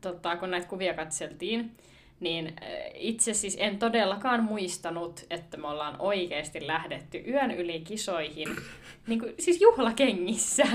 tota, 0.00 0.36
kun 0.36 0.50
näitä 0.50 0.68
kuvia 0.68 0.94
katseltiin, 0.94 1.76
niin 2.20 2.56
itse 2.94 3.34
siis 3.34 3.56
en 3.60 3.78
todellakaan 3.78 4.44
muistanut, 4.44 5.26
että 5.30 5.56
me 5.56 5.68
ollaan 5.68 5.96
oikeasti 5.98 6.66
lähdetty 6.66 7.18
yön 7.26 7.50
yli 7.50 7.80
kisoihin, 7.80 8.48
niin 9.06 9.20
kuin, 9.20 9.34
siis 9.38 9.60
juhlakengissä. 9.60 10.66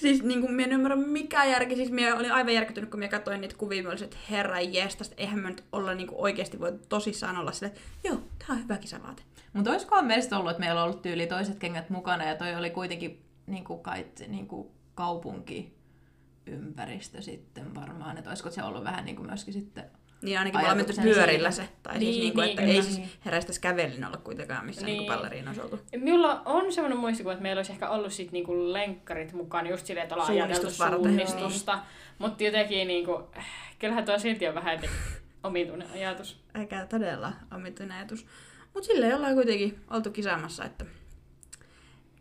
Siis 0.00 0.22
niin 0.22 0.40
kuin, 0.40 0.60
en 0.60 0.72
ymmärrä 0.72 0.96
mikä 0.96 1.44
järki, 1.44 1.76
siis 1.76 1.90
minä 1.90 2.16
olin 2.16 2.32
aivan 2.32 2.54
järkyttynyt, 2.54 2.90
kun 2.90 2.98
minä 2.98 3.10
katsoin 3.10 3.40
niitä 3.40 3.56
kuvia, 3.56 3.82
minä 3.82 3.90
olisin, 3.90 4.04
että 4.04 4.16
herra 4.30 4.60
jestas, 4.60 5.14
eihän 5.16 5.38
me 5.38 5.48
nyt 5.48 5.64
olla 5.72 5.94
niin 5.94 6.06
kuin, 6.06 6.20
oikeasti 6.20 6.60
voi 6.60 6.78
tosissaan 6.88 7.36
olla 7.36 7.52
sille, 7.52 7.72
että 7.72 7.80
joo, 8.04 8.20
tämä 8.38 8.58
on 8.58 8.62
hyvä 8.62 8.76
kisavaate. 8.76 9.22
Mutta 9.52 9.70
olisikohan 9.70 10.06
meistä 10.06 10.38
ollut, 10.38 10.50
että 10.50 10.60
meillä 10.60 10.82
on 10.82 10.88
ollut 10.88 11.02
tyyli 11.02 11.26
toiset 11.26 11.58
kengät 11.58 11.90
mukana 11.90 12.24
ja 12.24 12.34
toi 12.34 12.54
oli 12.54 12.70
kuitenkin 12.70 13.22
niin 13.46 13.64
kuin 13.64 13.80
kai, 13.80 14.06
niin 14.28 14.46
kuin 14.46 14.68
kaupunkiympäristö 14.94 17.22
sitten 17.22 17.74
varmaan. 17.74 18.18
Että 18.18 18.30
olisiko 18.30 18.50
se 18.50 18.62
ollut 18.62 18.84
vähän 18.84 19.04
niin 19.04 19.16
kuin 19.16 19.26
myöskin 19.26 19.54
sitten... 19.54 19.84
Niin 20.22 20.38
ainakin 20.38 20.60
me 20.60 20.62
ollaan 20.62 20.76
menty 20.76 20.94
pyörillä 21.02 21.50
se. 21.50 21.68
Tai 21.82 21.98
Niin, 21.98 22.12
siis 22.12 22.22
niin 22.24 22.34
kuin, 22.34 22.42
niin, 22.42 22.50
että 22.50 22.62
kyllä. 22.62 22.74
ei 22.74 22.82
siis 22.82 22.98
Niin. 22.98 23.10
herästäisi 23.24 23.60
kävelin 23.60 24.04
olla 24.04 24.16
kuitenkaan 24.16 24.66
missä 24.66 24.86
niin. 24.86 24.92
Niin. 24.92 24.98
niin 24.98 25.12
balleriin 25.12 25.48
olisi 25.48 25.60
oltu. 25.60 25.80
Minulla 25.96 26.42
on 26.44 26.72
semmoinen 26.72 26.98
muistikuva, 26.98 27.32
että 27.32 27.42
meillä 27.42 27.58
olisi 27.58 27.72
ehkä 27.72 27.88
ollut 27.88 28.12
sit 28.12 28.32
niinku 28.32 28.72
lenkkarit 28.72 29.32
mukaan 29.32 29.66
just 29.66 29.86
silleen, 29.86 30.02
että 30.02 30.14
ollaan 30.14 30.30
ajateltu 30.30 30.70
suunnistusta. 30.70 31.78
Mutta 32.18 32.44
jotenkin, 32.44 32.88
niinku, 32.88 33.22
äh, 33.36 33.46
kyllähän 33.78 34.04
tuo 34.04 34.18
silti 34.18 34.48
on 34.48 34.54
vähän 34.54 34.74
jotenkin 34.74 34.98
omituinen 35.44 35.90
ajatus. 35.90 36.40
Eikä 36.54 36.86
todella 36.86 37.32
omituinen 37.54 37.96
ajatus. 37.96 38.26
Mutta 38.74 38.86
silleen 38.86 39.16
ollaan 39.16 39.34
kuitenkin 39.34 39.78
oltu 39.90 40.10
kisaamassa, 40.10 40.64
että 40.64 40.84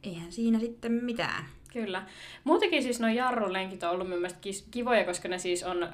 eihän 0.04 0.32
siinä 0.32 0.60
sitten 0.60 0.92
mitään. 0.92 1.46
Kyllä. 1.86 2.04
Muutenkin 2.44 2.84
siis 2.84 3.00
nuo 3.00 3.10
jarrulenkit 3.10 3.84
on 3.84 3.90
ollut 3.90 4.08
mun 4.10 4.18
mielestä 4.18 4.40
kis- 4.42 4.68
kivoja, 4.72 5.04
koska 5.06 5.28
ne 5.28 5.38
siis 5.38 5.64
on 5.64 5.84
öö, 5.84 5.90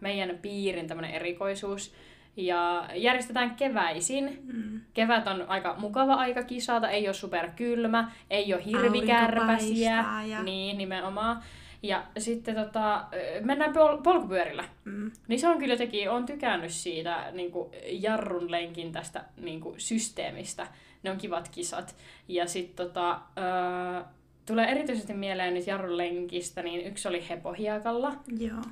meidän 0.00 0.38
piirin 0.42 0.86
tämmöinen 0.86 1.10
erikoisuus. 1.14 1.94
Ja 2.36 2.88
järjestetään 2.94 3.50
keväisin. 3.56 4.38
Mm. 4.52 4.80
Kevät 4.94 5.26
on 5.26 5.44
aika 5.48 5.74
mukava 5.78 6.14
aika 6.14 6.42
kisata, 6.42 6.88
ei 6.90 7.08
ole 7.08 7.14
superkylmä, 7.14 8.10
ei 8.30 8.54
ole 8.54 8.64
hirvikärpäsiä. 8.64 10.04
ja- 10.26 10.42
Niin, 10.42 10.78
nimenomaan. 10.78 11.42
Ja 11.82 12.02
sitten 12.18 12.54
tota, 12.54 12.96
ö, 13.14 13.40
mennään 13.40 13.72
pol- 13.72 14.02
polkupyörillä. 14.02 14.64
Mm. 14.84 15.10
Niin 15.28 15.40
se 15.40 15.48
on 15.48 15.58
kyllä 15.58 15.74
jotenkin, 15.74 16.10
on 16.10 16.26
tykännyt 16.26 16.70
siitä 16.72 17.24
niin 17.32 17.50
kuin 17.52 17.70
jarrun 17.90 18.50
lenkin 18.50 18.92
tästä 18.92 19.24
niin 19.36 19.60
kuin 19.60 19.80
systeemistä. 19.80 20.66
Ne 21.02 21.10
on 21.10 21.16
kivat 21.16 21.48
kisat. 21.48 21.96
Ja 22.28 22.46
sitten 22.46 22.86
tota, 22.86 23.20
öö, 23.38 24.02
tulee 24.48 24.66
erityisesti 24.70 25.14
mieleen 25.14 25.54
nyt 25.54 25.66
jarrun 25.66 25.96
lenkistä, 25.96 26.62
niin 26.62 26.86
yksi 26.86 27.08
oli 27.08 27.28
hepohiakalla. 27.28 28.12
Joo. 28.38 28.62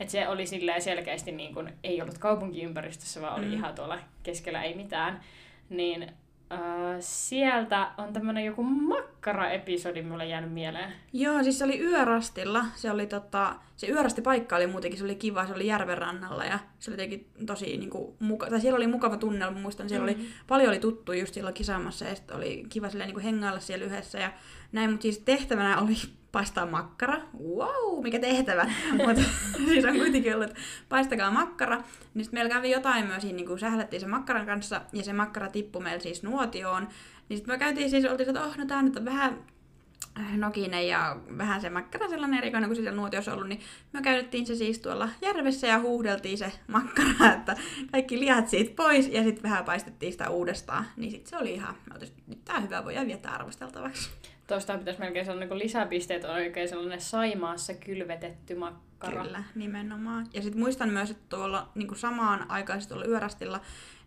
Et 0.00 0.08
se 0.10 0.28
oli 0.28 0.46
silleen 0.46 0.82
selkeästi, 0.82 1.32
niin 1.32 1.54
kuin, 1.54 1.72
ei 1.84 2.02
ollut 2.02 2.18
kaupunkiympäristössä, 2.18 3.20
vaan 3.20 3.34
oli 3.38 3.46
Mm. 3.46 3.52
ihan 3.52 3.74
tuolla 3.74 3.98
keskellä 4.22 4.62
ei 4.62 4.74
mitään. 4.74 5.20
Niin 5.68 6.02
äh, 6.52 6.58
sieltä 7.00 7.90
on 7.98 8.12
tämmönen 8.12 8.44
joku 8.44 8.62
makkara-episodi 8.62 10.02
mulle 10.02 10.26
jäänyt 10.26 10.52
mieleen. 10.52 10.92
Joo, 11.12 11.42
siis 11.42 11.58
se 11.58 11.64
oli 11.64 11.80
yörastilla. 11.80 12.64
Se 12.74 12.90
oli 12.90 13.06
tota, 13.06 13.54
se 13.76 13.86
yörastipaikka 13.86 14.56
oli 14.56 14.66
muutenkin, 14.66 14.98
se 14.98 15.04
oli 15.04 15.14
kiva, 15.14 15.46
se 15.46 15.52
oli 15.54 15.66
järven 15.66 15.98
rannalla 15.98 16.44
ja 16.44 16.58
se 16.78 16.90
oli 16.90 16.94
jotenkin 16.94 17.26
tosi 17.46 17.76
niinku, 17.76 18.16
muka, 18.20 18.50
tai 18.50 18.60
siellä 18.60 18.76
oli 18.76 18.86
mukava 18.86 19.16
tunnelma, 19.16 19.58
muistan, 19.60 19.88
siellä 19.88 20.06
Mm-hmm. 20.06 20.22
oli 20.24 20.30
paljon 20.46 20.68
oli 20.68 20.78
tuttu 20.80 21.12
just 21.12 21.34
silloin 21.34 21.54
kisaamassa 21.54 22.04
ja 22.04 22.14
oli 22.34 22.64
kiva 22.68 22.88
silleen 22.88 23.08
niinku 23.08 23.22
hengailla 23.24 23.60
siellä 23.60 23.84
yhdessä 23.84 24.18
ja 24.18 24.32
näin, 24.72 24.90
mutta 24.90 25.02
siis 25.02 25.18
tehtävänä 25.18 25.80
oli 25.80 25.94
paistaa 26.32 26.66
makkara. 26.66 27.20
Wow, 27.56 28.02
mikä 28.02 28.18
tehtävä! 28.18 28.70
mutta 29.06 29.22
siis 29.68 29.84
on 29.84 29.96
kuitenkin 29.96 30.34
ollut, 30.34 30.48
että 30.50 30.60
paistakaa 30.88 31.30
makkara. 31.30 31.82
Niin 32.14 32.24
sitten 32.24 32.38
meillä 32.38 32.54
kävi 32.54 32.70
jotain 32.70 33.06
myös, 33.06 33.22
siinä 33.22 33.36
niinku 33.36 33.58
sählättiin 33.58 34.00
sen 34.00 34.10
makkaran 34.10 34.46
kanssa 34.46 34.80
ja 34.92 35.02
se 35.02 35.12
makkara 35.12 35.48
tippui 35.48 35.82
meillä 35.82 36.02
siis 36.02 36.22
nuotioon. 36.22 36.88
Niin 37.28 37.36
sitten 37.36 37.54
me 37.54 37.58
käytiin 37.58 37.90
siis, 37.90 38.04
oltiin, 38.04 38.28
että 38.28 38.44
oh, 38.44 38.56
no 38.56 38.66
tää 38.66 38.82
nyt 38.82 38.96
on 38.96 39.04
vähän 39.04 39.38
äh, 40.20 40.36
nokinen 40.36 40.88
ja 40.88 41.16
vähän 41.38 41.60
se 41.60 41.70
makkara 41.70 42.08
sellainen 42.08 42.38
erikoinen 42.38 42.68
kuin 42.68 42.76
se 42.76 42.82
siellä 42.82 42.96
nuotiossa 42.96 43.30
on 43.30 43.36
ollut, 43.36 43.48
niin 43.48 43.60
me 43.92 44.02
käytettiin 44.02 44.46
se 44.46 44.54
siis 44.54 44.78
tuolla 44.78 45.08
järvessä 45.22 45.66
ja 45.66 45.78
huuhdeltiin 45.78 46.38
se 46.38 46.52
makkara, 46.66 47.32
että 47.32 47.56
kaikki 47.92 48.20
lihat 48.20 48.48
siitä 48.48 48.72
pois 48.76 49.08
ja 49.08 49.22
sitten 49.22 49.42
vähän 49.42 49.64
paistettiin 49.64 50.12
sitä 50.12 50.30
uudestaan. 50.30 50.86
Niin 50.96 51.10
sitten 51.10 51.30
se 51.30 51.36
oli 51.36 51.54
ihan, 51.54 51.74
me 51.74 51.94
oltiin, 51.94 52.12
nyt 52.26 52.44
tää 52.44 52.56
on 52.56 52.62
hyvä, 52.62 52.84
voidaan 52.84 53.06
viettää 53.06 53.34
arvosteltavaksi. 53.34 54.10
Tuosta 54.46 54.78
pitäisi 54.78 55.00
melkein 55.00 55.26
sanoa 55.26 55.40
niin 55.44 55.58
lisäpisteet, 55.58 56.24
on 56.24 56.30
oikein 56.30 56.68
sellainen 56.68 57.00
Saimaassa 57.00 57.74
kylvetetty 57.74 58.54
makkara. 58.54 59.24
Kyllä, 59.24 59.44
nimenomaan. 59.54 60.26
Ja 60.34 60.42
sitten 60.42 60.60
muistan 60.60 60.90
myös, 60.90 61.10
että 61.10 61.36
tuolla 61.36 61.68
niin 61.74 61.96
samaan 61.96 62.50
aikaan 62.50 62.80
tuolla 62.88 63.04
Yörastilla, 63.04 63.60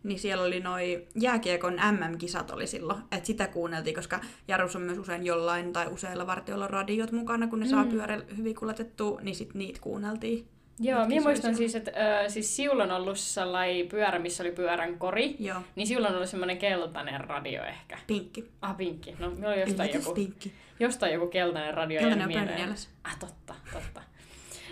niin 0.04 0.20
siellä 0.20 0.44
oli 0.44 0.60
noi 0.60 1.08
jääkiekon 1.16 1.74
MM-kisat 1.74 2.52
oli 2.52 2.68
silloin, 2.68 3.00
että 3.12 3.28
sitä 3.28 3.48
kuunneltiin, 3.48 3.96
koska 3.96 4.20
Jarus 4.48 4.76
on 4.76 4.82
myös 4.82 4.98
usein 4.98 5.26
jollain 5.26 5.74
tai 5.74 5.88
useilla 5.88 6.28
vartioilla 6.28 6.68
radiot 6.68 7.12
mukana, 7.12 7.48
kun 7.48 7.60
ne 7.60 7.68
saa 7.68 7.84
Mm. 7.84 7.90
pyörällä 7.90 8.26
hyvin 8.38 8.56
kuljetettua, 8.56 9.22
niin 9.22 9.36
sitten 9.36 9.60
niitä 9.60 9.80
kuunneltiin. 9.82 10.48
Joo, 10.80 11.06
minä 11.06 11.22
muistan 11.22 11.56
siis, 11.56 11.76
että 11.76 11.92
äh, 12.22 12.26
siis 12.28 12.56
Siulla 12.56 12.84
on 12.84 12.92
ollut 12.92 13.18
sellainen 13.20 13.88
pyörä, 13.88 14.20
missä 14.20 14.44
oli 14.44 14.52
pyörän 14.52 14.98
kori. 15.00 15.36
Joo, 15.40 15.58
Niin 15.76 15.88
Siulla 15.88 16.08
on 16.08 16.16
ollut 16.16 16.30
semmoinen 16.30 16.58
keltainen 16.58 17.22
radio 17.22 17.64
ehkä. 17.64 17.98
pinkki. 18.08 18.50
Ah, 18.62 18.78
pinkki. 18.78 19.16
No, 19.20 19.30
minulla 19.30 19.50
oli 19.50 19.60
jostain 19.60 19.90
Yllätys, 19.90 20.06
joku, 20.06 20.16
pinkki. 20.16 20.54
jostain 20.80 21.14
joku 21.14 21.28
keltainen 21.28 21.74
radio 21.74 22.00
Keltainen 22.00 22.70
on. 22.70 22.76
Ah, 23.04 23.20
totta, 23.20 23.56
totta. 23.74 24.02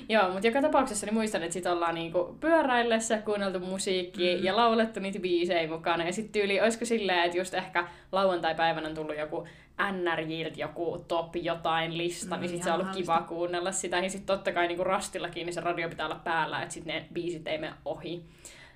Joo, 0.09 0.31
mutta 0.31 0.47
joka 0.47 0.61
tapauksessa 0.61 1.05
niin 1.05 1.13
muistan, 1.13 1.43
että 1.43 1.53
sit 1.53 1.65
ollaan 1.65 1.95
niinku 1.95 2.37
pyöräillessä 2.39 3.17
kuunneltu 3.17 3.59
musiikkia 3.59 4.37
Mm. 4.37 4.43
ja 4.43 4.55
laulettu 4.55 4.99
niitä 4.99 5.19
biisejä 5.19 5.67
mukana. 5.69 6.05
Ja 6.05 6.13
sitten 6.13 6.41
tyyli, 6.41 6.61
olisiko 6.61 6.85
silleen, 6.85 7.23
että 7.23 7.37
just 7.37 7.53
ehkä 7.53 7.87
lauantai-päivänä 8.11 8.87
on 8.89 8.95
tullut 8.95 9.17
joku 9.17 9.47
NRJiltä 9.91 10.59
joku 10.59 11.05
top 11.07 11.35
jotain 11.35 11.97
lista, 11.97 12.35
Mm, 12.35 12.41
niin 12.41 12.49
sit 12.49 12.63
se 12.63 12.71
on 12.71 12.79
ollut 12.79 12.95
kiva 12.95 13.21
kuunnella 13.21 13.71
sitä. 13.71 13.97
Ja 13.99 14.09
sitten 14.09 14.37
totta 14.37 14.51
kai 14.51 14.67
niin 14.67 14.85
Rastillakin, 14.85 15.45
niin 15.45 15.53
se 15.53 15.61
radio 15.61 15.89
pitää 15.89 16.05
olla 16.05 16.21
päällä, 16.23 16.61
että 16.61 16.73
sitten 16.73 16.95
ne 16.95 17.05
biisit 17.13 17.47
ei 17.47 17.57
mene 17.57 17.73
ohi. 17.85 18.23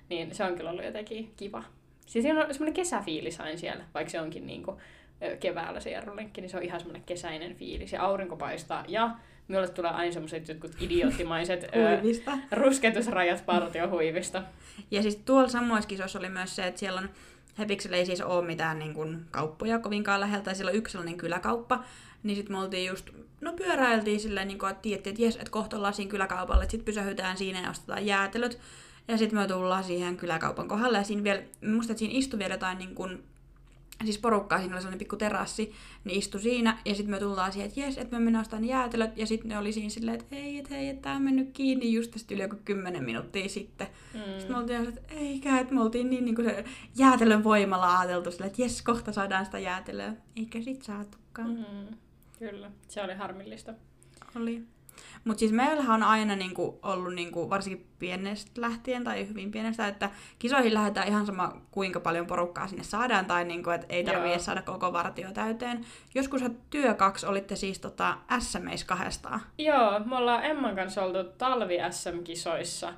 Niin 0.08 0.34
se 0.34 0.44
on 0.44 0.54
kyllä 0.56 0.70
ollut 0.70 0.84
jotenkin 0.84 1.32
kiva. 1.36 1.62
Siis 2.06 2.22
siinä 2.22 2.44
on 2.44 2.54
semmoinen 2.54 2.74
kesäfiilis 2.74 3.40
aina 3.40 3.56
siellä, 3.58 3.84
vaikka 3.94 4.10
se 4.10 4.20
onkin 4.20 4.46
niin 4.46 4.62
kuin, 4.62 4.76
keväällä 5.40 5.80
se 5.80 5.90
jarrulenkki, 5.90 6.40
niin 6.40 6.50
se 6.50 6.56
on 6.56 6.62
ihan 6.62 6.80
semmoinen 6.80 7.02
kesäinen 7.06 7.54
fiilis. 7.54 7.92
Ja 7.92 8.02
aurinko 8.02 8.36
paistaa. 8.36 8.84
Ja 8.88 9.10
minulle 9.48 9.68
tulee 9.68 9.90
aina 9.90 10.12
semmoiset 10.12 10.48
jotkut 10.48 10.70
idioottimaiset 10.80 11.64
ö, 11.76 11.96
Huivista. 12.00 12.38
rusketusrajat 12.52 13.46
partiohuivista. 13.46 14.42
Ja 14.90 15.02
siis 15.02 15.16
tuolla 15.16 15.48
samoissa 15.48 15.88
kisoissa 15.88 16.18
oli 16.18 16.28
myös 16.28 16.56
se, 16.56 16.66
että 16.66 16.80
siellä 16.80 17.00
on 17.00 17.08
Hepiksellä 17.58 17.96
ei 17.96 18.06
siis 18.06 18.20
ole 18.20 18.46
mitään 18.46 18.78
niin 18.78 18.94
kuin, 18.94 19.26
kauppoja 19.30 19.78
kovinkaan 19.78 20.20
läheltä, 20.20 20.50
ja 20.50 20.54
siellä 20.54 20.70
on 20.70 20.76
yksi 20.76 20.92
sellainen 20.92 21.16
kyläkauppa, 21.16 21.84
niin 22.22 22.36
sitten 22.36 22.56
me 22.56 22.62
oltiin 22.62 22.86
just, 22.86 23.10
no 23.40 23.52
pyöräiltiin 23.52 24.20
silleen, 24.20 24.48
niin 24.48 24.58
kuin, 24.58 24.70
että 24.70 24.82
tiedettiin, 24.82 25.12
että 25.12 25.22
jes, 25.22 25.36
että 25.36 25.50
kohta 25.50 25.76
ollaan 25.76 25.94
siinä 25.94 26.10
kyläkaupalla, 26.10 26.62
että 26.62 26.70
sitten 26.70 26.84
pysähytään 26.84 27.38
siinä 27.38 27.60
ja 27.62 27.70
ostetaan 27.70 28.06
jäätelöt. 28.06 28.58
Ja 29.08 29.18
sitten 29.18 29.38
me 29.38 29.46
tullaan 29.46 29.84
siihen 29.84 30.16
kyläkaupan 30.16 30.68
kohdalle, 30.68 30.98
ja 30.98 31.04
siinä 31.04 31.24
vielä, 31.24 31.42
musta 31.74 31.92
että 31.92 31.98
siinä 31.98 32.14
istui 32.16 32.38
vielä 32.38 32.54
jotain 32.54 32.78
niin 32.78 32.94
kuin, 32.94 33.22
siis 34.04 34.18
porukkaa, 34.18 34.58
siinä 34.58 34.74
oli 34.74 34.80
sellainen 34.80 34.98
pikku 34.98 35.16
terassi, 35.16 35.72
niin 36.04 36.18
istui 36.18 36.40
siinä, 36.40 36.78
ja 36.84 36.94
sitten 36.94 37.10
me 37.10 37.18
tullaan 37.18 37.52
siihen, 37.52 37.68
että 37.68 37.80
jes, 37.80 37.98
että 37.98 38.18
me 38.18 38.24
mennään 38.24 38.42
ostamaan 38.42 38.68
jäätelöt, 38.68 39.16
ja 39.16 39.26
sitten 39.26 39.48
ne 39.48 39.58
oli 39.58 39.72
siinä 39.72 39.90
silleen, 39.90 40.20
että 40.20 40.36
ei, 40.36 40.58
että 40.58 40.74
hei, 40.74 40.88
että 40.88 41.02
tää 41.02 41.16
on 41.16 41.22
mennyt 41.22 41.50
kiinni 41.52 41.92
just 41.92 42.10
tästä 42.10 42.34
yli 42.34 42.42
joku 42.42 42.56
kymmenen 42.64 43.04
minuuttia 43.04 43.48
sitten. 43.48 43.86
Mm. 44.14 44.20
Sitten 44.20 44.52
me 44.52 44.58
oltiin, 44.58 44.88
että 44.88 45.00
eikä, 45.08 45.58
että 45.58 45.74
me 45.74 45.80
oltiin 45.80 46.10
niin, 46.10 46.24
niin 46.24 46.34
kuin 46.34 46.50
se 46.50 46.64
jäätelön 46.96 47.44
voimalla 47.44 47.98
ajateltu 47.98 48.30
silleen, 48.30 48.50
että 48.50 48.62
jes, 48.62 48.82
kohta 48.82 49.12
saadaan 49.12 49.44
sitä 49.44 49.58
jäätelöä. 49.58 50.14
Eikä 50.36 50.62
sit 50.62 50.82
saatukaan. 50.82 51.50
Mm. 51.50 51.96
Kyllä, 52.38 52.70
se 52.88 53.02
oli 53.02 53.14
harmillista. 53.14 53.74
Oli. 54.36 54.62
Mutta 55.24 55.38
siis 55.38 55.52
meillähän 55.52 55.94
on 55.94 56.02
aina 56.02 56.36
niinku 56.36 56.78
ollut 56.82 57.14
niinku, 57.14 57.50
varsinkin 57.50 57.86
pienestä 57.98 58.60
lähtien 58.60 59.04
tai 59.04 59.28
hyvin 59.28 59.50
pienestä, 59.50 59.88
että 59.88 60.10
kisoihin 60.38 60.74
lähdetään 60.74 61.08
ihan 61.08 61.26
sama 61.26 61.60
kuinka 61.70 62.00
paljon 62.00 62.26
porukkaa 62.26 62.68
sinne 62.68 62.84
saadaan 62.84 63.26
tai 63.26 63.44
niinku, 63.44 63.70
että 63.70 63.86
ei 63.88 64.04
tarvitse 64.04 64.28
Joo. 64.28 64.38
saada 64.38 64.62
koko 64.62 64.92
vartio 64.92 65.32
täyteen. 65.32 65.84
Joskus 66.14 66.42
työ 66.70 66.94
kaksi 66.94 67.26
olitte 67.26 67.56
siis 67.56 67.78
tota, 67.78 68.18
SMEis 68.38 68.84
kahdestaan. 68.84 69.40
Joo, 69.58 70.00
me 70.04 70.16
ollaan 70.16 70.44
Emman 70.44 70.76
kanssa 70.76 71.02
oltu 71.02 71.24
talvi-SM-kisoissa 71.38 72.92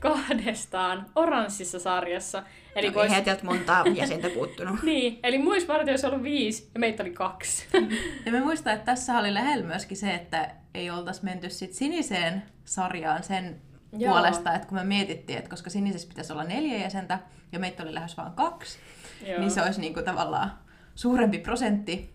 kahdestaan 0.00 1.06
oranssissa 1.14 1.78
sarjassa. 1.78 2.42
Eli 2.76 2.86
olisi- 2.88 3.00
Eihän 3.00 3.24
teiltä 3.24 3.44
montaa 3.44 3.84
jäsentä 3.94 4.28
puuttunut. 4.30 4.82
Niin, 4.82 5.18
eli 5.22 5.38
muissa 5.38 5.66
partioissa 5.66 6.06
on 6.06 6.12
ollut 6.12 6.24
viisi 6.24 6.70
ja 6.74 6.80
meitä 6.80 7.02
oli 7.02 7.10
kaksi. 7.12 7.66
Ja 8.26 8.32
me 8.32 8.40
muistaa, 8.40 8.72
että 8.72 8.84
tässä 8.84 9.18
oli 9.18 9.34
lähellä 9.34 9.66
myöskin 9.66 9.96
se, 9.96 10.14
että 10.14 10.50
ei 10.74 10.90
oltaisi 10.90 11.24
menty 11.24 11.50
sit 11.50 11.72
siniseen 11.72 12.42
sarjaan 12.64 13.22
sen 13.22 13.60
Joo. 13.92 14.12
Puolesta, 14.12 14.54
että 14.54 14.68
kun 14.68 14.78
me 14.78 14.84
mietittiin, 14.84 15.38
että 15.38 15.50
koska 15.50 15.70
sinisessä 15.70 16.08
pitäisi 16.08 16.32
olla 16.32 16.44
neljä 16.44 16.78
jäsentä 16.78 17.18
ja 17.52 17.58
meitä 17.58 17.82
oli 17.82 17.94
lähes 17.94 18.16
vain 18.16 18.32
kaksi, 18.32 18.78
Joo. 19.26 19.38
niin 19.40 19.50
se 19.50 19.62
olisi 19.62 19.80
niinku 19.80 20.02
tavallaan 20.02 20.52
suurempi 20.94 21.38
prosentti 21.38 22.14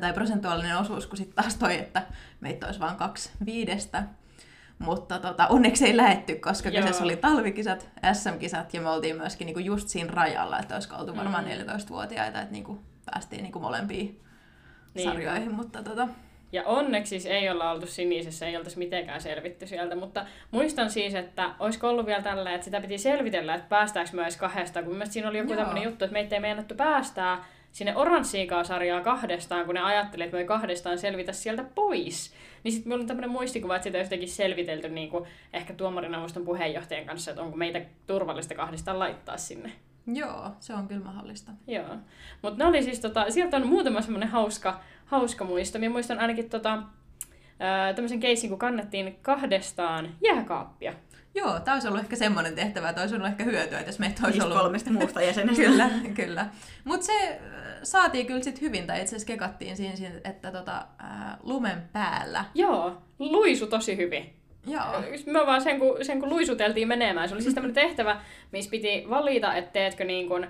tai 0.00 0.12
prosentuaalinen 0.12 0.78
osuus 0.78 1.06
kuin 1.06 1.16
sitten 1.16 1.36
taas 1.42 1.56
toi, 1.56 1.78
että 1.78 2.02
meitä 2.40 2.66
olisi 2.66 2.80
vain 2.80 2.96
kaksi 2.96 3.30
viidestä. 3.46 4.02
Mutta 4.80 5.18
tota, 5.18 5.46
onneksi 5.46 5.86
ei 5.86 5.96
lähetty, 5.96 6.34
koska 6.34 6.68
Joo. 6.68 6.76
kyseessä 6.80 7.04
oli 7.04 7.16
talvikisat, 7.16 7.88
SM-kisat 8.12 8.74
ja 8.74 8.80
me 8.80 8.88
oltiin 8.90 9.16
myöskin 9.16 9.46
niinku 9.46 9.60
just 9.60 9.88
siinä 9.88 10.10
rajalla, 10.12 10.58
että 10.58 10.74
olisiko 10.74 10.96
oltu 10.96 11.16
varmaan 11.16 11.44
Mm. 11.44 11.50
14-vuotiaita, 11.50 12.40
että 12.40 12.52
niinku 12.52 12.78
päästiin 13.12 13.42
niinku 13.42 13.58
molempiin 13.60 14.20
Niin. 14.94 15.08
sarjoihin. 15.08 15.54
Mutta 15.54 15.82
tota, 15.82 16.08
Ja 16.52 16.64
onneksi 16.64 17.10
siis 17.10 17.26
ei 17.26 17.50
olla 17.50 17.70
oltu 17.70 17.86
sinisessä, 17.86 18.46
ei 18.46 18.56
oltaisi 18.56 18.78
mitenkään 18.78 19.20
selvitty 19.20 19.66
sieltä, 19.66 19.96
mutta 19.96 20.26
muistan 20.50 20.90
siis, 20.90 21.14
että 21.14 21.50
olisiko 21.58 21.88
ollut 21.88 22.06
vielä 22.06 22.22
tällä, 22.22 22.54
että 22.54 22.64
sitä 22.64 22.80
piti 22.80 22.98
selvitellä, 22.98 23.54
että 23.54 23.68
päästäänkö 23.68 24.16
me 24.16 24.22
edes 24.22 24.36
kahdestaan, 24.36 24.84
kun 24.84 24.94
mielestäni 24.94 25.12
siinä 25.12 25.28
oli 25.28 25.38
joku 25.38 25.50
Joo. 25.52 25.56
tämmöinen 25.58 25.82
juttu, 25.84 26.04
että 26.04 26.12
meitä 26.12 26.34
ei 26.36 26.40
meinattu 26.40 26.74
päästää 26.74 27.44
sinne 27.72 27.96
oranssiikaan 27.96 28.64
sarjaan 28.64 29.02
kahdestaan, 29.02 29.66
kun 29.66 29.74
ne 29.74 29.80
ajatteli, 29.80 30.22
että 30.22 30.34
me 30.34 30.40
ei 30.40 30.46
kahdestaan 30.46 30.98
selvitä 30.98 31.32
sieltä 31.32 31.64
pois. 31.74 32.34
Niin 32.64 32.72
sitten 32.72 32.88
minulla 32.88 33.02
on 33.02 33.06
tämmöinen 33.06 33.30
muistikuva, 33.30 33.76
että 33.76 33.84
sitä 33.84 33.98
olisi 33.98 34.06
jotenkin 34.06 34.28
selvitelty 34.28 34.88
niin 34.88 35.10
kuin 35.10 35.24
ehkä 35.52 35.72
tuomarineuvoston 35.72 36.44
puheenjohtajan 36.44 37.06
kanssa, 37.06 37.30
että 37.30 37.42
onko 37.42 37.56
meitä 37.56 37.80
turvallista 38.06 38.54
kahdestaan 38.54 38.98
laittaa 38.98 39.36
sinne. 39.36 39.72
joo, 40.06 40.50
se 40.60 40.74
on 40.74 40.88
kyllä 40.88 41.04
mahdollista. 41.04 41.52
Joo. 41.66 41.96
Mutta 42.42 42.58
ne 42.58 42.68
oli 42.68 42.82
siis, 42.82 43.00
tota, 43.00 43.30
sieltä 43.30 43.56
on 43.56 43.66
muutama 43.66 44.00
semmoinen 44.00 44.28
hauska, 44.28 44.80
hauska 45.06 45.44
muisto. 45.44 45.78
Minä 45.78 45.92
muistan 45.92 46.18
ainakin 46.18 46.50
tota, 46.50 46.82
tämmöisen 47.94 48.20
keissin, 48.20 48.50
kun 48.50 48.58
kannettiin 48.58 49.18
kahdestaan 49.22 50.08
jääkaappia. 50.24 50.92
Joo, 51.34 51.60
tämä 51.60 51.74
olisi 51.74 51.88
ollut 51.88 52.00
ehkä 52.00 52.16
semmoinen 52.16 52.54
tehtävä, 52.54 52.88
että 52.88 53.00
olisi 53.00 53.14
ollut 53.14 53.28
ehkä 53.28 53.44
hyötyä, 53.44 53.78
että 53.78 53.88
jos 53.88 53.98
meitä 53.98 54.20
olisi 54.24 54.38
Niistä 54.38 54.44
ollut... 54.44 54.62
kolmesta 54.62 54.90
muusta 54.90 55.22
jäsenestä. 55.22 55.62
Kyllä, 55.70 55.90
kyllä. 56.14 56.46
Mutta 56.84 57.06
se 57.06 57.28
äh, 57.28 57.38
saatiin 57.82 58.26
kyllä 58.26 58.42
sit 58.42 58.60
hyvin, 58.60 58.86
tai 58.86 59.00
itse 59.00 59.16
asiassa 59.16 59.26
kekattiin 59.26 59.76
siinä, 59.76 59.96
siinä, 59.96 60.14
että 60.24 60.52
tota, 60.52 60.76
äh, 60.76 61.36
lumen 61.42 61.82
päällä. 61.92 62.44
Joo, 62.54 63.02
luisu 63.18 63.66
tosi 63.66 63.96
hyvin. 63.96 64.34
Joo. 64.66 64.84
Me 65.26 65.46
vaan 65.46 65.62
sen 65.62 65.78
kun, 65.78 66.04
sen 66.04 66.20
kun 66.20 66.28
luisuteltiin 66.28 66.88
menemään, 66.88 67.28
se 67.28 67.34
oli 67.34 67.42
siis 67.42 67.54
tämmöinen 67.54 67.84
tehtävä, 67.84 68.20
missä 68.52 68.70
piti 68.70 69.06
valita, 69.10 69.54
että 69.54 69.72
teetkö 69.72 70.04
niin 70.04 70.28
kuin, 70.28 70.46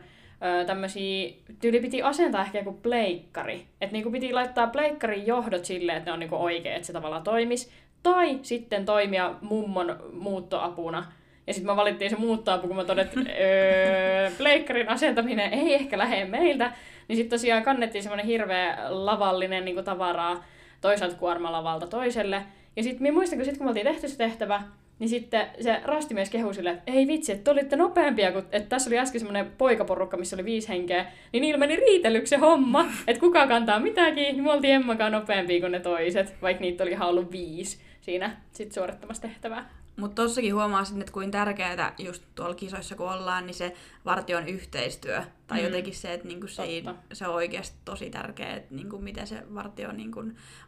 tämmöisiä, 0.67 1.33
tyyli 1.61 1.81
piti 1.81 2.03
asentaa 2.03 2.43
ehkä 2.43 2.59
joku 2.59 2.73
pleikkari. 2.73 3.67
Että 3.81 3.93
niin 3.93 4.13
piti 4.13 4.33
laittaa 4.33 4.67
pleikkarin 4.67 5.27
johdot 5.27 5.65
silleen, 5.65 5.99
että 5.99 6.11
ne 6.11 6.13
on 6.13 6.21
niin 6.21 6.35
oikein, 6.35 6.77
että 6.77 6.87
se 6.87 6.93
tavallaan 6.93 7.23
toimis. 7.23 7.71
Tai 8.03 8.39
sitten 8.43 8.85
toimia 8.85 9.35
mummon 9.41 9.97
muuttoapuna. 10.13 11.13
Ja 11.47 11.55
sitten 11.55 11.73
me 11.73 11.77
valittiin 11.77 12.11
se 12.11 12.17
muuttoapu, 12.17 12.69
kun 12.69 12.87
todettiin, 12.87 13.27
että 13.27 13.43
öö, 13.45 14.31
pleikkarin 14.39 14.89
asentaminen 14.89 15.53
ei 15.53 15.75
ehkä 15.75 15.99
lähde 15.99 16.25
meiltä. 16.25 16.73
Niin 17.09 17.17
sitten 17.17 17.39
tosiaan 17.39 17.63
kannettiin 17.63 18.03
semmoinen 18.03 18.27
hirveä 18.27 18.79
lavallinen 18.89 19.65
niin 19.65 19.85
tavaraa 19.85 20.45
toiselta 20.81 21.17
kuormalavalta 21.17 21.87
toiselle. 21.87 22.43
Ja 22.77 22.83
sitten 22.83 23.03
minä 23.03 23.15
muistan, 23.15 23.39
kun, 23.39 23.45
sit, 23.45 23.57
kun 23.57 23.67
me 23.67 23.69
oltiin 23.69 23.87
tehty 23.87 24.09
se 24.09 24.17
tehtävä, 24.17 24.63
niin 24.99 25.09
sitten 25.09 25.47
se 25.61 25.81
rastimies 25.85 26.31
kehui 26.31 26.55
sille, 26.55 26.71
että 26.71 26.93
ei 26.93 27.07
vitsi, 27.07 27.33
että 27.33 27.45
te 27.45 27.51
olitte 27.51 27.77
nopeampia, 27.77 28.33
kun 28.33 28.43
että 28.53 28.69
tässä 28.69 28.91
oli 28.91 28.99
äsken 28.99 29.21
semmoinen 29.21 29.53
poikaporukka, 29.59 30.17
missä 30.17 30.37
oli 30.37 30.45
viisi 30.45 30.69
henkeä, 30.69 31.07
niin 31.33 31.41
niillä 31.41 31.59
meni 31.59 31.77
riitelyksi 31.77 32.31
se 32.31 32.37
homma, 32.37 32.87
että 33.07 33.21
kuka 33.21 33.47
kantaa 33.47 33.81
mitäkin, 33.81 34.23
niin 34.23 34.45
me 34.45 34.53
oltiin 34.53 34.75
Emmakaan 34.75 35.13
nopeampia 35.13 35.61
kuin 35.61 35.73
ne 35.73 35.81
toiset, 35.81 36.35
vaikka 36.43 36.61
niitä 36.61 36.85
oli 36.85 36.91
ihan 36.91 37.09
ollut 37.09 37.33
viisi 37.33 37.79
siinä 38.11 38.37
sit 38.53 38.73
suorittamassa 38.73 39.23
tehtävää. 39.23 39.71
Mutta 39.97 40.23
tossakin 40.23 40.55
huomaa 40.55 40.85
sitten, 40.85 41.01
että 41.01 41.13
kuin 41.13 41.31
tärkeää 41.31 41.95
just 41.99 42.23
tuolla 42.35 42.55
kisoissa 42.55 42.95
kun 42.97 43.13
ollaan, 43.13 43.47
niin 43.47 43.55
se 43.55 43.75
vartion 44.05 44.49
yhteistyö. 44.49 45.23
Tai 45.47 45.59
Mm. 45.59 45.65
jotenkin 45.65 45.95
se, 45.95 46.13
että 46.15 46.29
niinku 46.29 46.47
se, 46.47 46.63
ei, 46.63 46.85
se 47.13 47.27
on 47.29 47.35
oikeasti 47.35 47.77
tosi 47.85 48.11
tärkeää, 48.11 48.57
että 48.57 48.75
niinku 48.75 48.99
miten 48.99 49.27
se 49.27 49.43
vartio 49.55 49.93
niinku 49.93 50.25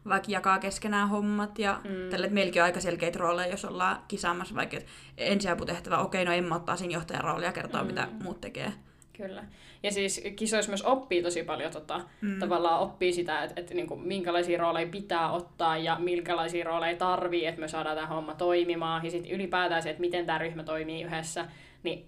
vaikka 0.09 0.31
jakaa 0.31 0.59
keskenään 0.59 1.09
hommat. 1.09 1.59
Ja 1.59 1.81
Mm. 1.85 2.11
tälle, 2.11 2.27
että 2.27 2.35
meilläkin 2.35 2.63
on 2.63 2.67
aika 2.67 2.81
selkeitä 2.81 3.19
rooleja, 3.19 3.51
jos 3.51 3.65
ollaan 3.65 3.99
kisaamassa 4.09 4.55
vaikka 4.55 4.77
ensiaputehtävä, 5.19 5.99
okei, 5.99 6.25
no 6.25 6.33
Emma 6.33 6.57
ottaa 6.57 6.77
siinä 6.77 6.95
johtajan 6.95 7.25
roolia 7.25 7.49
ja 7.49 7.53
kertoo, 7.53 7.81
mm. 7.81 7.87
mitä 7.87 8.09
muut 8.23 8.41
tekee. 8.41 8.73
Kyllä. 9.17 9.45
Ja 9.83 9.91
siis 9.91 10.25
kisoissa 10.37 10.71
myös 10.71 10.83
oppii 10.83 11.23
tosi 11.23 11.43
paljon 11.43 11.73
tota, 11.73 12.01
mm. 12.21 12.39
Tavallaan 12.39 12.81
oppii 12.81 13.13
sitä, 13.13 13.43
että, 13.43 13.61
että 13.61 13.75
niin 13.75 13.87
kuin, 13.87 14.01
minkälaisia 14.01 14.59
rooleja 14.59 14.87
pitää 14.87 15.33
ottaa 15.33 15.77
ja 15.77 15.97
minkälaisia 15.99 16.65
rooleja 16.65 16.97
tarvii, 16.97 17.47
että 17.47 17.61
me 17.61 17.69
saadaan 17.69 17.97
tämä 17.97 18.07
homma 18.07 18.35
toimimaan. 18.35 19.05
Ja 19.05 19.11
sitten 19.11 19.33
ylipäätään 19.33 19.83
se, 19.83 19.91
että 19.91 20.01
miten 20.01 20.27
tämä 20.27 20.39
ryhmä 20.39 20.63
toimii 20.63 21.03
yhdessä. 21.03 21.47
Niin 21.83 22.07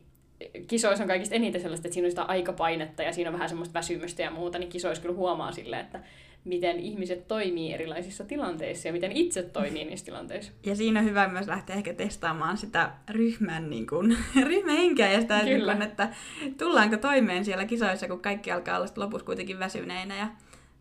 kisoissa 0.66 1.04
on 1.04 1.08
kaikista 1.08 1.34
eniten 1.34 1.60
sellaista, 1.60 1.88
että 1.88 1.94
siinä 1.94 2.06
on 2.06 2.10
sitä 2.10 2.22
aikapainetta 2.22 3.02
ja 3.02 3.12
siinä 3.12 3.30
on 3.30 3.34
vähän 3.34 3.48
semmoista 3.48 3.74
väsymystä 3.74 4.22
ja 4.22 4.30
muuta, 4.30 4.58
niin 4.58 4.70
kisoissa 4.70 5.02
kyllä 5.02 5.14
huomaa 5.14 5.52
sille, 5.52 5.80
että 5.80 6.00
miten 6.44 6.80
ihmiset 6.80 7.28
toimii 7.28 7.72
erilaisissa 7.72 8.24
tilanteissa 8.24 8.88
ja 8.88 8.92
miten 8.92 9.12
itse 9.12 9.42
toimii 9.42 9.84
niissä 9.84 10.06
tilanteissa. 10.06 10.52
Ja 10.66 10.76
siinä 10.76 11.00
on 11.00 11.06
hyvä 11.06 11.28
myös 11.28 11.46
lähteä 11.46 11.76
ehkä 11.76 11.94
testaamaan 11.94 12.56
sitä 12.56 12.90
ryhmän, 13.10 13.70
niin 13.70 13.86
kuin, 13.86 14.16
ryhmähenkeä 14.50 15.12
ja 15.12 15.20
sitä, 15.20 15.42
niin 15.42 15.58
Kyllä. 15.58 15.72
kuin, 15.72 15.82
että 15.82 16.08
tullaanko 16.58 16.96
toimeen 16.96 17.44
siellä 17.44 17.64
kisoissa, 17.64 18.08
kun 18.08 18.20
kaikki 18.20 18.50
alkaa 18.50 18.76
olla 18.76 18.88
lopussa 18.96 19.26
kuitenkin 19.26 19.58
väsyneinä 19.58 20.16
ja 20.16 20.28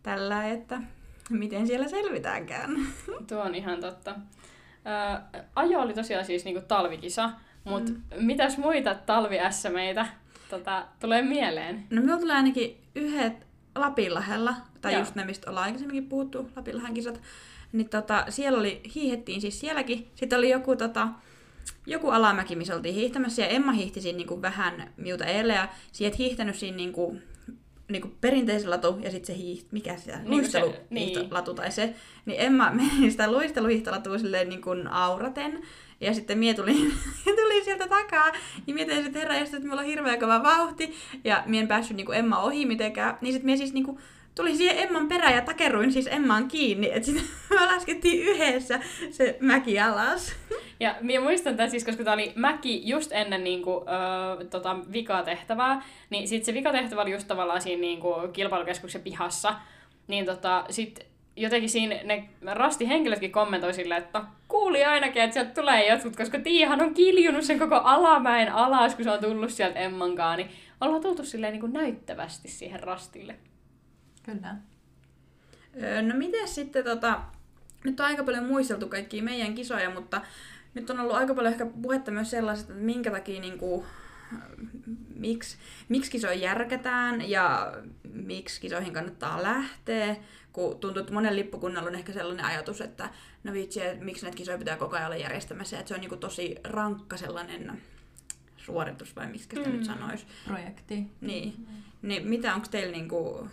tällä, 0.04 0.48
että 0.48 0.82
miten 1.30 1.68
siellä 1.68 1.88
selvitäänkään. 1.88 2.76
Tuo 3.30 3.40
on 3.40 3.56
ihan 3.56 3.80
totta. 3.80 4.16
Ajo 5.56 5.82
oli 5.82 5.94
tosiaan 5.94 6.26
siis 6.26 6.46
niinku 6.46 6.62
talvikisa, 6.68 7.30
mutta 7.64 7.92
mm. 7.92 8.26
mitäs 8.26 8.58
muita 8.58 8.96
talvi 8.96 9.38
meitä 9.74 10.06
tota, 10.50 10.86
tulee 11.00 11.22
mieleen? 11.22 11.88
No 11.90 12.02
minulla 12.02 12.20
tulee 12.20 12.36
ainakin 12.36 12.78
yhdet 12.96 13.48
Lapinlahdella, 13.76 14.56
tai 14.84 14.94
Joo. 14.94 15.02
Just 15.02 15.16
ne, 15.16 15.26
mistä 15.26 15.50
ollaan 15.50 15.66
aikaisemminkin 15.66 16.10
puhuttu, 16.10 16.50
Lapinlahden 16.56 16.94
kisat. 16.94 17.22
Niin 17.72 17.90
tota, 17.90 18.26
siellä 18.30 18.60
oli, 18.60 18.82
hiihettiin 18.96 19.42
siis 19.42 19.60
sielläkin. 19.60 20.08
Sitten 20.16 20.38
oli 20.40 20.50
joku, 20.50 20.76
tota, 20.76 21.08
joku 21.88 22.10
alamäki, 22.10 22.56
missä 22.56 22.76
oltiin 22.76 22.96
hiihtämässä, 22.96 23.42
ja 23.42 23.48
Emma 23.48 23.72
hiihti 23.72 24.02
siinä 24.02 24.18
niinku 24.18 24.42
vähän 24.42 24.94
miuta 24.98 25.26
eilen, 25.26 25.56
ja 25.56 25.68
sieltä 25.92 26.18
hiihtänyt 26.18 26.56
siinä 26.56 26.78
niinku 26.78 27.18
niinku 27.92 28.12
perinteisen 28.22 28.70
latu 28.70 29.00
ja 29.02 29.12
sitten 29.12 29.36
se 29.36 29.42
hiiht, 29.42 29.72
mikä 29.72 29.98
se, 29.98 30.12
Niinku 30.12 30.30
luisteluhiihtolatu 30.30 31.52
niin. 31.52 31.56
tai 31.56 31.72
se, 31.72 31.96
niin 32.26 32.42
Emma 32.42 32.72
meni 32.78 33.12
sitä 33.12 33.32
luisteluhiihtolatua 33.32 34.18
silleen 34.18 34.50
niin 34.50 34.62
kuin 34.62 34.88
auraten, 34.88 35.62
ja 36.02 36.14
sitten 36.14 36.38
mie 36.38 36.54
tulin, 36.54 36.94
tulin 37.42 37.64
sieltä 37.64 37.88
takaa, 37.88 38.28
ja 38.68 38.74
mie 38.74 38.86
tein 38.86 39.04
sitten 39.04 39.22
herra, 39.22 39.36
että 39.36 39.60
mulla 39.60 39.82
on 39.82 39.88
hirveä 39.88 40.18
kova 40.18 40.44
vauhti, 40.44 40.94
ja 41.24 41.44
mie 41.46 41.62
en 41.62 41.68
päässyt 41.68 41.98
niin 41.98 42.06
kuin 42.06 42.18
Emma 42.18 42.40
ohi 42.40 42.66
mitenkään, 42.66 43.18
niin 43.22 43.34
sitten 43.34 43.46
mie 43.46 43.58
siis 43.58 43.74
niin 43.74 43.86
kuin 43.86 43.98
tulin 44.36 44.58
siihen 44.58 44.78
Emman 44.78 45.08
perään 45.08 45.36
ja 45.36 45.42
takerruin 45.42 45.92
siis 45.92 46.08
Emmaan 46.08 46.48
kiinni, 46.48 46.92
että 46.94 47.06
sitten 47.06 47.26
me 47.50 47.66
laskettiin 47.66 48.24
yhdessä 48.24 48.80
se 49.12 49.38
mäki 49.40 49.80
alas. 49.80 50.36
Ja 50.80 50.96
minä 51.02 51.22
muistan 51.22 51.56
tämän 51.56 51.72
siis, 51.72 51.86
koska 51.86 52.04
tämä 52.04 52.14
oli 52.14 52.34
mäki 52.36 52.90
just 52.90 53.12
ennen 53.12 53.44
niin 53.44 53.62
kuin, 53.62 53.86
öö, 53.90 54.46
tota, 54.46 54.76
vikatehtävää, 54.94 55.82
niin 56.10 56.28
sitten 56.28 56.46
se 56.46 56.54
vikatehtävä 56.54 57.02
oli 57.02 57.12
just 57.12 57.28
tavallaan 57.28 57.62
siinä 57.62 57.82
niin 57.82 58.00
kuin, 58.00 58.32
kilpailukeskuksen 58.32 59.02
pihassa, 59.02 59.56
niin 60.08 60.26
tota, 60.26 60.66
sitten 60.70 61.06
jotenkin 61.36 61.70
siinä 61.70 62.00
ne 62.04 62.30
rastihenkilötkin 62.46 63.32
kommentoi 63.32 63.74
silleen, 63.74 64.04
että 64.04 64.24
kuuli 64.48 64.86
ainakin, 64.86 65.22
että 65.22 65.34
sieltä 65.34 65.62
tulee 65.62 65.90
jotkut, 65.90 66.16
koska 66.16 66.40
Tiihan 66.40 66.82
on 66.82 66.94
kiljunut 66.94 67.44
sen 67.44 67.60
koko 67.60 67.76
alamäen 67.76 68.52
alas, 68.52 68.96
kun 68.96 69.04
se 69.04 69.12
on 69.12 69.20
tullut 69.20 69.52
sieltä 69.52 69.80
Emmankaan, 69.80 70.38
niin 70.38 70.50
ollaan 70.82 71.02
tultu 71.02 71.26
silleen 71.26 71.54
niin 71.54 71.62
kuin 71.62 71.74
näyttävästi 71.74 72.48
siihen 72.48 72.84
rastille. 72.84 73.36
Kyllä. 74.24 74.56
Öö, 75.82 76.02
No 76.02 76.16
miten 76.16 76.48
sitten 76.48 76.84
tota, 76.84 77.22
nyt 77.84 78.00
on 78.00 78.06
aika 78.06 78.24
paljon 78.24 78.46
muisteltu 78.46 78.88
kaikkia 78.88 79.24
meidän 79.24 79.56
kisoja, 79.56 79.90
mutta 79.90 80.22
nyt 80.74 80.90
on 80.90 81.00
ollut 81.00 81.16
aika 81.16 81.36
paljon 81.36 81.54
ehkä 81.54 81.66
puhetta 81.82 82.12
myös 82.12 82.30
sellaisesta, 82.30 82.74
että 82.74 82.86
minkä 82.86 83.12
takia 83.12 83.42
niin 83.42 83.58
kuin, 83.58 83.86
miksi, 85.16 85.58
miksi 85.90 86.12
kisoja 86.12 86.34
järkätään 86.34 87.30
ja 87.30 87.74
miksi 88.14 88.62
kisoihin 88.62 88.94
kannattaa 88.94 89.44
lähteä, 89.44 90.16
kun 90.54 90.80
tuntuu, 90.80 91.00
että 91.00 91.14
monen 91.14 91.36
lippukunnalla 91.36 91.90
on 91.90 91.96
ehkä 91.96 92.14
sellainen 92.14 92.46
ajatus, 92.46 92.82
että 92.82 93.10
no 93.44 93.54
vitsi, 93.54 93.82
että 93.82 94.06
miksi 94.06 94.24
näitä 94.24 94.38
kisoja 94.38 94.58
pitää 94.58 94.78
koko 94.78 94.96
ajan 94.96 95.06
olla 95.06 95.16
järjestämässä, 95.16 95.80
että 95.80 95.88
se 95.88 95.94
on 95.94 96.02
niin 96.02 96.10
kuin 96.10 96.20
tosi 96.20 96.56
rankka 96.64 97.18
sellainen 97.18 97.82
suoritus, 98.58 99.16
vai 99.16 99.28
miksi 99.28 99.48
sitä 99.50 99.70
mm. 99.70 99.76
nyt 99.76 99.86
sanoisi. 99.86 100.26
Projekti. 100.46 101.08
Niin. 101.22 101.68
niin 102.02 102.28
mitä 102.28 102.56
onko 102.56 102.68
teillä 102.72 102.92
niinku 102.92 103.50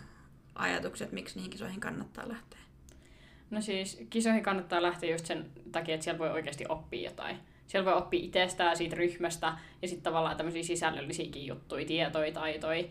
ajatukset, 0.55 1.11
miksi 1.11 1.35
niihin 1.35 1.51
kisoihin 1.51 1.79
kannattaa 1.79 2.29
lähteä? 2.29 2.59
No 3.49 3.61
siis 3.61 4.03
kisoihin 4.09 4.43
kannattaa 4.43 4.81
lähteä 4.81 5.11
just 5.11 5.25
sen 5.25 5.45
takia, 5.71 5.95
että 5.95 6.03
siellä 6.03 6.19
voi 6.19 6.29
oikeasti 6.29 6.65
oppia 6.69 7.09
jotain. 7.09 7.37
Siellä 7.67 7.91
voi 7.91 8.01
oppia 8.01 8.23
itsestään, 8.23 8.77
siitä 8.77 8.95
ryhmästä 8.95 9.57
ja 9.81 9.87
sitten 9.87 10.03
tavallaan 10.03 10.37
tämmöisiä 10.37 10.63
sisällöllisiäkin 10.63 11.47
juttuja, 11.47 11.85
tietoja, 11.85 12.31
taitoja. 12.31 12.83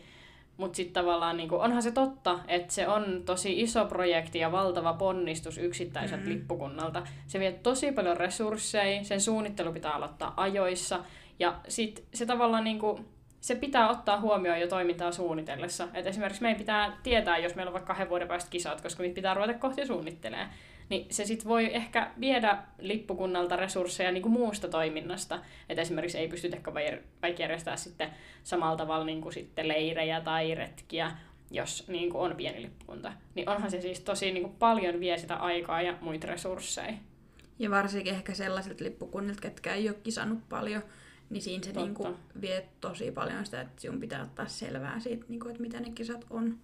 Mutta 0.57 0.77
sitten 0.77 0.95
tavallaan 0.95 1.37
niinku, 1.37 1.57
onhan 1.57 1.83
se 1.83 1.91
totta, 1.91 2.39
että 2.49 2.73
se 2.73 2.89
on 2.89 3.23
tosi 3.25 3.61
iso 3.61 3.85
projekti 3.85 4.39
ja 4.39 4.53
valtava 4.53 4.93
ponnistus 4.93 5.59
yksittäiseltä 5.59 6.25
mm. 6.25 6.31
lippukunnalta. 6.31 7.03
Se 7.27 7.39
vie 7.41 7.53
tosi 7.53 7.93
paljon 7.93 8.17
resursseja, 8.17 9.05
sen 9.05 9.21
suunnittelu 9.21 9.73
pitää 9.73 9.93
aloittaa 9.93 10.35
ajoissa. 10.37 11.05
Ja 11.39 11.61
sitten 11.69 12.05
se 12.15 12.27
tavallaan 12.27 12.65
niinku, 12.65 13.01
se 13.41 13.55
pitää 13.55 13.91
ottaa 13.91 14.21
huomioon 14.21 14.61
jo 14.61 14.69
toimintaa 14.69 15.13
suunnitellessa. 15.13 15.89
Et 15.95 16.07
esimerkiksi 16.07 16.43
meidän 16.43 16.59
pitää 16.59 16.99
tietää, 17.03 17.39
jos 17.39 17.55
meillä 17.55 17.71
on 17.71 17.73
vaikka 17.73 17.93
kahden 17.93 18.09
vuoden 18.09 18.29
päästä 18.29 18.51
kisat, 18.51 18.81
koska 18.81 19.03
meitä 19.03 19.15
pitää 19.15 19.35
ruveta 19.35 19.55
kohti 19.55 19.87
suunnittelemaan. 19.87 20.51
Niin 20.89 21.07
se 21.11 21.25
sitten 21.25 21.49
voi 21.49 21.75
ehkä 21.75 22.11
viedä 22.21 22.59
lippukunnalta 22.79 23.57
resursseja 23.57 24.13
niin 24.13 24.23
kuin 24.23 24.33
muusta 24.33 24.69
toiminnasta. 24.69 25.39
Et 25.69 25.79
esimerkiksi 25.79 26.19
ei 26.19 26.29
pystytä 26.29 26.57
vaikka 27.23 27.43
järjestää 27.43 27.77
sitten 27.77 28.11
samalla 28.43 28.77
tavalla 28.77 29.05
niin 29.05 29.21
kuin 29.21 29.33
sitten 29.33 29.69
leirejä 29.69 30.21
tai 30.21 30.55
retkiä, 30.55 31.11
jos 31.51 31.89
niin 31.89 32.11
kuin 32.11 32.23
on 32.23 32.37
pieni 32.37 32.63
lippukunta. 32.63 33.13
Niin 33.35 33.49
onhan 33.49 33.71
se 33.71 33.81
siis 33.81 34.01
tosi 34.01 34.33
niin 34.33 34.43
kuin 34.43 34.57
paljon 34.59 35.01
vie 35.01 35.19
sitä 35.19 35.37
aikaa 35.37 35.83
ja 35.83 35.95
muita 36.01 36.27
resursseja. 36.27 36.93
Ja 37.59 37.71
varsinkin 37.71 38.15
ehkä 38.15 38.35
sellaiset 38.35 38.81
lippukunnilta, 38.81 39.41
ketkä 39.41 39.75
ei 39.75 39.89
ole 39.89 39.97
kisannut 40.03 40.49
paljon, 40.49 40.83
niin 41.31 41.43
siinä 41.43 41.65
se 41.65 41.73
Totta. 41.73 41.87
niinku 41.87 42.17
vie 42.41 42.69
tosi 42.81 43.11
paljon 43.11 43.45
sitä, 43.45 43.61
että 43.61 43.81
sinun 43.81 44.01
pitää 44.01 44.23
ottaa 44.23 44.49
selvää 44.49 45.01
siitä, 45.01 45.25
niinku, 45.29 45.49
että 45.49 45.63
mitä 45.63 45.81
ne 45.81 45.91
kisat 45.91 46.27
on. 46.31 46.59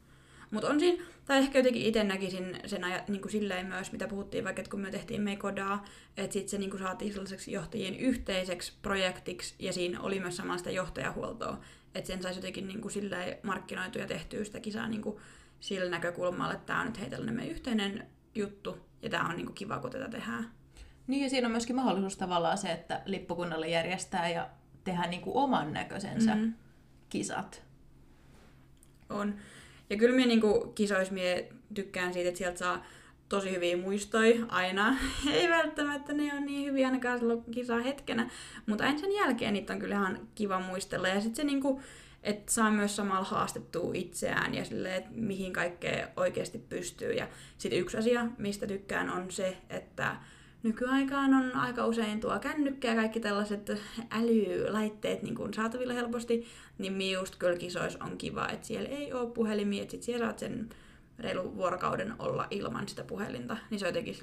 Mutta 0.50 0.68
on 0.68 0.80
siinä, 0.80 1.04
tai 1.24 1.38
ehkä 1.38 1.58
jotenkin 1.58 1.82
itse 1.82 2.04
näkisin 2.04 2.60
sen 2.66 2.84
ajat, 2.84 3.08
niin 3.08 3.20
kuin 3.20 3.32
silleen 3.32 3.66
myös, 3.66 3.92
mitä 3.92 4.08
puhuttiin 4.08 4.44
vaikka, 4.44 4.60
että 4.60 4.70
kun 4.70 4.80
me 4.80 4.90
tehtiin 4.90 5.22
Mekodaa, 5.22 5.84
että 6.16 6.32
sitten 6.32 6.48
se 6.48 6.58
niin 6.58 6.70
kuin 6.70 6.80
saatiin 6.80 7.12
sellaiseksi 7.12 7.52
johtajien 7.52 7.96
yhteiseksi 7.96 8.72
projektiksi, 8.82 9.54
ja 9.58 9.72
siinä 9.72 10.00
oli 10.00 10.20
myös 10.20 10.36
samalla 10.36 10.58
sitä 10.58 10.70
johtajahuoltoa, 10.70 11.60
että 11.94 12.08
sen 12.08 12.22
saisi 12.22 12.38
jotenkin 12.38 12.68
niin 12.68 12.80
kuin 12.80 12.92
silleen 12.92 13.38
markkinoitua 13.42 14.02
ja 14.02 14.08
tehtyä 14.08 14.44
sitä 14.44 14.60
kisaa 14.60 14.88
niin 14.88 15.02
kuin 15.02 15.16
sillä 15.60 15.90
näkökulmalla, 15.90 16.54
että 16.54 16.66
tämä 16.66 16.80
on 16.80 16.86
nyt 16.86 17.00
hei 17.00 17.10
tällainen 17.10 17.34
meidän 17.34 17.52
yhteinen 17.52 18.06
juttu, 18.34 18.78
ja 19.02 19.10
tämä 19.10 19.28
on 19.28 19.36
niin 19.36 19.46
kuin 19.46 19.54
kiva, 19.54 19.78
kun 19.78 19.90
tätä 19.90 20.08
tehdään. 20.08 20.55
Niin 21.06 21.22
ja 21.22 21.30
siinä 21.30 21.46
on 21.46 21.50
myöskin 21.50 21.76
mahdollisuus 21.76 22.16
tavallaan 22.16 22.58
se, 22.58 22.72
että 22.72 23.02
lippukunnalle 23.04 23.68
järjestää 23.68 24.28
ja 24.30 24.48
tehdä 24.84 25.06
niin 25.06 25.20
kuin 25.22 25.36
oman 25.36 25.72
näköisensä 25.72 26.34
Mhm. 26.34 26.44
mm. 26.44 26.54
kisat. 27.08 27.62
On. 29.10 29.34
Ja 29.90 29.96
kyllä 29.96 30.16
minä 30.16 30.28
niinku 30.28 30.72
kisoissa 30.74 31.14
mie 31.14 31.48
tykkään 31.74 32.12
siitä, 32.12 32.28
että 32.28 32.38
sieltä 32.38 32.58
saa 32.58 32.84
tosi 33.28 33.50
hyviä 33.50 33.76
muistoja 33.76 34.46
aina. 34.48 34.96
Ei 35.32 35.48
välttämättä 35.48 36.12
ne 36.12 36.32
ole 36.32 36.40
niin 36.40 36.68
hyviä 36.70 36.86
ainakaan 36.86 37.18
silloin 37.18 37.44
kisaa 37.50 37.80
hetkenä, 37.80 38.30
mutta 38.66 38.84
aina 38.84 38.98
sen 38.98 39.12
jälkeen 39.14 39.52
niitä 39.52 39.72
on 39.72 39.78
kyllä 39.78 39.94
ihan 39.94 40.28
kiva 40.34 40.60
muistella. 40.60 41.08
Ja 41.08 41.20
sitten 41.20 41.36
se 41.36 41.44
niinku, 41.44 41.80
että 42.22 42.52
saa 42.52 42.70
myös 42.70 42.96
samalla 42.96 43.24
haastettua 43.24 43.90
itseään 43.94 44.54
ja 44.54 44.64
sille, 44.64 44.96
että 44.96 45.10
mihin 45.12 45.52
kaikkea 45.52 46.08
oikeasti 46.16 46.58
pystyy. 46.58 47.12
Ja 47.12 47.28
sitten 47.58 47.80
yksi 47.80 47.96
asia, 47.96 48.26
mistä 48.38 48.66
tykkään, 48.66 49.10
on 49.10 49.30
se, 49.30 49.56
että 49.70 50.16
nykyaikaan 50.66 51.34
on 51.34 51.56
aika 51.56 51.86
usein 51.86 52.20
tuo 52.20 52.38
kännykkä 52.38 52.88
ja 52.88 52.94
kaikki 52.94 53.20
tällaiset 53.20 53.72
älylaitteet 54.10 55.22
niin 55.22 55.34
kuin 55.34 55.54
saatavilla 55.54 55.94
helposti, 55.94 56.46
niin 56.78 56.92
miust 56.92 57.36
kyllä 57.36 57.58
kisoissa 57.58 58.04
on 58.04 58.18
kiva, 58.18 58.48
että 58.48 58.66
siellä 58.66 58.88
ei 58.88 59.12
ole 59.12 59.30
puhelimia, 59.30 59.82
että 59.82 59.92
sit 59.92 60.02
siellä 60.02 60.26
saat 60.26 60.38
sen 60.38 60.68
reilu 61.18 61.56
vuorokauden 61.56 62.14
olla 62.18 62.46
ilman 62.50 62.88
sitä 62.88 63.04
puhelinta, 63.04 63.56
niin 63.70 63.78
se 63.78 63.86
on 63.86 63.88
jotenkin 63.94 64.16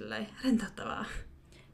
rentouttavaa. 0.44 1.06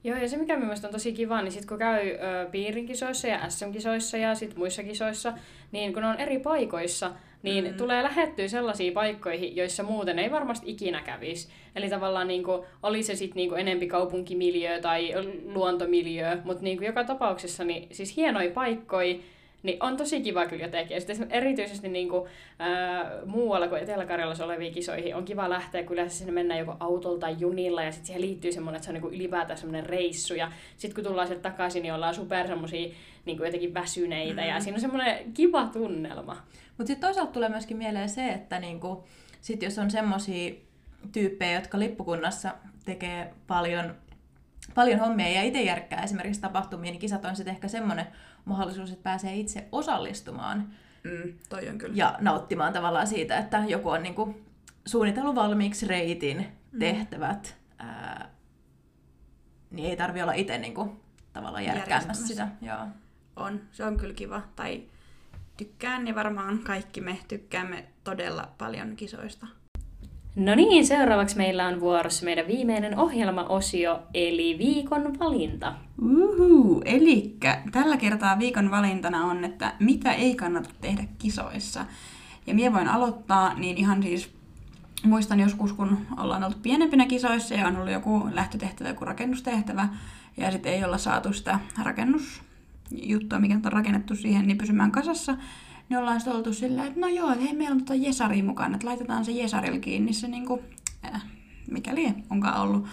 Joo, 0.04 0.18
ja 0.18 0.30
se 0.30 0.38
mikä 0.38 0.58
mielestäni 0.58 0.90
on 0.90 0.94
tosi 0.94 1.14
kiva, 1.14 1.42
niin 1.42 1.52
sit 1.52 1.66
kun 1.66 1.78
käy 1.78 2.10
ö, 2.10 3.28
ja 3.28 3.50
SM-kisoissa 3.50 4.18
ja 4.18 4.36
sit 4.36 4.56
muissa 4.56 4.84
kisoissa, 4.84 5.34
niin 5.72 5.94
kun 5.94 6.04
on 6.04 6.16
eri 6.16 6.40
paikoissa, 6.40 7.12
niin 7.44 7.66
Mm. 7.66 7.72
mm. 7.72 7.78
tulee 7.78 8.04
lähettyä 8.04 8.48
sellaisiin 8.48 8.94
paikkoihin, 8.94 9.56
joissa 9.56 9.84
muuten 9.84 10.20
ei 10.20 10.32
varmasti 10.32 10.72
ikinä 10.72 11.02
kävisi. 11.02 11.50
Eli 11.76 11.90
tavallaan 11.90 12.28
niin 12.28 12.44
kuin, 12.44 12.64
oli 12.84 13.04
se 13.04 13.16
sitten 13.16 13.36
niin 13.36 13.60
enempi 13.60 13.88
kaupunkimiljö 13.88 14.82
tai 14.82 15.14
luontomiljö, 15.46 16.38
mutta 16.44 16.64
niin 16.64 16.84
joka 16.84 17.04
tapauksessa 17.04 17.64
niin 17.64 17.88
siis 17.92 18.18
hienoja 18.18 18.52
paikkoja, 18.52 19.16
niin 19.64 19.84
on 19.84 19.98
tosi 19.98 20.22
kiva 20.22 20.46
kyllä 20.46 20.66
jotenkin. 20.66 20.96
Ja 20.96 21.02
sitten 21.02 21.32
erityisesti 21.32 21.90
niin 21.90 22.10
kuin, 22.10 22.30
ää, 22.60 23.12
muualla 23.26 23.68
kuin 23.68 23.82
Etelä-Karjalassa 23.82 24.46
oleviin 24.46 24.74
kisoihin 24.74 25.16
on 25.16 25.26
kiva 25.26 25.50
lähteä, 25.50 25.84
kun 25.84 25.94
yleensä 25.94 26.18
sinne 26.18 26.34
mennään 26.34 26.60
joko 26.60 26.76
autolla 26.80 27.20
tai 27.20 27.36
junilla 27.40 27.84
ja 27.84 27.92
sitten 27.92 28.08
siihen 28.08 28.22
liittyy 28.22 28.52
semmoinen, 28.52 28.76
että 28.76 28.86
se 28.86 28.92
on 28.92 28.94
niin 28.94 29.02
kuin 29.02 29.14
ylipäätään 29.14 29.60
semmoinen 29.60 29.86
reissu. 29.86 30.34
Ja 30.34 30.52
sitten 30.78 30.96
kun 30.96 31.04
tullaan 31.04 31.28
sieltä 31.28 31.50
takaisin, 31.50 31.84
niin 31.84 31.94
ollaan 31.94 32.16
super 32.16 32.48
semmoisia 32.48 32.90
niin 33.26 33.38
kuin 33.38 33.46
jotenkin 33.46 33.74
väsyneitä 33.74 34.42
ja 34.42 34.60
siinä 34.60 34.76
on 34.76 34.82
semmoinen 34.82 35.34
kiva 35.34 35.66
tunnelma. 35.66 36.38
Mutta 36.78 36.88
sitten 36.88 37.08
toisaalta 37.08 37.32
tulee 37.32 37.50
myöskin 37.50 37.78
mieleen 37.78 38.10
se, 38.10 38.28
että 38.28 38.60
niinku, 38.60 39.04
sit 39.42 39.64
jos 39.64 39.78
on 39.78 39.92
semmoisia 39.92 40.54
tyyppejä, 41.12 41.60
jotka 41.60 41.80
lippukunnassa 41.80 42.52
tekee 42.86 43.34
paljon, 43.48 43.96
paljon 44.76 45.00
hommia 45.00 45.30
ja 45.30 45.44
itse 45.44 45.62
järkkää 45.62 46.04
esimerkiksi 46.04 46.42
tapahtumia, 46.42 46.92
niin 46.92 47.00
kisat 47.00 47.26
on 47.26 47.36
sitten 47.36 47.54
ehkä 47.54 47.68
semmoinen 47.68 48.06
mahdollisuus, 48.46 48.92
että 48.92 49.04
pääsee 49.04 49.36
itse 49.36 49.68
osallistumaan 49.72 50.74
Mm, 51.04 51.34
toi 51.50 51.70
on 51.70 51.78
kyllä. 51.78 51.94
ja 51.96 52.18
nauttimaan 52.22 52.74
tavallaan 52.74 53.08
siitä, 53.08 53.38
että 53.38 53.64
joku 53.68 53.90
on 53.90 54.04
niinku 54.04 54.42
suunnitellut 54.86 55.36
valmiiksi 55.36 55.88
reitin, 55.88 56.48
tehtävät, 56.80 57.58
ää, 57.78 58.30
niin 59.72 59.90
ei 59.90 59.98
tarvi 59.98 60.22
olla 60.22 60.34
itse 60.34 60.58
niinku, 60.58 61.00
tavallaan 61.34 61.66
järkkäämässä 61.66 62.28
sitä. 62.28 62.48
Joo. 62.62 62.88
On, 63.36 63.62
se 63.72 63.86
on 63.86 63.98
kyllä 63.98 64.14
kiva. 64.14 64.42
Tai 64.56 64.84
tykkään 65.58 66.08
ja 66.08 66.16
varmaan 66.16 66.60
kaikki 66.60 67.02
me 67.02 67.20
tykkäämme 67.28 67.88
todella 68.04 68.50
paljon 68.58 68.96
kisoista. 68.96 69.48
No 70.40 70.56
niin, 70.56 70.88
seuraavaksi 70.88 71.38
meillä 71.38 71.68
on 71.68 71.80
vuorossa 71.80 72.26
meidän 72.26 72.48
viimeinen 72.48 72.98
ohjelmaosio, 72.98 74.00
eli 74.14 74.56
viikon 74.60 75.20
valinta. 75.20 75.74
Uhu, 76.02 76.82
elikkä 76.86 77.62
tällä 77.72 77.98
kertaa 77.98 78.40
viikon 78.40 78.72
valintana 78.72 79.26
on, 79.26 79.46
että 79.46 79.74
mitä 79.80 80.14
ei 80.14 80.36
kannata 80.36 80.70
tehdä 80.82 81.04
kisoissa. 81.18 81.86
Ja 82.48 82.54
minä 82.54 82.74
voin 82.74 82.88
aloittaa, 82.88 83.54
niin 83.54 83.78
ihan 83.78 84.04
siis 84.04 84.30
muistan 85.04 85.40
joskus, 85.40 85.74
kun 85.74 85.98
ollaan 86.18 86.44
oltu 86.44 86.58
pienempinä 86.62 87.06
kisoissa 87.06 87.54
ja 87.54 87.68
on 87.68 87.78
ollut 87.78 87.94
joku 87.94 88.30
lähtötehtävä, 88.34 88.90
joku 88.90 89.06
rakennustehtävä, 89.06 89.90
ja 90.38 90.52
sitten 90.52 90.74
ei 90.74 90.84
olla 90.84 90.98
saatu 90.98 91.34
sitä 91.34 91.60
rakennusjuttua, 91.84 93.40
mikä 93.40 93.60
on 93.66 93.72
rakennettu 93.72 94.16
siihen, 94.16 94.48
niin 94.48 94.58
pysymään 94.58 94.92
kasassa, 94.92 95.38
niin 95.90 95.98
ollaan 95.98 96.20
sitten 96.20 96.36
oltu 96.36 96.54
silleen, 96.54 96.88
että 96.88 97.00
no 97.00 97.08
joo, 97.08 97.30
hei, 97.30 97.54
meillä 97.54 97.74
on 97.74 97.80
tota 97.80 97.96
Jesari 97.96 98.42
mukana, 98.42 98.76
että 98.76 98.88
laitetaan 98.88 99.26
se 99.26 99.32
Jesarilla 99.32 99.80
kiinni 99.80 100.14
se 100.14 100.28
niinku, 100.28 100.62
äh, 101.06 101.26
mikäli 101.72 102.14
onkaan 102.30 102.62
ollut. 102.62 102.86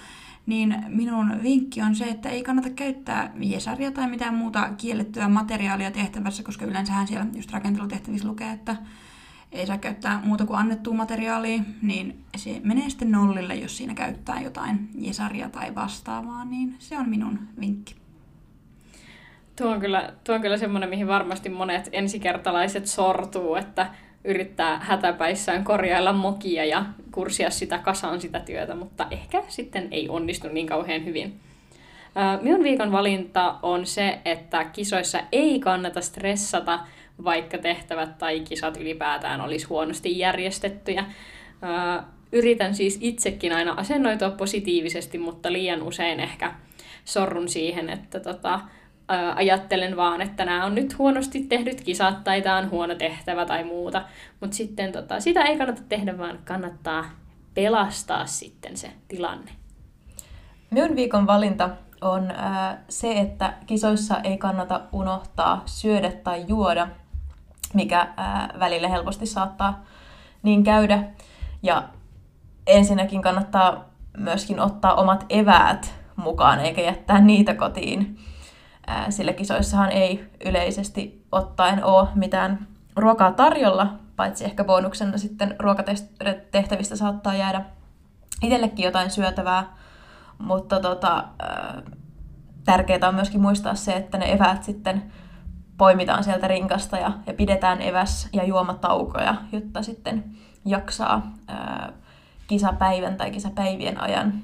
Niin 0.46 0.84
minun 0.88 1.42
vinkki 1.42 1.82
on 1.82 1.96
se, 1.96 2.04
että 2.04 2.28
ei 2.28 2.42
kannata 2.42 2.70
käyttää 2.70 3.32
Jesaria 3.40 3.90
tai 3.90 4.10
mitään 4.10 4.34
muuta 4.34 4.70
kiellettyä 4.76 5.28
materiaalia 5.28 5.90
tehtävässä, 5.90 6.42
koska 6.42 6.64
yleensähän 6.64 7.06
siellä 7.06 7.26
just 7.34 7.52
rakentelutehtävissä 7.52 8.28
lukee, 8.28 8.52
että 8.52 8.76
ei 9.52 9.66
saa 9.66 9.78
käyttää 9.78 10.22
muuta 10.24 10.46
kuin 10.46 10.58
annettua 10.58 10.94
materiaalia, 10.94 11.62
niin 11.82 12.24
se 12.36 12.60
menee 12.64 12.90
sitten 12.90 13.10
nollille, 13.10 13.54
jos 13.54 13.76
siinä 13.76 13.94
käyttää 13.94 14.40
jotain 14.40 14.90
jesaria 14.94 15.50
tai 15.50 15.74
vastaavaa, 15.74 16.44
niin 16.44 16.76
se 16.78 16.98
on 16.98 17.08
minun 17.08 17.38
vinkki. 17.60 18.05
Tuo 19.56 19.70
on 19.70 19.80
kyllä, 19.80 20.12
tuo 20.24 20.34
on 20.34 20.40
kyllä 20.40 20.56
semmoinen, 20.56 20.88
mihin 20.88 21.08
varmasti 21.08 21.48
monet 21.48 21.88
ensikertalaiset 21.92 22.86
sortuu, 22.86 23.54
että 23.54 23.86
yrittää 24.24 24.78
hätäpäissään 24.78 25.64
korjailla 25.64 26.12
mokia 26.12 26.64
ja 26.64 26.84
kurssia 27.12 27.50
sitä 27.50 27.78
kasaan 27.78 28.20
sitä 28.20 28.40
työtä, 28.40 28.74
mutta 28.74 29.06
ehkä 29.10 29.42
sitten 29.48 29.88
ei 29.90 30.08
onnistu 30.08 30.48
niin 30.48 30.66
kauhean 30.66 31.04
hyvin. 31.04 31.40
Minun 32.42 32.62
viikon 32.62 32.92
valinta 32.92 33.54
on 33.62 33.86
se, 33.86 34.18
että 34.24 34.64
kisoissa 34.64 35.20
ei 35.32 35.60
kannata 35.60 36.00
stressata, 36.00 36.80
vaikka 37.24 37.58
tehtävät 37.58 38.18
tai 38.18 38.40
kisat 38.40 38.76
ylipäätään 38.76 39.40
olisi 39.40 39.66
huonosti 39.66 40.18
järjestettyjä. 40.18 41.04
Yritän 42.32 42.74
siis 42.74 42.98
itsekin 43.00 43.52
aina 43.52 43.72
asennoitua 43.72 44.30
positiivisesti, 44.30 45.18
mutta 45.18 45.52
liian 45.52 45.82
usein 45.82 46.20
ehkä 46.20 46.54
sorrun 47.04 47.48
siihen, 47.48 47.90
että 47.90 48.20
tota, 48.20 48.60
ajattelen 49.34 49.96
vaan, 49.96 50.22
että 50.22 50.44
nämä 50.44 50.64
on 50.64 50.74
nyt 50.74 50.98
huonosti 50.98 51.40
tehdyt 51.40 51.80
kisat 51.80 52.24
tai 52.24 52.42
tämä 52.42 52.58
on 52.58 52.70
huono 52.70 52.94
tehtävä 52.94 53.46
tai 53.46 53.64
muuta. 53.64 54.02
Mutta 54.40 54.56
sitten 54.56 54.92
tota, 54.92 55.20
sitä 55.20 55.42
ei 55.42 55.58
kannata 55.58 55.82
tehdä, 55.88 56.18
vaan 56.18 56.38
kannattaa 56.44 57.04
pelastaa 57.54 58.26
sitten 58.26 58.76
se 58.76 58.90
tilanne. 59.08 59.50
Minun 60.70 60.96
viikon 60.96 61.26
valinta 61.26 61.70
on 62.00 62.30
äh, 62.30 62.76
se, 62.88 63.20
että 63.20 63.54
kisoissa 63.66 64.20
ei 64.20 64.38
kannata 64.38 64.80
unohtaa 64.92 65.62
syödä 65.66 66.10
tai 66.10 66.44
juoda, 66.48 66.88
mikä 67.74 68.00
äh, 68.00 68.48
välillä 68.60 68.88
helposti 68.88 69.26
saattaa 69.26 69.84
niin 70.42 70.64
käydä. 70.64 71.04
Ja 71.62 71.82
ensinnäkin 72.66 73.22
kannattaa 73.22 73.84
myöskin 74.16 74.60
ottaa 74.60 74.94
omat 74.94 75.26
eväät 75.28 75.94
mukaan, 76.16 76.60
eikä 76.60 76.82
jättää 76.82 77.20
niitä 77.20 77.54
kotiin 77.54 78.18
sillä 79.10 79.32
kisoissahan 79.32 79.90
ei 79.90 80.30
yleisesti 80.44 81.26
ottaen 81.32 81.84
ole 81.84 82.08
mitään 82.14 82.66
ruokaa 82.96 83.32
tarjolla, 83.32 83.94
paitsi 84.16 84.44
ehkä 84.44 84.64
bonuksena 84.64 85.18
sitten 85.18 85.56
ruokatehtävistä 85.58 86.96
saattaa 86.96 87.34
jäädä 87.34 87.64
itsellekin 88.42 88.84
jotain 88.84 89.10
syötävää, 89.10 89.76
mutta 90.38 90.80
tota, 90.80 91.24
tärkeää 92.64 93.08
on 93.08 93.14
myöskin 93.14 93.40
muistaa 93.40 93.74
se, 93.74 93.92
että 93.92 94.18
ne 94.18 94.32
eväät 94.32 94.64
sitten 94.64 95.12
poimitaan 95.78 96.24
sieltä 96.24 96.48
rinkasta 96.48 96.96
ja, 96.96 97.12
ja 97.26 97.34
pidetään 97.34 97.78
eväs- 97.78 98.28
ja 98.32 98.44
juomataukoja, 98.44 99.34
jotta 99.52 99.82
sitten 99.82 100.24
jaksaa 100.64 101.32
ää, 101.48 101.92
kisapäivän 102.46 103.16
tai 103.16 103.30
kisapäivien 103.30 104.00
ajan 104.00 104.42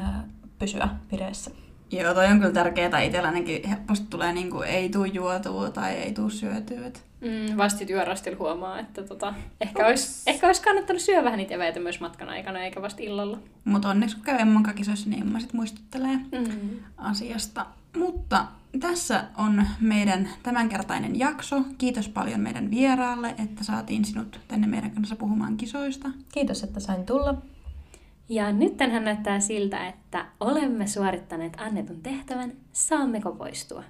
ää, 0.00 0.24
pysyä 0.58 0.88
vireessä. 1.12 1.61
Joo, 1.92 2.14
toi 2.14 2.26
on 2.26 2.38
kyllä 2.38 2.52
tärkeää. 2.52 3.00
Itsellänikin 3.00 3.68
helposti 3.68 4.06
tulee 4.10 4.32
niin 4.32 4.50
kuin, 4.50 4.68
ei 4.68 4.88
tuu 4.88 5.04
juotua 5.04 5.70
tai 5.70 5.92
ei 5.92 6.12
tuu 6.12 6.30
syötyä. 6.30 6.90
Mm, 7.20 7.56
vasti 7.56 7.86
työrastilla 7.86 8.38
huomaa, 8.38 8.78
että 8.78 9.02
tota, 9.02 9.34
ehkä, 9.60 9.86
olisi, 9.86 10.22
ehkä 10.30 10.46
olisi 10.46 10.62
kannattanut 10.62 11.02
syödä 11.02 11.24
vähän 11.24 11.38
niitä 11.38 11.54
eväitä 11.54 11.80
myös 11.80 12.00
matkan 12.00 12.28
aikana, 12.28 12.64
eikä 12.64 12.82
vasta 12.82 13.02
illalla. 13.02 13.38
Mutta 13.64 13.88
onneksi 13.88 14.16
kun 14.16 14.24
käy 14.24 14.38
Emman 14.40 14.62
kakisoissa, 14.62 15.10
niin 15.10 15.22
Emma 15.22 15.40
sitten 15.40 15.56
muistuttelee 15.56 16.16
mm. 16.16 16.78
asiasta. 16.96 17.66
Mutta 17.96 18.46
tässä 18.80 19.24
on 19.36 19.66
meidän 19.80 20.28
tämänkertainen 20.42 21.18
jakso. 21.18 21.62
Kiitos 21.78 22.08
paljon 22.08 22.40
meidän 22.40 22.70
vieraalle, 22.70 23.34
että 23.38 23.64
saatiin 23.64 24.04
sinut 24.04 24.40
tänne 24.48 24.66
meidän 24.66 24.90
kanssa 24.90 25.16
puhumaan 25.16 25.56
kisoista. 25.56 26.10
Kiitos, 26.32 26.62
että 26.62 26.80
sain 26.80 27.06
tulla. 27.06 27.42
Ja 28.32 28.52
nyt 28.52 28.76
näyttää 29.04 29.40
siltä, 29.40 29.88
että 29.88 30.26
olemme 30.40 30.86
suorittaneet 30.86 31.52
annetun 31.56 32.02
tehtävän. 32.02 32.52
Saammeko 32.72 33.32
poistua? 33.32 33.84